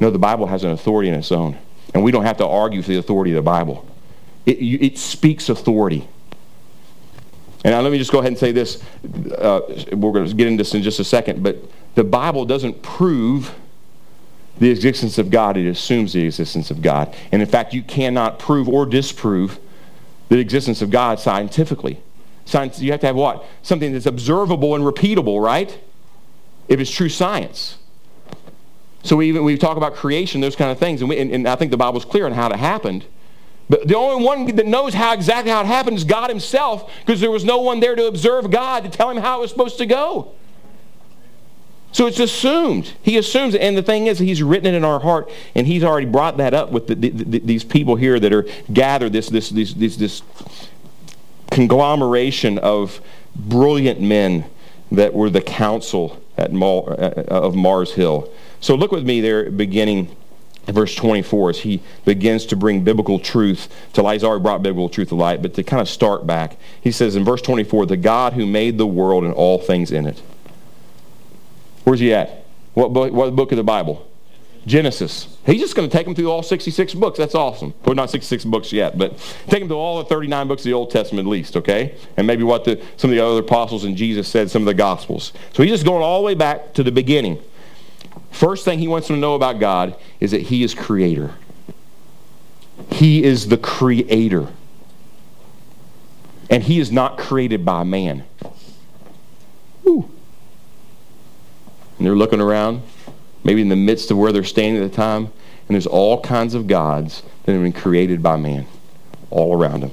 No, 0.01 0.11
the 0.11 0.19
Bible 0.19 0.47
has 0.47 0.65
an 0.65 0.71
authority 0.71 1.09
in 1.09 1.15
its 1.15 1.33
own. 1.33 1.59
And 1.93 2.03
we 2.03 2.13
don't 2.13 2.25
have 2.25 2.37
to 2.39 2.47
argue 2.47 2.83
for 2.83 2.89
the 2.89 2.99
authority 2.99 3.33
of 3.33 3.37
the 3.37 3.43
Bible. 3.43 3.87
It, 4.47 4.59
it 4.61 4.99
speaks 4.99 5.49
authority. 5.49 6.09
And 7.65 7.73
now 7.73 7.81
let 7.81 7.93
me 7.93 7.99
just 7.99 8.13
go 8.13 8.19
ahead 8.19 8.33
and 8.33 8.39
say 8.39 8.53
this. 8.53 8.83
Uh, 9.39 9.61
we're 9.93 10.13
going 10.13 10.29
to 10.29 10.35
get 10.35 10.47
into 10.47 10.61
this 10.61 10.75
in 10.75 10.83
just 10.83 11.01
a 11.01 11.05
second. 11.05 11.43
But 11.43 11.57
the 11.95 12.05
Bible 12.05 12.45
doesn't 12.45 12.83
prove 12.83 13.55
the 14.59 14.71
existence 14.71 15.19
of 15.19 15.31
God, 15.31 15.57
it 15.57 15.67
assumes 15.67 16.13
the 16.13 16.25
existence 16.25 16.71
of 16.71 16.81
God. 16.81 17.15
And 17.33 17.43
in 17.43 17.49
fact, 17.49 17.75
you 17.75 17.83
cannot 17.83 18.39
prove 18.39 18.69
or 18.69 18.87
disprove 18.87 19.59
the 20.29 20.39
existence 20.39 20.81
of 20.81 20.91
God 20.91 21.19
scientifically. 21.19 22.01
Science, 22.45 22.81
you 22.81 22.93
have 22.93 23.01
to 23.01 23.07
have 23.07 23.17
what? 23.17 23.45
Something 23.63 23.93
that's 23.93 24.07
observable 24.07 24.75
and 24.75 24.85
repeatable, 24.85 25.43
right? 25.43 25.79
If 26.69 26.79
it's 26.79 26.91
true 26.91 27.09
science. 27.09 27.79
So 29.03 29.17
we, 29.17 29.29
even 29.29 29.45
we 29.45 29.59
talk 29.59 29.77
about 29.77 29.95
creation, 29.95 30.41
those 30.41 30.57
kind 30.57 30.71
of 30.71 30.79
things, 30.79 31.01
and, 31.01 31.11
we, 31.11 31.19
and, 31.19 31.31
and 31.31 31.49
I 31.49 31.57
think 31.57 31.71
the 31.71 31.77
Bible's 31.77 32.05
clear 32.05 32.27
on 32.27 32.33
how 32.33 32.49
it 32.49 32.57
happened. 32.57 33.05
But 33.69 33.89
the 33.89 33.97
only 33.97 34.25
one 34.25 34.57
that 34.57 34.67
knows 34.67 34.95
how 34.95 35.13
exactly 35.15 35.51
how 35.51 35.61
it 35.61 35.67
happened 35.67 35.97
is 35.97 36.05
God 36.05 36.31
himself, 36.31 36.91
because 37.01 37.21
there 37.21 37.31
was 37.31 37.45
no 37.45 37.59
one 37.59 37.81
there 37.81 37.97
to 37.97 38.07
observe 38.07 38.51
God 38.51 38.85
to 38.85 38.91
tell 38.91 39.11
him 39.11 39.19
how 39.19 39.39
it 39.39 39.41
was 39.43 39.51
supposed 39.51 39.79
to 39.79 39.87
go. 39.87 40.33
So 41.95 42.09
it's 42.09 42.19
assumed. 42.19 42.93
He 43.03 43.17
assumes. 43.17 43.55
And 43.55 43.77
the 43.77 43.83
thing 43.83 44.09
is, 44.09 44.19
he's 44.19 44.43
written 44.43 44.67
it 44.67 44.77
in 44.77 44.85
our 44.85 44.99
heart, 44.99 45.31
and 45.55 45.65
he's 45.65 45.85
already 45.85 46.09
brought 46.09 46.39
that 46.39 46.53
up 46.53 46.73
with 46.73 46.89
the, 46.89 46.97
the, 46.97 47.11
the, 47.11 47.39
these 47.39 47.63
people 47.63 47.95
here 47.95 48.19
that 48.19 48.33
are 48.33 48.45
gathered, 48.73 49.13
this, 49.13 49.29
this, 49.29 49.51
this, 49.51 49.73
this, 49.75 49.97
this 49.97 50.23
conglomeration 51.53 52.59
of 52.59 53.01
brilliant 53.37 54.01
men 54.01 54.45
that 54.91 55.15
were 55.15 55.31
the 55.31 55.41
council 55.41 56.21
at 56.37 56.53
uh, 56.53 57.25
of 57.29 57.55
Mars 57.55 57.95
Hill. 57.95 58.29
So 58.59 58.75
look 58.75 58.91
with 58.91 59.07
me 59.07 59.21
there, 59.21 59.49
beginning 59.49 60.17
verse 60.67 60.97
24, 60.97 61.51
as 61.51 61.59
he 61.61 61.81
begins 62.05 62.45
to 62.47 62.57
bring 62.57 62.83
biblical 62.83 63.21
truth 63.21 63.73
to 63.93 64.03
light. 64.03 64.15
He's 64.15 64.25
already 64.25 64.43
brought 64.43 64.65
biblical 64.65 64.89
truth 64.89 65.11
to 65.11 65.15
light, 65.15 65.43
but 65.43 65.55
to 65.55 65.63
kind 65.63 65.81
of 65.81 65.89
start 65.89 66.27
back, 66.27 66.57
he 66.81 66.91
says 66.91 67.15
in 67.15 67.25
verse 67.25 67.43
24, 67.43 67.87
the 67.87 67.97
God 67.97 68.33
who 68.33 68.47
made 68.47 68.79
the 68.79 68.87
world 68.87 69.23
and 69.23 69.33
all 69.33 69.59
things 69.59 69.93
in 69.93 70.07
it 70.07 70.21
Where's 71.85 72.01
he 72.01 72.13
at? 72.13 72.45
What 72.75 72.93
book, 72.93 73.13
what 73.13 73.35
book 73.37 73.53
of 73.53 73.57
the 73.57 73.65
Bible? 73.65 74.07
Genesis. 74.67 75.37
He's 75.45 75.61
just 75.61 75.77
going 75.77 75.89
to 75.89 75.95
take 75.95 76.07
them 76.07 76.15
through 76.15 76.31
all 76.31 76.43
66 76.43 76.95
books. 76.95 77.19
That's 77.19 77.35
awesome. 77.35 77.75
Well, 77.85 77.95
not 77.95 78.11
66 78.11 78.45
books 78.47 78.73
yet, 78.73 78.97
but 78.97 79.19
take 79.47 79.61
them 79.61 79.69
through 79.69 79.77
all 79.77 79.99
the 79.99 80.07
39 80.07 80.49
books 80.49 80.63
of 80.63 80.65
the 80.65 80.73
Old 80.73 80.91
Testament 80.91 81.27
at 81.27 81.31
least, 81.31 81.57
okay? 81.57 81.95
And 82.17 82.27
maybe 82.27 82.45
what 82.45 82.65
the, 82.65 82.83
some 82.97 83.11
of 83.11 83.17
the 83.17 83.25
other 83.25 83.41
apostles 83.41 83.85
and 83.85 83.97
Jesus 83.97 84.27
said, 84.27 84.51
some 84.51 84.63
of 84.63 84.67
the 84.67 84.75
Gospels. 84.75 85.33
So 85.53 85.63
he's 85.63 85.73
just 85.73 85.85
going 85.85 86.03
all 86.03 86.21
the 86.21 86.25
way 86.25 86.35
back 86.35 86.73
to 86.75 86.83
the 86.83 86.93
beginning. 86.93 87.43
First 88.31 88.65
thing 88.65 88.79
he 88.79 88.89
wants 88.89 89.09
them 89.09 89.17
to 89.17 89.21
know 89.21 89.35
about 89.35 89.61
God 89.61 89.97
is 90.19 90.31
that 90.31 90.43
he 90.43 90.63
is 90.63 90.75
creator. 90.75 91.35
He 92.91 93.23
is 93.23 93.49
the 93.49 93.59
creator. 93.59 94.49
And 96.49 96.63
he 96.63 96.81
is 96.81 96.91
not 96.91 97.19
created 97.19 97.65
by 97.65 97.85
man. 97.85 98.25
Ooh. 99.87 100.11
And 101.99 102.07
they're 102.07 102.17
looking 102.17 102.41
around, 102.41 102.83
maybe 103.45 103.63
in 103.63 103.69
the 103.69 103.77
midst 103.77 104.11
of 104.11 104.19
where 104.19 104.33
they're 104.33 104.45
standing 104.45 104.83
at 104.83 104.91
the 104.91 104.97
time, 104.97 105.31
and 105.69 105.75
there's 105.75 105.87
all 105.87 106.21
kinds 106.21 106.55
of 106.55 106.67
gods 106.67 107.23
that 107.45 107.53
have 107.53 107.63
been 107.63 107.73
created 107.73 108.23
by 108.23 108.37
man 108.37 108.67
all 109.31 109.57
around 109.57 109.81
them. 109.81 109.93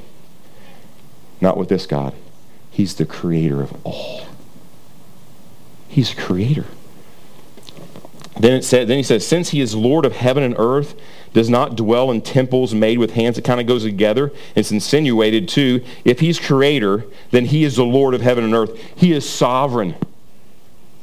Not 1.39 1.57
with 1.57 1.69
this 1.69 1.85
God. 1.85 2.13
He's 2.69 2.95
the 2.95 3.05
creator 3.05 3.61
of 3.61 3.73
all. 3.85 4.25
He's 5.87 6.13
creator. 6.13 6.65
Then 8.39 8.53
it 8.53 8.63
said, 8.63 8.87
then 8.87 8.97
he 8.97 9.03
says, 9.03 9.27
since 9.27 9.49
he 9.49 9.61
is 9.61 9.75
Lord 9.75 10.05
of 10.05 10.13
heaven 10.13 10.41
and 10.41 10.55
earth, 10.57 10.95
does 11.33 11.49
not 11.49 11.75
dwell 11.75 12.09
in 12.11 12.21
temples 12.21 12.73
made 12.73 12.97
with 12.97 13.11
hands. 13.11 13.37
It 13.37 13.43
kind 13.43 13.59
of 13.59 13.67
goes 13.67 13.83
together. 13.83 14.31
It's 14.55 14.71
insinuated 14.71 15.47
too. 15.47 15.83
If 16.03 16.21
he's 16.21 16.39
creator, 16.39 17.05
then 17.31 17.45
he 17.45 17.63
is 17.63 17.75
the 17.75 17.83
Lord 17.83 18.13
of 18.13 18.21
heaven 18.21 18.43
and 18.43 18.53
earth. 18.53 18.77
He 18.95 19.11
is 19.11 19.29
sovereign. 19.29 19.95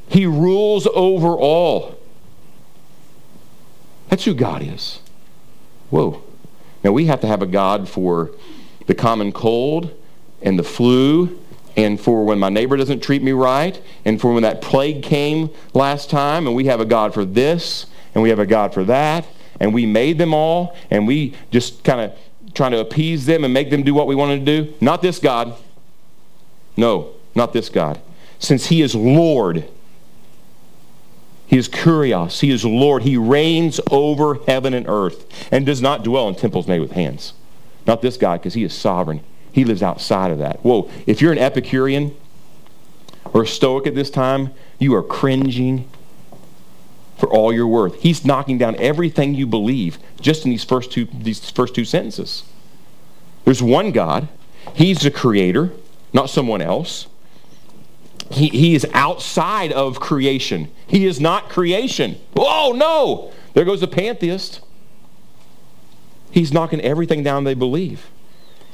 He 0.09 0.27
rules 0.27 0.87
over 0.95 1.29
all. 1.29 1.99
That's 4.09 4.25
who 4.25 4.35
God 4.35 4.63
is. 4.63 5.01
Whoa. 5.91 6.23
Now 6.83 6.93
we 6.93 7.07
have 7.07 7.21
to 7.21 7.27
have 7.27 7.43
a 7.43 7.47
God 7.47 7.89
for 7.89 8.31
the 8.87 8.95
common 8.95 9.33
cold 9.33 9.95
and 10.41 10.59
the 10.59 10.63
flu 10.63 11.39
and 11.77 12.01
for 12.01 12.25
when 12.25 12.39
my 12.39 12.49
neighbor 12.49 12.77
doesn't 12.77 13.01
treat 13.01 13.23
me 13.23 13.33
right 13.33 13.81
and 14.05 14.21
for 14.21 14.33
when 14.33 14.43
that 14.43 14.63
plague 14.63 15.03
came 15.03 15.51
last 15.75 16.09
time 16.11 16.47
and 16.47 16.57
we 16.57 16.65
have 16.67 16.81
a 16.81 16.85
God 16.85 17.13
for 17.13 17.25
this 17.25 17.87
and 18.15 18.23
we 18.23 18.31
have 18.31 18.39
a 18.39 18.47
God 18.47 18.73
for 18.73 18.85
that 18.85 19.27
and 19.61 19.75
we 19.75 19.85
made 19.85 20.19
them 20.19 20.33
all 20.33 20.77
and 20.91 21.07
we 21.07 21.35
just 21.51 21.85
kind 21.85 22.01
of 22.01 22.19
trying 22.55 22.73
to 22.73 22.81
appease 22.81 23.27
them 23.27 23.45
and 23.45 23.53
make 23.53 23.71
them 23.71 23.83
do 23.83 23.93
what 23.93 24.07
we 24.07 24.15
wanted 24.15 24.45
to 24.45 24.63
do. 24.63 24.75
Not 24.81 25.03
this 25.03 25.19
God. 25.19 25.55
No, 26.77 27.13
not 27.35 27.53
this 27.53 27.69
God. 27.69 28.01
Since 28.39 28.67
he 28.67 28.83
is 28.83 28.95
Lord 28.95 29.69
he 31.49 31.57
is 31.57 31.67
Kurios. 31.67 32.41
He 32.41 32.51
is 32.51 32.63
Lord. 32.63 33.05
He 33.05 33.17
reigns 33.17 33.81
over 33.91 34.35
heaven 34.47 34.75
and 34.75 34.87
earth 34.87 35.49
and 35.51 35.65
does 35.65 35.81
not 35.81 36.05
dwell 36.05 36.29
in 36.29 36.35
temples 36.35 36.69
made 36.69 36.81
with 36.81 36.93
hands. 36.93 37.33
Not 37.87 38.03
this 38.03 38.19
God, 38.19 38.41
because 38.41 38.53
he 38.53 38.65
is 38.65 38.75
sovereign. 38.75 39.23
He 39.51 39.65
lives 39.65 39.83
outside 39.83 40.31
of 40.31 40.39
that. 40.41 40.63
Whoa, 40.63 40.91
if 41.07 41.23
you're 41.23 41.33
an 41.33 41.39
Epicurean 41.39 42.15
or 43.33 43.45
a 43.45 43.47
Stoic 43.47 43.87
at 43.87 43.95
this 43.95 44.11
time, 44.11 44.53
you 44.79 44.95
are 44.95 45.03
cringing 45.03 45.89
for 47.17 47.31
all 47.31 47.51
your 47.51 47.67
worth. 47.67 48.03
He's 48.03 48.27
knocking 48.27 48.59
down 48.59 48.77
everything 48.77 49.35
you 49.35 49.47
believe 49.47 49.99
just 50.21 50.45
in 50.45 50.51
these 50.51 50.65
first 50.65 50.93
two, 50.93 51.07
these 51.07 51.51
first 51.51 51.75
two 51.75 51.87
sentences. 51.87 52.45
There's 53.47 53.63
one 53.63 53.91
God. 53.93 54.29
He's 54.75 55.01
the 55.01 55.11
creator, 55.11 55.73
not 56.13 56.29
someone 56.29 56.61
else. 56.61 57.07
He, 58.31 58.49
he 58.49 58.75
is 58.75 58.87
outside 58.93 59.73
of 59.73 60.01
creation. 60.01 60.71
He 60.87 61.07
is 61.07 61.21
not 61.21 61.49
creation. 61.49 62.19
Oh, 62.37 62.75
no! 62.77 63.33
There 63.55 63.65
goes 63.65 63.81
the 63.81 63.89
pantheist. 63.89 64.61
He's 66.31 66.53
knocking 66.53 66.81
everything 66.81 67.23
down 67.23 67.45
they 67.45 67.55
believe. 67.55 68.11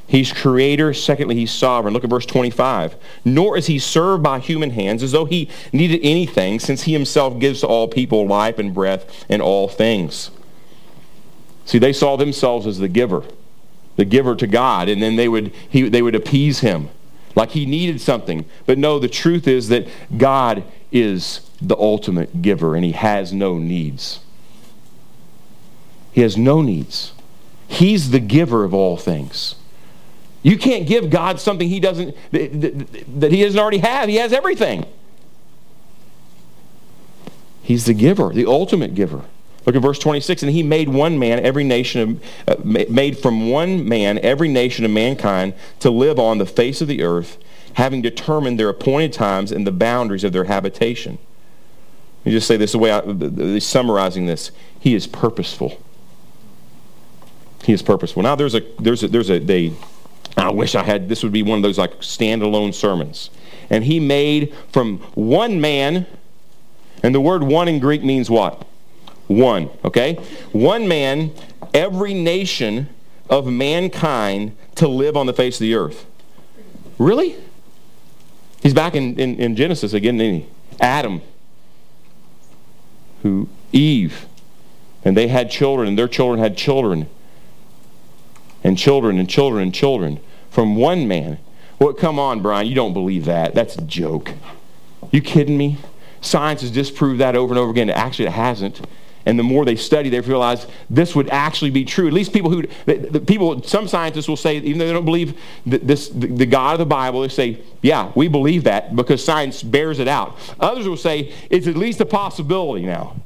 He's 0.07 0.33
creator. 0.33 0.93
Secondly, 0.93 1.37
he's 1.37 1.53
sovereign. 1.53 1.95
Look 1.95 2.05
at 2.05 2.11
verse 2.11 2.27
25. 2.27 2.97
Nor 3.25 3.57
is 3.57 3.69
he 3.69 3.79
served 3.79 4.23
by 4.23 4.41
human 4.41 4.71
hands 4.71 5.03
as 5.03 5.13
though 5.13 5.25
he 5.25 5.49
needed 5.73 6.01
anything, 6.03 6.59
since 6.59 6.83
he 6.83 6.93
himself 6.93 7.39
gives 7.39 7.61
to 7.61 7.67
all 7.67 7.89
people 7.89 8.27
life 8.27 8.59
and 8.59 8.75
breath 8.75 9.25
and 9.29 9.41
all 9.41 9.69
things. 9.69 10.31
See, 11.65 11.79
they 11.79 11.93
saw 11.93 12.17
themselves 12.17 12.67
as 12.67 12.79
the 12.79 12.89
giver, 12.89 13.23
the 13.97 14.05
giver 14.05 14.35
to 14.35 14.47
God, 14.47 14.89
and 14.89 15.01
then 15.01 15.17
they 15.17 15.29
would, 15.29 15.53
he, 15.71 15.89
they 15.89 16.03
would 16.03 16.15
appease 16.15 16.61
him 16.61 16.91
like 17.35 17.51
he 17.51 17.67
needed 17.67 18.01
something. 18.01 18.45
But 18.67 18.79
no, 18.79 18.99
the 18.99 19.09
truth 19.09 19.49
is 19.49 19.69
that 19.69 19.87
God 20.17 20.65
is 20.93 21.51
the 21.61 21.77
ultimate 21.77 22.43
giver 22.43 22.77
and 22.77 22.85
he 22.85 22.93
has 22.93 23.33
no 23.33 23.59
needs. 23.59 24.21
He 26.13 26.21
has 26.21 26.37
no 26.37 26.63
needs. 26.63 27.13
He's 27.67 28.11
the 28.11 28.21
giver 28.21 28.65
of 28.65 28.73
all 28.73 28.97
things. 28.97 29.57
You 30.43 30.59
can't 30.59 30.87
give 30.87 31.11
God 31.11 31.41
something 31.41 31.69
he 31.69 31.81
doesn't 31.81 32.15
that, 32.31 33.33
he 33.33 33.43
doesn't 33.43 33.59
already 33.59 33.79
have. 33.79 34.09
He 34.09 34.17
has 34.17 34.33
everything. 34.33 34.85
He's 37.63 37.87
the 37.87 37.95
giver, 37.95 38.29
the 38.29 38.45
ultimate 38.47 38.95
giver. 38.95 39.23
Look 39.67 39.77
at 39.77 39.83
verse 39.83 39.99
26. 39.99 40.43
And 40.43 40.53
he 40.53 40.63
made 40.63 40.89
one 40.89 41.19
man, 41.19 41.41
every 41.41 41.65
nation, 41.65 42.21
of, 42.47 42.59
uh, 42.59 42.63
made 42.65 43.19
from 43.19 43.49
one 43.49 43.89
man 43.89 44.19
every 44.19 44.49
nation 44.49 44.85
of 44.85 44.91
mankind 44.91 45.55
to 45.81 45.91
live 45.91 46.19
on 46.19 46.39
the 46.39 46.47
face 46.47 46.81
of 46.81 46.89
the 46.89 47.03
earth, 47.03 47.39
having 47.75 48.03
determined 48.03 48.59
their 48.59 48.69
appointed 48.69 49.13
times 49.13 49.51
and 49.51 49.67
the 49.67 49.73
boundaries 49.73 50.25
of 50.25 50.33
their 50.33 50.45
habitation. 50.45 51.19
Me 52.25 52.33
just 52.33 52.47
say 52.47 52.57
this 52.57 52.73
the 52.73 52.79
way 52.79 52.93
I, 52.93 53.59
summarizing 53.59 54.27
this. 54.27 54.51
He 54.79 54.95
is 54.95 55.07
purposeful. 55.07 55.81
He 57.65 57.73
is 57.73 57.83
purposeful. 57.83 58.23
Now 58.23 58.35
there's 58.35 58.55
a 58.55 58.61
there's 58.79 59.03
a 59.03 59.09
there's 59.09 59.31
a 59.31 59.39
they 59.39 59.73
I 60.37 60.51
wish 60.51 60.75
I 60.75 60.83
had 60.83 61.09
this 61.09 61.23
would 61.23 61.33
be 61.33 61.43
one 61.43 61.59
of 61.59 61.63
those 61.63 61.79
like 61.79 62.01
standalone 62.01 62.75
sermons. 62.75 63.31
And 63.71 63.85
he 63.85 64.01
made 64.01 64.55
from 64.73 64.99
one 65.15 65.61
man, 65.61 66.07
and 67.03 67.15
the 67.15 67.21
word 67.21 67.43
one 67.43 67.69
in 67.69 67.79
Greek 67.79 68.03
means 68.05 68.29
what? 68.29 68.67
One, 69.27 69.71
okay? 69.85 70.15
One 70.53 70.87
man, 70.87 71.33
every 71.73 72.15
nation 72.15 72.89
of 73.31 73.47
mankind 73.47 74.57
to 74.77 74.89
live 74.89 75.17
on 75.17 75.27
the 75.27 75.33
face 75.33 75.57
of 75.57 75.61
the 75.61 75.75
earth. 75.75 76.07
Really? 76.99 77.37
He's 78.63 78.75
back 78.75 78.95
in, 78.95 79.19
in, 79.19 79.37
in 79.37 79.57
Genesis 79.57 79.93
again, 79.93 80.21
isn't 80.21 80.41
he? 80.41 80.47
Adam, 80.81 81.23
who 83.23 83.49
Eve, 83.73 84.27
and 85.05 85.17
they 85.17 85.29
had 85.29 85.51
children, 85.51 85.89
and 85.89 85.99
their 85.99 86.09
children 86.09 86.39
had 86.39 86.57
children, 86.57 87.09
and 88.63 88.79
children, 88.79 89.19
and 89.19 89.29
children, 89.29 89.63
and 89.63 89.75
children 89.75 90.21
from 90.51 90.77
one 90.77 91.09
man. 91.09 91.39
Well, 91.79 91.93
come 91.93 92.19
on, 92.19 92.41
Brian, 92.41 92.67
you 92.67 92.75
don't 92.75 92.93
believe 92.93 93.25
that. 93.25 93.55
That's 93.55 93.77
a 93.77 93.83
joke. 93.83 94.33
You 95.11 95.21
kidding 95.21 95.59
me? 95.59 95.79
Science 96.21 96.63
has 96.63 96.71
disproved 96.71 97.21
that 97.21 97.37
over 97.37 97.53
and 97.53 97.59
over 97.59 97.71
again. 97.71 97.91
Actually, 97.91 98.27
it 98.27 98.33
hasn't 98.33 98.81
and 99.27 99.39
the 99.39 99.43
more 99.43 99.65
they 99.65 99.77
study, 99.77 100.11
they 100.11 100.21
realize 100.21 100.67
this 100.91 101.15
would 101.15 101.31
actually 101.31 101.71
be 101.71 101.85
true. 101.85 102.07
At 102.07 102.13
least 102.13 102.33
people 102.33 102.51
who, 102.51 102.63
the, 102.85 102.97
the 102.97 103.21
people, 103.21 103.63
some 103.63 103.89
scientists 103.89 104.29
will 104.29 104.37
say, 104.37 104.59
even 104.59 104.79
though 104.79 104.87
they 104.87 104.93
don't 104.93 105.05
believe 105.05 105.39
this, 105.65 106.09
the, 106.09 106.27
the, 106.27 106.47
God 106.47 106.75
of 106.75 106.79
the 106.79 106.87
Bible, 106.87 107.23
they 107.23 107.29
say, 107.29 107.59
yeah, 107.81 108.13
we 108.15 108.29
believe 108.29 108.65
that 108.65 108.95
because 108.95 109.25
science 109.25 109.63
bears 109.63 109.99
it 109.99 110.09
out. 110.09 110.37
Others 110.61 110.89
will 110.89 110.97
say 110.97 111.33
it's 111.49 111.67
at 111.67 111.77
least 111.77 112.01
a 112.01 112.07
possibility 112.07 112.85
now. 112.85 113.17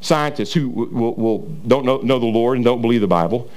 Scientists 0.00 0.54
who 0.54 0.68
will, 0.68 1.14
will 1.14 1.38
don't 1.66 1.84
know, 1.84 1.98
know 1.98 2.18
the 2.18 2.26
Lord 2.26 2.56
and 2.56 2.64
don't 2.64 2.80
believe 2.80 3.00
the 3.02 3.06
Bible. 3.06 3.50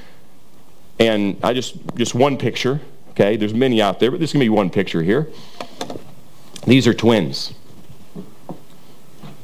And 0.99 1.37
I 1.43 1.53
just, 1.53 1.75
just 1.95 2.13
one 2.13 2.37
picture, 2.37 2.81
okay? 3.11 3.37
There's 3.37 3.53
many 3.53 3.81
out 3.81 4.01
there, 4.01 4.11
but 4.11 4.19
this 4.19 4.31
is 4.31 4.33
going 4.33 4.41
to 4.41 4.45
be 4.45 4.49
one 4.49 4.69
picture 4.69 5.01
here. 5.01 5.29
These 6.65 6.87
are 6.87 6.93
twins. 6.93 7.53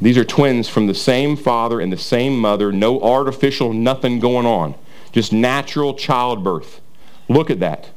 These 0.06 0.20
are 0.20 0.24
twins 0.24 0.70
from 0.70 0.86
the 0.86 0.94
same 0.94 1.36
father 1.36 1.82
and 1.82 1.92
the 1.92 1.98
same 1.98 2.38
mother, 2.38 2.72
no 2.72 3.02
artificial 3.02 3.74
nothing 3.74 4.20
going 4.20 4.46
on, 4.46 4.76
just 5.12 5.34
natural 5.34 5.96
childbirth. 5.96 6.80
Look 7.28 7.50
at 7.50 7.60
that. 7.62 7.90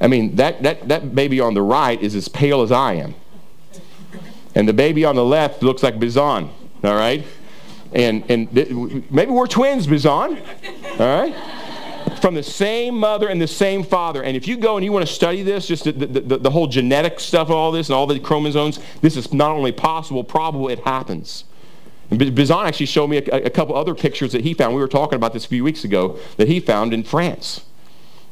I 0.00 0.08
mean, 0.08 0.34
that, 0.34 0.64
that, 0.64 0.88
that 0.88 1.14
baby 1.14 1.38
on 1.38 1.54
the 1.54 1.62
right 1.62 2.02
is 2.02 2.16
as 2.16 2.26
pale 2.26 2.62
as 2.62 2.72
I 2.72 2.94
am. 2.94 3.14
And 4.56 4.68
the 4.68 4.72
baby 4.72 5.04
on 5.04 5.14
the 5.14 5.24
left 5.24 5.62
looks 5.62 5.84
like 5.84 6.00
Bizan, 6.00 6.50
all 6.82 6.96
right? 6.96 7.24
And, 7.92 8.28
and 8.28 8.52
th- 8.52 8.68
maybe 9.08 9.30
we're 9.30 9.46
twins, 9.46 9.86
Bizan, 9.86 10.42
all 10.98 11.06
right? 11.06 11.36
From 12.20 12.34
the 12.34 12.42
same 12.42 12.98
mother 12.98 13.28
and 13.28 13.40
the 13.40 13.46
same 13.46 13.82
father. 13.82 14.22
And 14.22 14.36
if 14.36 14.46
you 14.46 14.56
go 14.56 14.76
and 14.76 14.84
you 14.84 14.92
want 14.92 15.06
to 15.06 15.12
study 15.12 15.42
this, 15.42 15.66
just 15.66 15.84
the, 15.84 15.92
the, 15.92 16.38
the 16.38 16.50
whole 16.50 16.66
genetic 16.66 17.20
stuff, 17.20 17.50
all 17.50 17.72
this, 17.72 17.88
and 17.88 17.96
all 17.96 18.06
the 18.06 18.18
chromosomes, 18.18 18.80
this 19.00 19.16
is 19.16 19.32
not 19.32 19.52
only 19.52 19.72
possible, 19.72 20.24
probable, 20.24 20.68
it 20.68 20.80
happens. 20.80 21.44
And 22.10 22.20
Bizan 22.20 22.66
actually 22.66 22.86
showed 22.86 23.08
me 23.08 23.18
a, 23.18 23.46
a 23.46 23.50
couple 23.50 23.76
other 23.76 23.94
pictures 23.94 24.32
that 24.32 24.42
he 24.42 24.54
found. 24.54 24.74
We 24.74 24.80
were 24.80 24.88
talking 24.88 25.16
about 25.16 25.32
this 25.32 25.44
a 25.44 25.48
few 25.48 25.64
weeks 25.64 25.84
ago 25.84 26.18
that 26.36 26.48
he 26.48 26.60
found 26.60 26.94
in 26.94 27.02
France. 27.02 27.64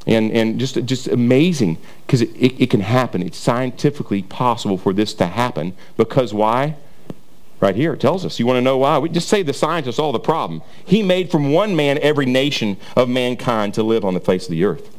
And, 0.06 0.30
and 0.32 0.60
just, 0.60 0.84
just 0.84 1.08
amazing 1.08 1.78
because 2.06 2.20
it, 2.20 2.30
it, 2.36 2.62
it, 2.62 2.70
can 2.70 2.80
happen. 2.80 3.22
It's 3.22 3.38
scientifically 3.38 4.22
possible 4.22 4.76
for 4.76 4.92
this 4.92 5.14
to 5.14 5.26
happen 5.26 5.74
because 5.96 6.34
why? 6.34 6.76
Right 7.60 7.76
here, 7.76 7.94
it 7.94 8.00
tells 8.00 8.24
us. 8.24 8.38
You 8.38 8.46
want 8.46 8.58
to 8.58 8.62
know 8.62 8.78
why? 8.78 8.98
We 8.98 9.08
just 9.08 9.28
say 9.28 9.42
the 9.42 9.52
scientists 9.52 9.98
all 9.98 10.12
the 10.12 10.18
problem. 10.18 10.62
He 10.84 11.02
made 11.02 11.30
from 11.30 11.52
one 11.52 11.76
man 11.76 11.98
every 11.98 12.26
nation 12.26 12.76
of 12.96 13.08
mankind 13.08 13.74
to 13.74 13.82
live 13.82 14.04
on 14.04 14.14
the 14.14 14.20
face 14.20 14.44
of 14.44 14.50
the 14.50 14.64
earth. 14.64 14.94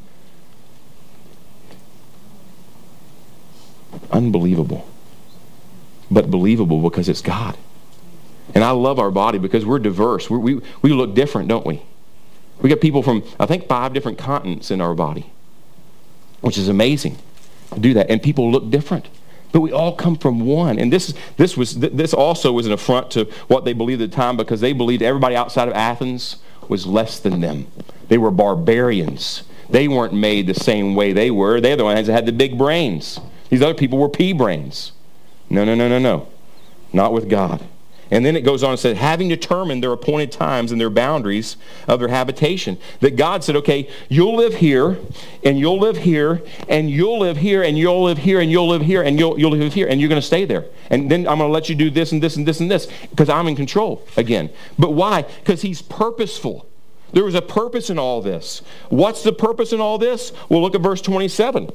Unbelievable. 4.12 4.88
But 6.10 6.32
believable 6.32 6.82
because 6.82 7.10
it's 7.10 7.22
God. 7.22 7.58
And 8.54 8.64
I 8.64 8.72
love 8.72 9.00
our 9.00 9.12
body 9.12 9.38
because 9.38 9.66
we're 9.66 9.80
diverse. 9.80 10.30
we 10.30 10.38
we, 10.38 10.62
we 10.82 10.94
look 10.94 11.14
different, 11.14 11.50
don't 11.50 11.66
we? 11.66 11.82
We 12.62 12.70
got 12.70 12.80
people 12.80 13.04
from, 13.04 13.24
I 13.40 13.46
think, 13.46 13.68
five 13.68 13.94
different 13.94 14.18
continents 14.18 14.72
in 14.72 14.80
our 14.80 14.94
body, 14.94 15.30
which 16.42 16.58
is 16.58 16.70
amazing 16.70 17.18
to 17.74 17.80
do 17.80 17.94
that. 17.96 18.10
And 18.10 18.22
people 18.22 18.50
look 18.52 18.70
different 18.70 19.10
but 19.56 19.62
we 19.62 19.72
all 19.72 19.96
come 19.96 20.18
from 20.18 20.42
one. 20.42 20.78
And 20.78 20.92
this, 20.92 21.14
this, 21.38 21.56
was, 21.56 21.80
this 21.80 22.14
also 22.14 22.52
was 22.52 22.66
an 22.66 22.74
affront 22.74 23.10
to 23.12 23.24
what 23.48 23.64
they 23.64 23.72
believed 23.72 24.02
at 24.02 24.12
the 24.12 24.16
time 24.16 24.36
because 24.36 24.60
they 24.60 24.74
believed 24.74 25.02
everybody 25.02 25.34
outside 25.34 25.70
of 25.70 25.74
Athens 25.74 26.40
was 26.68 26.86
less 26.86 27.22
than 27.22 27.40
them. 27.40 27.68
They 28.10 28.18
were 28.18 28.32
barbarians. 28.32 29.44
They 29.70 29.88
weren't 29.88 30.12
made 30.12 30.48
the 30.48 30.54
same 30.54 30.94
way 30.94 31.14
they 31.14 31.32
were. 31.32 31.62
They're 31.62 31.78
the 31.78 31.86
ones 31.86 32.08
that 32.08 32.14
had 32.14 32.26
the 32.26 32.34
big 32.34 32.58
brains. 32.58 33.22
These 33.48 33.62
other 33.62 33.74
people 33.74 33.98
were 33.98 34.10
pea 34.10 34.34
brains. 34.34 34.92
No, 35.50 35.64
no, 35.64 35.74
no, 35.74 35.88
no, 35.88 36.00
no. 36.00 36.28
Not 36.92 37.14
with 37.14 37.30
God. 37.30 37.66
And 38.16 38.26
then 38.26 38.38
it 38.38 38.46
goes 38.46 38.64
on 38.64 38.72
and 38.72 38.80
says, 38.80 38.96
having 38.96 39.28
determined 39.28 39.84
their 39.84 39.92
appointed 39.92 40.32
times 40.32 40.72
and 40.72 40.80
their 40.80 40.90
boundaries 40.90 41.58
of 41.86 42.00
their 42.00 42.08
habitation, 42.08 42.78
that 43.02 43.18
God 43.18 43.44
said, 43.44 43.58
okay, 43.58 43.90
you'll 44.08 44.38
live 44.38 44.54
here, 44.56 44.98
and 45.44 45.60
you'll 45.60 45.80
live 45.80 45.98
here, 45.98 46.42
and 46.70 46.90
you'll 46.90 47.20
live 47.20 47.36
here, 47.36 47.62
and 47.62 47.78
you'll 47.78 48.04
live 48.04 48.20
here, 48.20 48.40
and 48.40 48.50
you'll 48.50 48.70
live 48.70 48.84
here, 48.84 49.02
and 49.02 49.20
you'll, 49.20 49.38
you'll 49.38 49.52
live 49.52 49.74
here, 49.74 49.88
and 49.90 50.00
you're 50.00 50.08
going 50.08 50.22
to 50.22 50.26
stay 50.26 50.46
there. 50.46 50.64
And 50.90 51.12
then 51.12 51.28
I'm 51.28 51.40
going 51.40 51.50
to 51.50 51.54
let 51.54 51.68
you 51.68 51.76
do 51.76 51.90
this 51.90 52.14
and 52.14 52.24
this 52.24 52.38
and 52.38 52.48
this 52.48 52.62
and 52.62 52.72
this 52.72 52.88
because 53.10 53.28
I'm 53.28 53.50
in 53.50 53.56
control 53.58 54.02
again. 54.16 54.50
But 54.80 54.94
why? 54.94 55.24
Because 55.24 55.64
he's 55.64 55.82
purposeful. 55.82 56.70
There 57.12 57.26
was 57.26 57.36
a 57.36 57.42
purpose 57.42 57.90
in 57.90 58.00
all 58.00 58.22
this. 58.22 58.62
What's 58.88 59.24
the 59.24 59.34
purpose 59.34 59.74
in 59.74 59.82
all 59.82 59.98
this? 59.98 60.32
Well, 60.48 60.62
look 60.62 60.74
at 60.74 60.80
verse 60.80 61.02
27. 61.02 61.70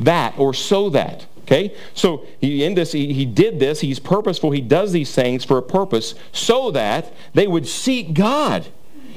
That, 0.00 0.36
or 0.36 0.52
so 0.52 0.90
that. 0.90 1.26
Okay? 1.46 1.74
So 1.94 2.26
he, 2.40 2.64
in 2.64 2.74
this, 2.74 2.92
he, 2.92 3.12
he 3.12 3.24
did 3.24 3.60
this. 3.60 3.80
He's 3.80 4.00
purposeful. 4.00 4.50
He 4.50 4.60
does 4.60 4.92
these 4.92 5.14
things 5.14 5.44
for 5.44 5.58
a 5.58 5.62
purpose 5.62 6.14
so 6.32 6.70
that 6.72 7.12
they 7.34 7.46
would 7.46 7.68
seek 7.68 8.14
God, 8.14 8.66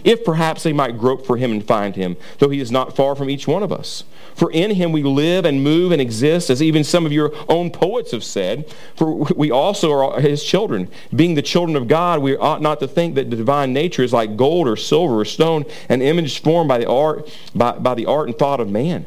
if 0.03 0.23
perhaps 0.23 0.63
they 0.63 0.71
might 0.71 0.97
grope 0.97 1.25
for 1.25 1.35
him 1.35 1.51
and 1.51 1.65
find 1.65 1.95
him, 1.95 2.15
though 2.37 2.49
he 2.49 2.61
is 2.61 2.71
not 2.71 2.95
far 2.95 3.15
from 3.15 3.29
each 3.29 3.47
one 3.47 3.63
of 3.63 3.71
us. 3.71 4.05
For 4.33 4.49
in 4.51 4.71
him 4.71 4.93
we 4.93 5.03
live 5.03 5.43
and 5.43 5.61
move 5.61 5.91
and 5.91 6.01
exist, 6.01 6.49
as 6.49 6.63
even 6.63 6.85
some 6.85 7.05
of 7.05 7.11
your 7.11 7.33
own 7.49 7.69
poets 7.69 8.11
have 8.11 8.23
said. 8.23 8.73
For 8.95 9.13
we 9.13 9.51
also 9.51 9.91
are 9.91 10.21
his 10.21 10.43
children. 10.43 10.87
Being 11.13 11.35
the 11.35 11.41
children 11.41 11.75
of 11.75 11.89
God, 11.89 12.21
we 12.21 12.37
ought 12.37 12.61
not 12.61 12.79
to 12.79 12.87
think 12.87 13.15
that 13.15 13.29
the 13.29 13.35
divine 13.35 13.73
nature 13.73 14.03
is 14.03 14.13
like 14.13 14.37
gold 14.37 14.67
or 14.67 14.77
silver 14.77 15.19
or 15.19 15.25
stone, 15.25 15.65
an 15.89 16.01
image 16.01 16.41
formed 16.41 16.69
by 16.69 16.77
the 16.77 16.89
art, 16.89 17.29
by, 17.53 17.73
by 17.73 17.95
the 17.95 18.05
art 18.05 18.27
and 18.29 18.37
thought 18.37 18.61
of 18.61 18.69
man. 18.69 19.05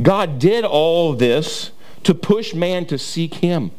God 0.00 0.38
did 0.38 0.64
all 0.64 1.14
this 1.14 1.70
to 2.04 2.14
push 2.14 2.54
man 2.54 2.86
to 2.86 2.98
seek 2.98 3.34
him. 3.34 3.70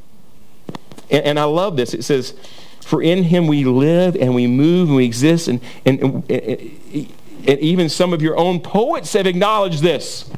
And, 1.09 1.25
and 1.25 1.39
I 1.39 1.43
love 1.43 1.75
this. 1.75 1.93
It 1.93 2.03
says, 2.03 2.33
For 2.81 3.01
in 3.01 3.23
him 3.23 3.47
we 3.47 3.63
live 3.63 4.15
and 4.15 4.33
we 4.35 4.47
move 4.47 4.89
and 4.89 4.97
we 4.97 5.05
exist. 5.05 5.47
And, 5.47 5.61
and, 5.85 6.01
and, 6.01 6.27
and 6.29 7.59
even 7.59 7.89
some 7.89 8.13
of 8.13 8.21
your 8.21 8.37
own 8.37 8.59
poets 8.59 9.13
have 9.13 9.27
acknowledged 9.27 9.81
this. 9.81 10.29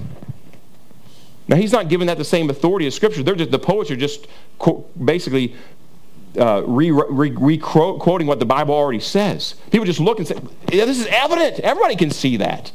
Now, 1.48 1.58
he's 1.58 1.72
not 1.72 1.90
giving 1.90 2.08
that 2.08 2.18
the 2.18 2.26
same 2.26 2.50
authority 2.50 2.88
as 2.88 2.96
Scripture. 2.96 3.22
They're 3.22 3.36
just, 3.36 3.52
the 3.52 3.60
poets 3.60 3.92
are 3.92 3.96
just 3.96 4.28
basically 5.04 5.56
uh, 6.38 6.64
re, 6.66 6.92
re, 6.92 7.32
re, 7.32 7.58
quoting 7.58 8.28
what 8.28 8.40
the 8.40 8.46
Bible 8.46 8.74
already 8.74 9.00
says. 9.00 9.56
People 9.72 9.86
just 9.86 10.00
look 10.00 10.18
and 10.18 10.28
say, 10.28 10.36
yeah, 10.72 10.86
this 10.86 11.00
is 11.00 11.08
evident. 11.08 11.60
Everybody 11.60 11.96
can 11.96 12.10
see 12.10 12.38
that. 12.38 12.72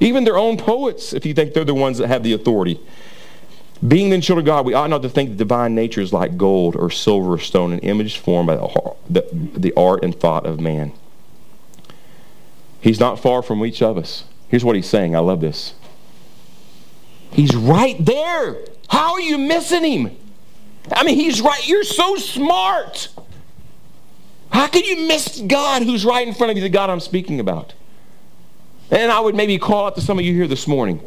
Even 0.00 0.24
their 0.24 0.36
own 0.36 0.58
poets, 0.58 1.12
if 1.12 1.26
you 1.26 1.34
think 1.34 1.54
they're 1.54 1.64
the 1.64 1.74
ones 1.74 1.98
that 1.98 2.08
have 2.08 2.22
the 2.22 2.34
authority. 2.34 2.78
Being 3.86 4.10
the 4.10 4.20
children 4.20 4.44
of 4.44 4.46
God, 4.46 4.66
we 4.66 4.74
ought 4.74 4.90
not 4.90 5.02
to 5.02 5.08
think 5.08 5.30
the 5.30 5.36
divine 5.36 5.74
nature 5.74 6.00
is 6.00 6.12
like 6.12 6.36
gold 6.36 6.74
or 6.74 6.90
silver 6.90 7.34
or 7.34 7.38
stone, 7.38 7.72
an 7.72 7.78
image 7.80 8.18
formed 8.18 8.48
by 8.48 8.56
the, 9.08 9.28
the 9.32 9.72
art 9.76 10.02
and 10.02 10.18
thought 10.18 10.46
of 10.46 10.60
man. 10.60 10.92
He's 12.80 12.98
not 12.98 13.20
far 13.20 13.42
from 13.42 13.64
each 13.64 13.80
of 13.80 13.96
us. 13.96 14.24
Here's 14.48 14.64
what 14.64 14.74
he's 14.74 14.88
saying. 14.88 15.14
I 15.14 15.20
love 15.20 15.40
this. 15.40 15.74
He's 17.30 17.54
right 17.54 18.04
there. 18.04 18.56
How 18.88 19.12
are 19.12 19.20
you 19.20 19.38
missing 19.38 19.84
him? 19.84 20.16
I 20.90 21.04
mean, 21.04 21.16
he's 21.16 21.40
right. 21.40 21.68
You're 21.68 21.84
so 21.84 22.16
smart. 22.16 23.08
How 24.50 24.66
can 24.66 24.84
you 24.84 25.06
miss 25.06 25.40
God 25.40 25.82
who's 25.82 26.04
right 26.04 26.26
in 26.26 26.34
front 26.34 26.50
of 26.50 26.56
you, 26.56 26.62
the 26.62 26.68
God 26.68 26.90
I'm 26.90 27.00
speaking 27.00 27.38
about? 27.38 27.74
And 28.90 29.12
I 29.12 29.20
would 29.20 29.34
maybe 29.34 29.58
call 29.58 29.86
out 29.86 29.94
to 29.96 30.00
some 30.00 30.18
of 30.18 30.24
you 30.24 30.32
here 30.32 30.46
this 30.46 30.66
morning 30.66 31.00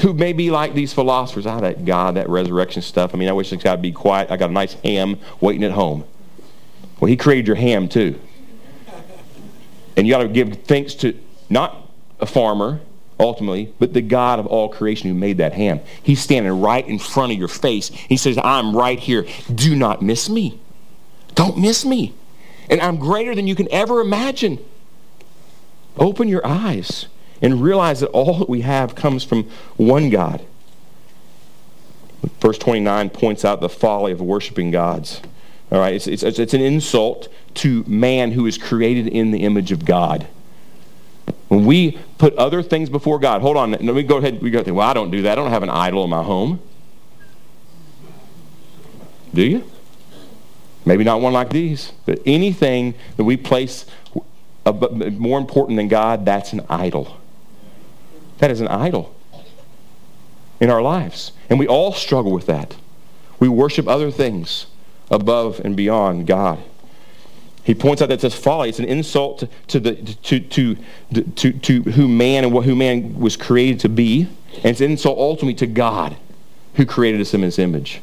who 0.00 0.12
may 0.12 0.32
be 0.32 0.50
like 0.50 0.74
these 0.74 0.92
philosophers. 0.92 1.46
Ah, 1.46 1.60
that 1.60 1.84
God, 1.84 2.16
that 2.16 2.28
resurrection 2.28 2.82
stuff. 2.82 3.14
I 3.14 3.18
mean, 3.18 3.28
I 3.28 3.32
wish 3.32 3.52
I'd 3.52 3.82
be 3.82 3.92
quiet. 3.92 4.30
I 4.30 4.36
got 4.36 4.50
a 4.50 4.52
nice 4.52 4.74
ham 4.74 5.18
waiting 5.40 5.64
at 5.64 5.72
home. 5.72 6.04
Well, 7.00 7.08
he 7.08 7.16
created 7.16 7.46
your 7.46 7.56
ham 7.56 7.88
too. 7.88 8.18
And 9.96 10.06
you 10.06 10.12
got 10.12 10.22
to 10.22 10.28
give 10.28 10.62
thanks 10.64 10.94
to 10.96 11.18
not 11.48 11.90
a 12.20 12.26
farmer, 12.26 12.80
ultimately, 13.18 13.72
but 13.78 13.94
the 13.94 14.02
God 14.02 14.38
of 14.38 14.46
all 14.46 14.68
creation 14.68 15.08
who 15.08 15.14
made 15.14 15.38
that 15.38 15.54
ham. 15.54 15.80
He's 16.02 16.20
standing 16.20 16.60
right 16.60 16.86
in 16.86 16.98
front 16.98 17.32
of 17.32 17.38
your 17.38 17.48
face. 17.48 17.88
He 17.88 18.16
says, 18.16 18.38
I'm 18.42 18.76
right 18.76 18.98
here. 18.98 19.26
Do 19.54 19.74
not 19.74 20.02
miss 20.02 20.28
me. 20.28 20.60
Don't 21.34 21.58
miss 21.58 21.84
me. 21.84 22.14
And 22.68 22.80
I'm 22.80 22.96
greater 22.96 23.34
than 23.34 23.46
you 23.46 23.54
can 23.54 23.70
ever 23.70 24.00
imagine. 24.00 24.58
Open 25.98 26.28
your 26.28 26.46
eyes 26.46 27.06
and 27.42 27.62
realize 27.62 28.00
that 28.00 28.08
all 28.08 28.38
that 28.38 28.48
we 28.48 28.62
have 28.62 28.94
comes 28.94 29.24
from 29.24 29.44
one 29.76 30.10
God. 30.10 30.44
Verse 32.40 32.58
29 32.58 33.10
points 33.10 33.44
out 33.44 33.60
the 33.60 33.68
folly 33.68 34.12
of 34.12 34.20
worshiping 34.20 34.70
gods. 34.70 35.20
All 35.70 35.78
right, 35.78 35.94
it's, 35.94 36.06
it's, 36.06 36.22
it's 36.22 36.54
an 36.54 36.60
insult 36.60 37.28
to 37.54 37.84
man 37.86 38.32
who 38.32 38.46
is 38.46 38.56
created 38.56 39.08
in 39.08 39.32
the 39.32 39.42
image 39.42 39.72
of 39.72 39.84
God. 39.84 40.26
When 41.48 41.64
we 41.64 41.98
put 42.18 42.34
other 42.34 42.62
things 42.62 42.88
before 42.88 43.18
God, 43.18 43.40
hold 43.40 43.56
on, 43.56 43.72
let 43.72 43.82
me 43.82 44.02
go 44.02 44.18
ahead. 44.18 44.40
We 44.40 44.50
go, 44.50 44.62
well, 44.72 44.88
I 44.88 44.92
don't 44.92 45.10
do 45.10 45.22
that. 45.22 45.32
I 45.32 45.34
don't 45.34 45.50
have 45.50 45.62
an 45.62 45.70
idol 45.70 46.04
in 46.04 46.10
my 46.10 46.22
home. 46.22 46.60
Do 49.34 49.42
you? 49.42 49.70
Maybe 50.84 51.02
not 51.02 51.20
one 51.20 51.32
like 51.32 51.50
these, 51.50 51.92
but 52.04 52.20
anything 52.24 52.94
that 53.16 53.24
we 53.24 53.36
place 53.36 53.86
more 54.64 55.38
important 55.38 55.76
than 55.76 55.88
God, 55.88 56.24
that's 56.24 56.52
an 56.52 56.64
idol. 56.68 57.16
That 58.38 58.50
is 58.50 58.60
an 58.60 58.68
idol 58.68 59.14
in 60.60 60.70
our 60.70 60.82
lives. 60.82 61.32
And 61.48 61.58
we 61.58 61.66
all 61.66 61.92
struggle 61.92 62.32
with 62.32 62.46
that. 62.46 62.76
We 63.38 63.48
worship 63.48 63.86
other 63.86 64.10
things 64.10 64.66
above 65.10 65.60
and 65.60 65.76
beyond 65.76 66.26
God. 66.26 66.62
He 67.62 67.74
points 67.74 68.00
out 68.00 68.08
that 68.10 68.22
it's 68.22 68.34
folly. 68.34 68.68
It's 68.68 68.78
an 68.78 68.84
insult 68.84 69.44
to, 69.68 69.80
the, 69.80 69.94
to, 69.96 70.38
to, 70.38 70.76
to, 71.34 71.52
to 71.52 71.82
who 71.82 72.06
man 72.06 72.44
and 72.44 72.52
what 72.52 72.64
who 72.64 72.76
man 72.76 73.18
was 73.18 73.36
created 73.36 73.80
to 73.80 73.88
be. 73.88 74.28
And 74.54 74.66
it's 74.66 74.80
an 74.80 74.92
insult 74.92 75.18
ultimately 75.18 75.54
to 75.54 75.66
God 75.66 76.16
who 76.74 76.86
created 76.86 77.20
us 77.20 77.34
in 77.34 77.42
his 77.42 77.58
image. 77.58 78.00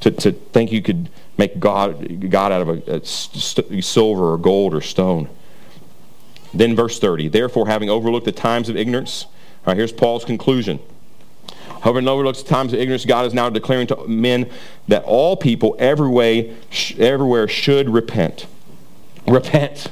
To, 0.00 0.10
to 0.10 0.32
think 0.32 0.72
you 0.72 0.80
could 0.80 1.10
make 1.36 1.60
God, 1.60 2.30
God 2.30 2.50
out 2.50 2.62
of 2.62 2.68
a, 2.68 2.96
a 2.96 3.04
st- 3.04 3.84
silver 3.84 4.32
or 4.32 4.38
gold 4.38 4.74
or 4.74 4.80
stone. 4.80 5.28
Then 6.54 6.74
verse 6.74 6.98
30. 6.98 7.28
Therefore, 7.28 7.66
having 7.66 7.90
overlooked 7.90 8.24
the 8.24 8.32
times 8.32 8.68
of 8.68 8.76
ignorance, 8.76 9.26
all 9.64 9.70
right, 9.70 9.76
here's 9.76 9.92
Paul's 9.92 10.24
conclusion. 10.24 10.78
However, 11.82 11.98
and 11.98 12.08
overlooks 12.08 12.42
the 12.42 12.48
times 12.48 12.72
of 12.72 12.78
ignorance, 12.78 13.04
God 13.04 13.26
is 13.26 13.34
now 13.34 13.48
declaring 13.50 13.86
to 13.88 14.08
men 14.08 14.50
that 14.88 15.04
all 15.04 15.36
people 15.36 15.74
every 15.78 16.06
everywhere, 16.06 16.56
everywhere 16.98 17.48
should 17.48 17.88
repent. 17.88 18.46
Repent. 19.26 19.90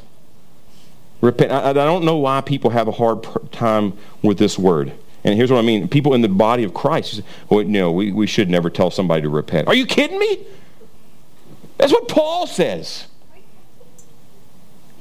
Repent. 1.20 1.52
I, 1.52 1.70
I 1.70 1.72
don't 1.72 2.04
know 2.04 2.16
why 2.16 2.40
people 2.40 2.70
have 2.70 2.88
a 2.88 2.92
hard 2.92 3.26
time 3.52 3.96
with 4.22 4.38
this 4.38 4.58
word. 4.58 4.92
And 5.24 5.36
here's 5.36 5.50
what 5.50 5.58
I 5.58 5.62
mean. 5.62 5.88
People 5.88 6.14
in 6.14 6.20
the 6.20 6.28
body 6.28 6.64
of 6.64 6.74
Christ, 6.74 7.22
well, 7.48 7.60
oh, 7.60 7.62
no, 7.62 7.92
we, 7.92 8.12
we 8.12 8.26
should 8.26 8.50
never 8.50 8.68
tell 8.68 8.90
somebody 8.90 9.22
to 9.22 9.28
repent. 9.28 9.68
Are 9.68 9.74
you 9.74 9.86
kidding 9.86 10.18
me? 10.18 10.46
That's 11.78 11.92
what 11.92 12.08
Paul 12.08 12.46
says. 12.46 13.06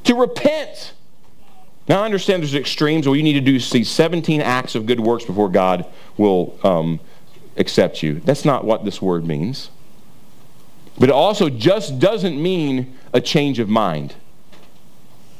To 0.05 0.15
repent. 0.15 0.93
Now, 1.87 2.01
I 2.01 2.05
understand 2.05 2.43
there's 2.43 2.55
extremes 2.55 3.07
where 3.07 3.15
you 3.15 3.23
need 3.23 3.33
to 3.33 3.41
do 3.41 3.59
see 3.59 3.83
17 3.83 4.41
acts 4.41 4.75
of 4.75 4.85
good 4.85 4.99
works 4.99 5.25
before 5.25 5.49
God 5.49 5.85
will 6.17 6.57
um, 6.63 6.99
accept 7.57 8.03
you. 8.03 8.19
That's 8.19 8.45
not 8.45 8.63
what 8.63 8.85
this 8.85 9.01
word 9.01 9.25
means. 9.25 9.69
But 10.97 11.09
it 11.09 11.13
also 11.13 11.49
just 11.49 11.99
doesn't 11.99 12.41
mean 12.41 12.97
a 13.13 13.21
change 13.21 13.59
of 13.59 13.69
mind. 13.69 14.15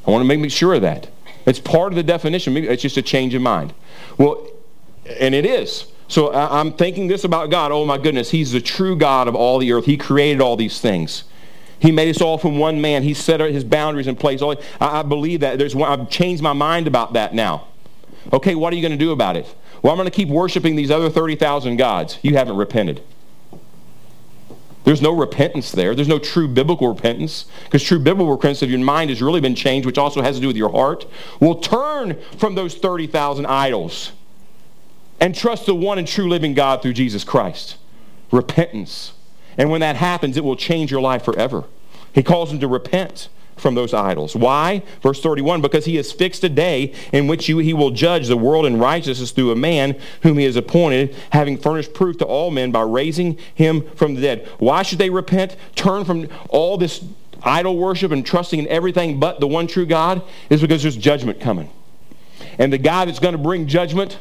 I 0.07 0.11
want 0.11 0.27
to 0.27 0.37
make 0.37 0.51
sure 0.51 0.73
of 0.73 0.81
that. 0.81 1.09
It's 1.45 1.59
part 1.59 1.91
of 1.91 1.95
the 1.95 2.03
definition. 2.03 2.53
Maybe 2.53 2.67
It's 2.67 2.81
just 2.81 2.97
a 2.97 3.01
change 3.01 3.33
of 3.33 3.41
mind. 3.41 3.73
Well, 4.17 4.47
and 5.19 5.35
it 5.35 5.45
is. 5.45 5.85
So 6.07 6.33
I'm 6.33 6.73
thinking 6.73 7.07
this 7.07 7.23
about 7.23 7.49
God. 7.49 7.71
Oh 7.71 7.85
my 7.85 7.97
goodness, 7.97 8.31
He's 8.31 8.51
the 8.51 8.61
true 8.61 8.95
God 8.95 9.27
of 9.27 9.35
all 9.35 9.59
the 9.59 9.71
earth. 9.71 9.85
He 9.85 9.97
created 9.97 10.41
all 10.41 10.55
these 10.57 10.81
things. 10.81 11.23
He 11.81 11.91
made 11.91 12.15
us 12.15 12.21
all 12.21 12.37
from 12.37 12.59
one 12.59 12.79
man. 12.79 13.01
He 13.01 13.15
set 13.15 13.39
his 13.39 13.63
boundaries 13.63 14.05
in 14.05 14.15
place. 14.15 14.41
Oh, 14.43 14.55
I, 14.79 15.01
believe 15.01 15.39
that. 15.39 15.57
There's 15.57 15.75
one, 15.75 15.91
I've 15.91 16.09
changed 16.09 16.43
my 16.43 16.53
mind 16.53 16.85
about 16.85 17.13
that 17.13 17.33
now. 17.33 17.67
Okay, 18.31 18.53
what 18.53 18.71
are 18.71 18.75
you 18.75 18.83
going 18.83 18.91
to 18.91 19.03
do 19.03 19.11
about 19.11 19.35
it? 19.35 19.53
Well, 19.81 19.91
I'm 19.91 19.97
going 19.97 20.09
to 20.09 20.15
keep 20.15 20.29
worshiping 20.29 20.75
these 20.75 20.91
other 20.91 21.09
30,000 21.09 21.77
gods. 21.77 22.19
You 22.21 22.35
haven't 22.35 22.55
repented. 22.55 23.01
There's 24.83 25.01
no 25.01 25.11
repentance 25.11 25.71
there. 25.71 25.95
There's 25.95 26.07
no 26.07 26.19
true 26.19 26.47
biblical 26.47 26.87
repentance. 26.87 27.45
Because 27.63 27.81
true 27.81 27.97
biblical 27.97 28.31
repentance, 28.31 28.61
if 28.61 28.69
your 28.69 28.79
mind 28.79 29.09
has 29.09 29.19
really 29.19 29.41
been 29.41 29.55
changed, 29.55 29.87
which 29.87 29.97
also 29.97 30.21
has 30.21 30.35
to 30.35 30.41
do 30.41 30.47
with 30.47 30.57
your 30.57 30.71
heart, 30.71 31.07
will 31.39 31.55
turn 31.55 32.19
from 32.37 32.53
those 32.53 32.75
30,000 32.75 33.47
idols 33.47 34.11
and 35.19 35.33
trust 35.33 35.65
the 35.65 35.73
one 35.73 35.97
and 35.97 36.07
true 36.07 36.29
living 36.29 36.53
God 36.53 36.83
through 36.83 36.93
Jesus 36.93 37.23
Christ. 37.23 37.77
Repentance. 38.31 39.13
And 39.57 39.69
when 39.69 39.81
that 39.81 39.95
happens, 39.95 40.37
it 40.37 40.43
will 40.43 40.55
change 40.55 40.91
your 40.91 41.01
life 41.01 41.23
forever. 41.23 41.65
He 42.13 42.23
calls 42.23 42.49
them 42.49 42.59
to 42.59 42.67
repent 42.67 43.29
from 43.57 43.75
those 43.75 43.93
idols. 43.93 44.35
Why? 44.35 44.81
Verse 45.01 45.21
31 45.21 45.61
Because 45.61 45.85
he 45.85 45.95
has 45.97 46.11
fixed 46.11 46.43
a 46.43 46.49
day 46.49 46.93
in 47.13 47.27
which 47.27 47.47
you, 47.47 47.59
he 47.59 47.73
will 47.73 47.91
judge 47.91 48.27
the 48.27 48.37
world 48.37 48.65
in 48.65 48.79
righteousness 48.79 49.31
through 49.31 49.51
a 49.51 49.55
man 49.55 49.99
whom 50.23 50.37
he 50.37 50.45
has 50.45 50.55
appointed, 50.55 51.15
having 51.31 51.57
furnished 51.57 51.93
proof 51.93 52.17
to 52.17 52.25
all 52.25 52.51
men 52.51 52.71
by 52.71 52.81
raising 52.81 53.37
him 53.53 53.87
from 53.95 54.15
the 54.15 54.21
dead. 54.21 54.47
Why 54.57 54.81
should 54.81 54.97
they 54.97 55.09
repent? 55.09 55.55
Turn 55.75 56.05
from 56.05 56.27
all 56.49 56.77
this 56.77 57.03
idol 57.43 57.77
worship 57.77 58.11
and 58.11 58.25
trusting 58.25 58.59
in 58.59 58.67
everything 58.67 59.19
but 59.19 59.39
the 59.39 59.47
one 59.47 59.67
true 59.67 59.85
God? 59.85 60.21
Is 60.49 60.61
because 60.61 60.81
there's 60.81 60.97
judgment 60.97 61.39
coming. 61.39 61.69
And 62.57 62.71
the 62.71 62.77
guy 62.77 63.05
that's 63.05 63.19
going 63.19 63.33
to 63.33 63.37
bring 63.37 63.67
judgment 63.67 64.19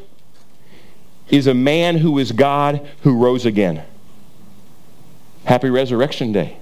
is 1.29 1.47
a 1.47 1.55
man 1.55 1.97
who 1.97 2.19
is 2.19 2.33
God 2.33 2.87
who 3.03 3.17
rose 3.17 3.47
again. 3.47 3.85
Happy 5.45 5.71
Resurrection 5.71 6.33
Day 6.33 6.57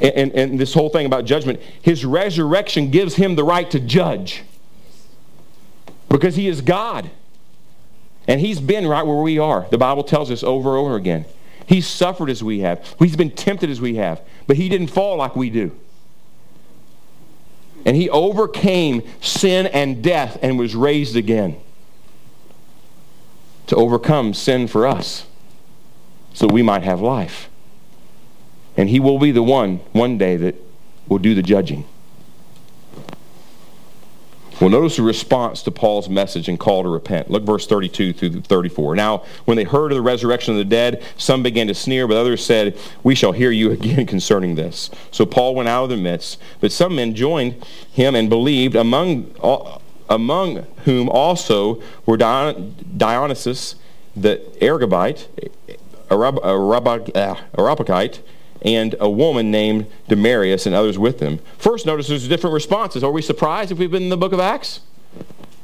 and, 0.00 0.14
and, 0.14 0.32
and 0.32 0.58
this 0.58 0.74
whole 0.74 0.90
thing 0.90 1.06
about 1.06 1.24
judgment, 1.24 1.60
his 1.80 2.04
resurrection 2.04 2.90
gives 2.90 3.16
him 3.16 3.34
the 3.34 3.44
right 3.44 3.70
to 3.70 3.80
judge 3.80 4.42
because 6.08 6.36
he 6.36 6.48
is 6.48 6.60
God. 6.60 7.10
And 8.28 8.40
he's 8.40 8.60
been 8.60 8.86
right 8.86 9.06
where 9.06 9.16
we 9.16 9.38
are. 9.38 9.66
The 9.70 9.78
Bible 9.78 10.02
tells 10.02 10.30
us 10.30 10.42
over 10.42 10.70
and 10.70 10.78
over 10.78 10.96
again. 10.96 11.24
He's 11.66 11.86
suffered 11.86 12.28
as 12.28 12.42
we 12.42 12.60
have. 12.60 12.94
He's 12.98 13.16
been 13.16 13.30
tempted 13.30 13.70
as 13.70 13.80
we 13.80 13.96
have. 13.96 14.20
But 14.46 14.56
he 14.56 14.68
didn't 14.68 14.88
fall 14.88 15.16
like 15.16 15.36
we 15.36 15.48
do. 15.48 15.72
And 17.84 17.96
he 17.96 18.10
overcame 18.10 19.02
sin 19.20 19.66
and 19.66 20.02
death 20.02 20.38
and 20.42 20.58
was 20.58 20.74
raised 20.74 21.16
again 21.16 21.56
to 23.68 23.76
overcome 23.76 24.34
sin 24.34 24.66
for 24.66 24.86
us 24.86 25.26
so 26.36 26.46
we 26.46 26.62
might 26.62 26.82
have 26.82 27.00
life. 27.00 27.48
And 28.76 28.90
he 28.90 29.00
will 29.00 29.18
be 29.18 29.32
the 29.32 29.42
one, 29.42 29.78
one 29.92 30.18
day, 30.18 30.36
that 30.36 30.54
will 31.08 31.18
do 31.18 31.34
the 31.34 31.40
judging. 31.40 31.86
Well, 34.60 34.68
notice 34.68 34.96
the 34.96 35.02
response 35.02 35.62
to 35.62 35.70
Paul's 35.70 36.10
message 36.10 36.46
and 36.50 36.60
call 36.60 36.82
to 36.82 36.90
repent. 36.90 37.30
Look 37.30 37.44
verse 37.44 37.66
32 37.66 38.12
through 38.12 38.42
34. 38.42 38.96
Now, 38.96 39.24
when 39.46 39.56
they 39.56 39.64
heard 39.64 39.92
of 39.92 39.96
the 39.96 40.02
resurrection 40.02 40.52
of 40.52 40.58
the 40.58 40.66
dead, 40.66 41.02
some 41.16 41.42
began 41.42 41.68
to 41.68 41.74
sneer, 41.74 42.06
but 42.06 42.18
others 42.18 42.44
said, 42.44 42.78
We 43.02 43.14
shall 43.14 43.32
hear 43.32 43.50
you 43.50 43.70
again 43.72 44.04
concerning 44.04 44.56
this. 44.56 44.90
So 45.10 45.24
Paul 45.24 45.54
went 45.54 45.70
out 45.70 45.84
of 45.84 45.88
their 45.88 45.98
midst, 45.98 46.38
but 46.60 46.70
some 46.70 46.96
men 46.96 47.14
joined 47.14 47.64
him 47.90 48.14
and 48.14 48.28
believed, 48.28 48.74
among, 48.74 49.34
among 50.10 50.66
whom 50.84 51.08
also 51.08 51.80
were 52.04 52.18
Dionysus, 52.18 53.76
the 54.14 54.42
Areopagite, 56.10 57.16
uh, 57.16 57.18
uh, 57.18 57.36
Areopagite 57.58 58.22
and 58.62 58.94
a 59.00 59.08
woman 59.08 59.50
named 59.50 59.86
Damaris 60.08 60.66
and 60.66 60.74
others 60.74 60.98
with 60.98 61.18
them. 61.18 61.40
First, 61.58 61.86
notice 61.86 62.08
there's 62.08 62.26
different 62.26 62.54
responses. 62.54 63.04
Are 63.04 63.12
we 63.12 63.22
surprised 63.22 63.70
if 63.70 63.78
we've 63.78 63.90
been 63.90 64.04
in 64.04 64.08
the 64.08 64.16
book 64.16 64.32
of 64.32 64.40
Acts? 64.40 64.80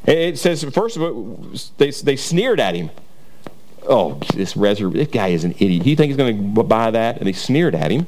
It 0.06 0.38
says, 0.38 0.64
first 0.64 0.96
of 0.96 1.02
all, 1.02 1.40
they, 1.78 1.90
they 1.90 2.16
sneered 2.16 2.60
at 2.60 2.74
him. 2.74 2.90
Oh, 3.88 4.14
this, 4.34 4.54
resur- 4.54 4.92
this 4.92 5.08
guy 5.08 5.28
is 5.28 5.44
an 5.44 5.52
idiot. 5.52 5.86
You 5.86 5.96
think 5.96 6.08
he's 6.08 6.16
going 6.16 6.54
to 6.54 6.62
buy 6.62 6.90
that? 6.90 7.18
And 7.18 7.26
they 7.26 7.32
sneered 7.32 7.74
at 7.74 7.90
him. 7.90 8.06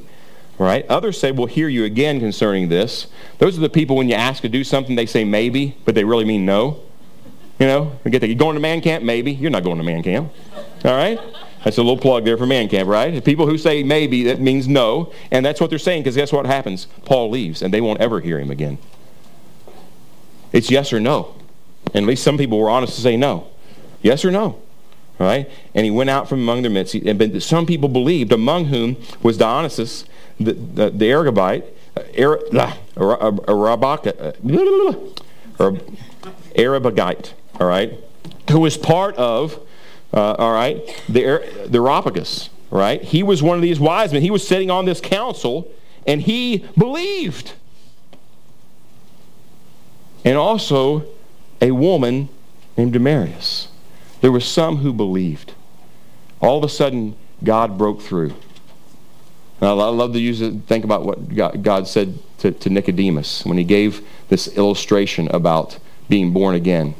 Right? 0.56 0.86
Others 0.86 1.18
say, 1.18 1.32
we'll 1.32 1.46
hear 1.48 1.68
you 1.68 1.84
again 1.84 2.20
concerning 2.20 2.68
this. 2.68 3.08
Those 3.38 3.58
are 3.58 3.60
the 3.60 3.68
people 3.68 3.96
when 3.96 4.08
you 4.08 4.14
ask 4.14 4.42
to 4.42 4.48
do 4.48 4.62
something, 4.62 4.94
they 4.94 5.06
say 5.06 5.24
maybe, 5.24 5.76
but 5.84 5.96
they 5.96 6.04
really 6.04 6.24
mean 6.24 6.46
no. 6.46 6.80
You 7.58 7.66
know, 7.66 7.98
get 8.08 8.20
that. 8.20 8.28
You 8.28 8.36
going 8.36 8.54
to 8.54 8.60
man 8.60 8.80
camp? 8.80 9.02
Maybe. 9.02 9.32
You're 9.32 9.50
not 9.50 9.64
going 9.64 9.78
to 9.78 9.84
man 9.84 10.02
camp. 10.02 10.32
All 10.84 10.92
right? 10.92 11.18
That's 11.64 11.78
a 11.78 11.82
little 11.82 11.98
plug 11.98 12.24
there 12.24 12.36
for 12.36 12.46
man 12.46 12.68
camp, 12.68 12.88
right? 12.88 13.24
People 13.24 13.46
who 13.46 13.56
say 13.56 13.82
maybe, 13.82 14.24
that 14.24 14.38
means 14.38 14.68
no. 14.68 15.12
And 15.30 15.44
that's 15.44 15.60
what 15.60 15.70
they're 15.70 15.78
saying 15.78 16.02
because 16.02 16.14
guess 16.14 16.30
what 16.30 16.44
happens? 16.44 16.86
Paul 17.06 17.30
leaves 17.30 17.62
and 17.62 17.72
they 17.72 17.80
won't 17.80 18.00
ever 18.00 18.20
hear 18.20 18.38
him 18.38 18.50
again. 18.50 18.78
It's 20.52 20.70
yes 20.70 20.92
or 20.92 21.00
no. 21.00 21.34
And 21.94 22.04
at 22.04 22.08
least 22.08 22.22
some 22.22 22.36
people 22.36 22.58
were 22.58 22.70
honest 22.70 22.94
to 22.96 23.00
say 23.00 23.16
no. 23.16 23.48
Yes 24.02 24.24
or 24.24 24.30
no. 24.30 24.60
Right? 25.18 25.50
And 25.74 25.84
he 25.84 25.90
went 25.90 26.10
out 26.10 26.28
from 26.28 26.40
among 26.40 26.62
their 26.62 26.70
midst. 26.70 26.94
And 26.94 27.42
some 27.42 27.66
people 27.66 27.88
believed, 27.88 28.32
among 28.32 28.66
whom 28.66 28.96
was 29.22 29.38
Dionysus, 29.38 30.04
the, 30.38 30.52
the, 30.52 30.90
the 30.90 31.06
Arabite, 31.06 31.64
uh, 31.96 32.00
uh, 32.56 33.30
uh, 35.58 35.70
Arabagite, 36.56 37.32
all 37.60 37.66
right, 37.66 37.92
who 38.50 38.60
was 38.60 38.76
part 38.76 39.14
of, 39.16 39.60
uh, 40.14 40.36
all 40.38 40.52
right, 40.52 40.76
the, 41.08 41.66
the 41.68 41.78
Areopagus, 41.78 42.48
right? 42.70 43.02
He 43.02 43.22
was 43.22 43.42
one 43.42 43.56
of 43.56 43.62
these 43.62 43.80
wise 43.80 44.12
men. 44.12 44.22
He 44.22 44.30
was 44.30 44.46
sitting 44.46 44.70
on 44.70 44.84
this 44.84 45.00
council, 45.00 45.70
and 46.06 46.22
he 46.22 46.64
believed. 46.78 47.54
And 50.24 50.38
also 50.38 51.06
a 51.60 51.72
woman 51.72 52.28
named 52.76 52.92
Damaris. 52.92 53.68
There 54.20 54.32
were 54.32 54.40
some 54.40 54.78
who 54.78 54.92
believed. 54.92 55.52
All 56.40 56.58
of 56.58 56.64
a 56.64 56.68
sudden, 56.68 57.16
God 57.42 57.76
broke 57.76 58.00
through. 58.00 58.34
And 59.60 59.68
I 59.68 59.72
love 59.72 60.12
to 60.12 60.20
use 60.20 60.40
it, 60.40 60.52
think 60.66 60.84
about 60.84 61.04
what 61.04 61.62
God 61.62 61.88
said 61.88 62.18
to, 62.38 62.52
to 62.52 62.70
Nicodemus 62.70 63.44
when 63.44 63.58
he 63.58 63.64
gave 63.64 64.06
this 64.28 64.48
illustration 64.56 65.28
about 65.28 65.78
being 66.08 66.32
born 66.32 66.54
again. 66.54 66.94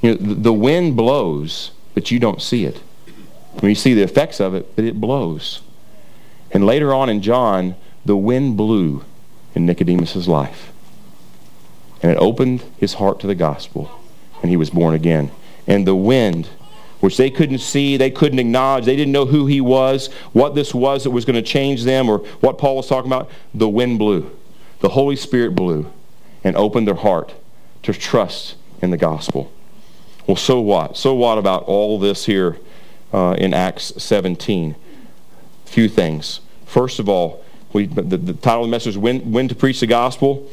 You 0.00 0.14
know, 0.14 0.34
the 0.34 0.52
wind 0.52 0.96
blows, 0.96 1.72
but 1.94 2.10
you 2.10 2.18
don't 2.18 2.40
see 2.40 2.64
it. 2.64 2.80
You 3.62 3.74
see 3.74 3.94
the 3.94 4.02
effects 4.02 4.40
of 4.40 4.54
it, 4.54 4.74
but 4.76 4.84
it 4.84 5.00
blows. 5.00 5.60
And 6.52 6.64
later 6.66 6.94
on 6.94 7.08
in 7.08 7.20
John, 7.20 7.74
the 8.04 8.16
wind 8.16 8.56
blew 8.56 9.04
in 9.54 9.66
Nicodemus's 9.66 10.28
life. 10.28 10.72
And 12.02 12.10
it 12.10 12.18
opened 12.18 12.62
his 12.78 12.94
heart 12.94 13.20
to 13.20 13.26
the 13.26 13.34
gospel, 13.34 13.90
and 14.40 14.50
he 14.50 14.56
was 14.56 14.70
born 14.70 14.94
again. 14.94 15.30
And 15.66 15.86
the 15.86 15.94
wind, 15.94 16.48
which 17.00 17.16
they 17.16 17.30
couldn't 17.30 17.58
see, 17.58 17.96
they 17.96 18.10
couldn't 18.10 18.38
acknowledge, 18.38 18.86
they 18.86 18.96
didn't 18.96 19.12
know 19.12 19.26
who 19.26 19.46
he 19.46 19.60
was, 19.60 20.06
what 20.32 20.54
this 20.54 20.74
was 20.74 21.04
that 21.04 21.10
was 21.10 21.24
going 21.24 21.36
to 21.36 21.42
change 21.42 21.84
them, 21.84 22.08
or 22.08 22.18
what 22.40 22.56
Paul 22.56 22.76
was 22.76 22.88
talking 22.88 23.10
about, 23.10 23.30
the 23.52 23.68
wind 23.68 23.98
blew. 23.98 24.34
The 24.80 24.90
Holy 24.90 25.16
Spirit 25.16 25.54
blew 25.54 25.92
and 26.42 26.56
opened 26.56 26.86
their 26.86 26.94
heart 26.94 27.34
to 27.82 27.92
trust 27.92 28.56
in 28.80 28.90
the 28.90 28.96
gospel. 28.96 29.52
Well, 30.30 30.36
so 30.36 30.60
what? 30.60 30.96
So 30.96 31.12
what 31.12 31.38
about 31.38 31.64
all 31.64 31.98
this 31.98 32.26
here 32.26 32.56
uh, 33.12 33.34
in 33.36 33.52
Acts 33.52 33.92
17? 34.00 34.76
A 35.66 35.68
few 35.68 35.88
things. 35.88 36.38
First 36.66 37.00
of 37.00 37.08
all, 37.08 37.44
we, 37.72 37.86
the, 37.86 38.16
the 38.16 38.34
title 38.34 38.62
of 38.62 38.68
the 38.68 38.70
message 38.70 38.90
is 38.90 38.98
when, 38.98 39.32
when 39.32 39.48
to 39.48 39.56
Preach 39.56 39.80
the 39.80 39.88
Gospel. 39.88 40.48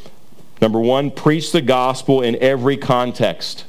Number 0.64 0.80
one, 0.80 1.12
preach 1.12 1.52
the 1.52 1.62
gospel 1.62 2.24
in 2.24 2.36
every 2.38 2.76
context. 2.76 3.66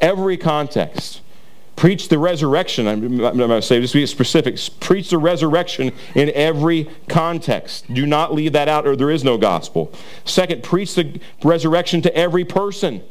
Every 0.00 0.36
context. 0.36 1.20
Preach 1.74 2.08
the 2.08 2.20
resurrection. 2.20 2.86
I'm, 2.86 3.02
I'm 3.02 3.36
going 3.36 3.50
to 3.50 3.62
say, 3.62 3.80
just 3.80 3.94
be 3.94 4.06
specific. 4.06 4.60
Preach 4.78 5.10
the 5.10 5.18
resurrection 5.18 5.90
in 6.14 6.30
every 6.36 6.88
context. 7.08 7.92
Do 7.92 8.06
not 8.06 8.32
leave 8.32 8.52
that 8.52 8.68
out 8.68 8.86
or 8.86 8.94
there 8.94 9.10
is 9.10 9.24
no 9.24 9.38
gospel. 9.38 9.92
Second, 10.24 10.62
preach 10.62 10.94
the 10.94 11.20
resurrection 11.42 12.00
to 12.02 12.16
every 12.16 12.44
person. 12.44 13.02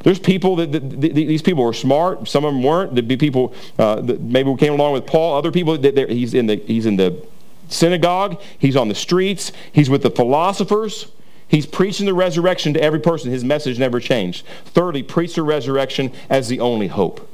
There's 0.00 0.18
people 0.18 0.56
that, 0.56 0.72
that, 0.72 1.00
that, 1.00 1.14
these 1.14 1.42
people 1.42 1.64
were 1.64 1.72
smart. 1.72 2.28
Some 2.28 2.44
of 2.44 2.54
them 2.54 2.62
weren't. 2.62 2.94
There'd 2.94 3.08
be 3.08 3.16
people 3.16 3.54
uh, 3.78 4.00
that 4.02 4.20
maybe 4.20 4.54
came 4.56 4.74
along 4.74 4.92
with 4.92 5.06
Paul. 5.06 5.36
Other 5.36 5.50
people 5.50 5.76
that 5.78 6.10
he's 6.10 6.34
in 6.34 6.46
the 6.46 6.56
he's 6.56 6.86
in 6.86 6.96
the 6.96 7.26
synagogue. 7.68 8.40
He's 8.58 8.76
on 8.76 8.88
the 8.88 8.94
streets. 8.94 9.52
He's 9.72 9.90
with 9.90 10.02
the 10.02 10.10
philosophers. 10.10 11.10
He's 11.48 11.66
preaching 11.66 12.06
the 12.06 12.14
resurrection 12.14 12.74
to 12.74 12.82
every 12.82 13.00
person. 13.00 13.30
His 13.30 13.44
message 13.44 13.78
never 13.78 14.00
changed. 14.00 14.44
Thirdly, 14.66 15.02
preach 15.02 15.34
the 15.34 15.42
resurrection 15.42 16.12
as 16.28 16.48
the 16.48 16.60
only 16.60 16.88
hope. 16.88 17.28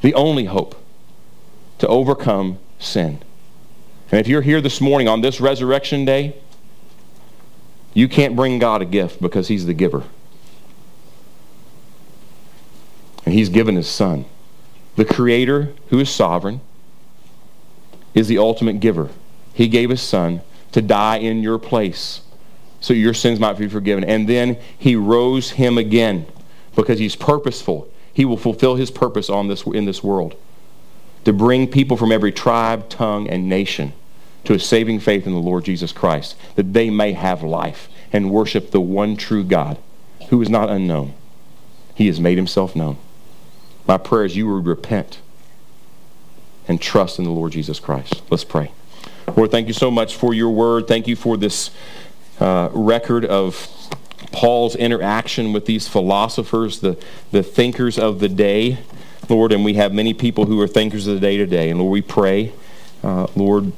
The 0.00 0.14
only 0.14 0.44
hope 0.44 0.76
to 1.78 1.88
overcome 1.88 2.58
sin. 2.78 3.20
And 4.12 4.20
if 4.20 4.28
you're 4.28 4.42
here 4.42 4.60
this 4.60 4.80
morning 4.80 5.08
on 5.08 5.20
this 5.20 5.40
resurrection 5.40 6.04
day, 6.04 6.36
you 7.94 8.08
can't 8.08 8.36
bring 8.36 8.58
God 8.58 8.82
a 8.82 8.84
gift 8.84 9.20
because 9.20 9.48
he's 9.48 9.66
the 9.66 9.74
giver. 9.74 10.04
And 13.30 13.38
he's 13.38 13.48
given 13.48 13.76
his 13.76 13.88
son. 13.88 14.24
The 14.96 15.04
creator, 15.04 15.72
who 15.90 16.00
is 16.00 16.10
sovereign, 16.10 16.60
is 18.12 18.26
the 18.26 18.38
ultimate 18.38 18.80
giver. 18.80 19.08
He 19.54 19.68
gave 19.68 19.90
his 19.90 20.02
son 20.02 20.40
to 20.72 20.82
die 20.82 21.18
in 21.18 21.40
your 21.40 21.56
place 21.56 22.22
so 22.80 22.92
your 22.92 23.14
sins 23.14 23.38
might 23.38 23.56
be 23.56 23.68
forgiven. 23.68 24.02
And 24.02 24.28
then 24.28 24.58
he 24.76 24.96
rose 24.96 25.50
him 25.50 25.78
again 25.78 26.26
because 26.74 26.98
he's 26.98 27.14
purposeful. 27.14 27.88
He 28.12 28.24
will 28.24 28.36
fulfill 28.36 28.74
his 28.74 28.90
purpose 28.90 29.30
on 29.30 29.46
this, 29.46 29.62
in 29.64 29.84
this 29.84 30.02
world 30.02 30.34
to 31.24 31.32
bring 31.32 31.68
people 31.68 31.96
from 31.96 32.10
every 32.10 32.32
tribe, 32.32 32.88
tongue, 32.88 33.28
and 33.28 33.48
nation 33.48 33.92
to 34.42 34.54
a 34.54 34.58
saving 34.58 34.98
faith 34.98 35.24
in 35.24 35.32
the 35.34 35.38
Lord 35.38 35.64
Jesus 35.64 35.92
Christ, 35.92 36.34
that 36.56 36.72
they 36.72 36.90
may 36.90 37.12
have 37.12 37.44
life 37.44 37.88
and 38.12 38.32
worship 38.32 38.72
the 38.72 38.80
one 38.80 39.16
true 39.16 39.44
God 39.44 39.78
who 40.30 40.42
is 40.42 40.48
not 40.48 40.68
unknown. 40.68 41.14
He 41.94 42.08
has 42.08 42.18
made 42.18 42.36
himself 42.36 42.74
known. 42.74 42.96
My 43.90 43.98
prayer 43.98 44.24
is 44.24 44.36
you 44.36 44.46
would 44.46 44.68
repent 44.68 45.18
and 46.68 46.80
trust 46.80 47.18
in 47.18 47.24
the 47.24 47.32
Lord 47.32 47.50
Jesus 47.50 47.80
Christ. 47.80 48.22
Let's 48.30 48.44
pray. 48.44 48.70
Lord, 49.36 49.50
thank 49.50 49.66
you 49.66 49.72
so 49.72 49.90
much 49.90 50.14
for 50.14 50.32
your 50.32 50.50
word. 50.50 50.86
Thank 50.86 51.08
you 51.08 51.16
for 51.16 51.36
this 51.36 51.72
uh, 52.38 52.68
record 52.72 53.24
of 53.24 53.68
Paul's 54.30 54.76
interaction 54.76 55.52
with 55.52 55.66
these 55.66 55.88
philosophers, 55.88 56.78
the, 56.78 57.02
the 57.32 57.42
thinkers 57.42 57.98
of 57.98 58.20
the 58.20 58.28
day, 58.28 58.78
Lord, 59.28 59.50
and 59.50 59.64
we 59.64 59.74
have 59.74 59.92
many 59.92 60.14
people 60.14 60.46
who 60.46 60.60
are 60.60 60.68
thinkers 60.68 61.08
of 61.08 61.14
the 61.14 61.20
day 61.20 61.36
today. 61.36 61.68
And 61.68 61.80
Lord, 61.80 61.90
we 61.90 62.00
pray, 62.00 62.52
uh, 63.02 63.26
Lord, 63.34 63.72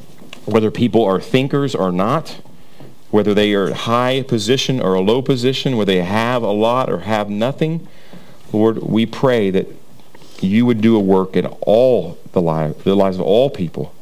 whether 0.45 0.71
people 0.71 1.03
are 1.07 1.23
thinkers 1.23 1.75
or 1.75 1.91
not, 1.91 2.39
whether 3.11 3.33
they 3.33 3.55
are 3.55 3.73
high 3.73 4.21
position 4.29 4.79
or 4.79 4.93
a 4.93 5.01
low 5.01 5.23
position, 5.23 5.79
whether 5.79 5.95
they 5.95 6.03
have 6.03 6.43
a 6.43 6.53
lot 6.53 6.91
or 6.91 6.99
have 6.99 7.31
nothing, 7.31 7.89
Lord, 8.53 8.83
we 8.83 9.07
pray 9.07 9.49
that 9.49 9.69
you 10.43 10.67
would 10.67 10.81
do 10.81 10.97
a 10.97 11.01
work 11.01 11.37
in 11.37 11.47
all 11.47 12.19
the, 12.33 12.41
life, 12.41 12.85
the 12.85 12.95
lives 12.95 13.19
of 13.19 13.23
all 13.23 13.51
people 13.51 13.95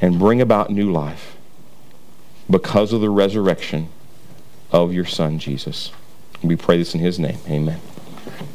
and 0.00 0.18
bring 0.18 0.40
about 0.40 0.70
new 0.70 0.90
life 0.90 1.36
because 2.48 2.92
of 2.92 3.00
the 3.00 3.10
resurrection 3.10 3.88
of 4.72 4.92
your 4.92 5.04
Son, 5.04 5.38
Jesus. 5.38 5.92
We 6.42 6.56
pray 6.56 6.78
this 6.78 6.94
in 6.94 7.00
his 7.00 7.18
name. 7.18 7.38
Amen. 7.48 7.80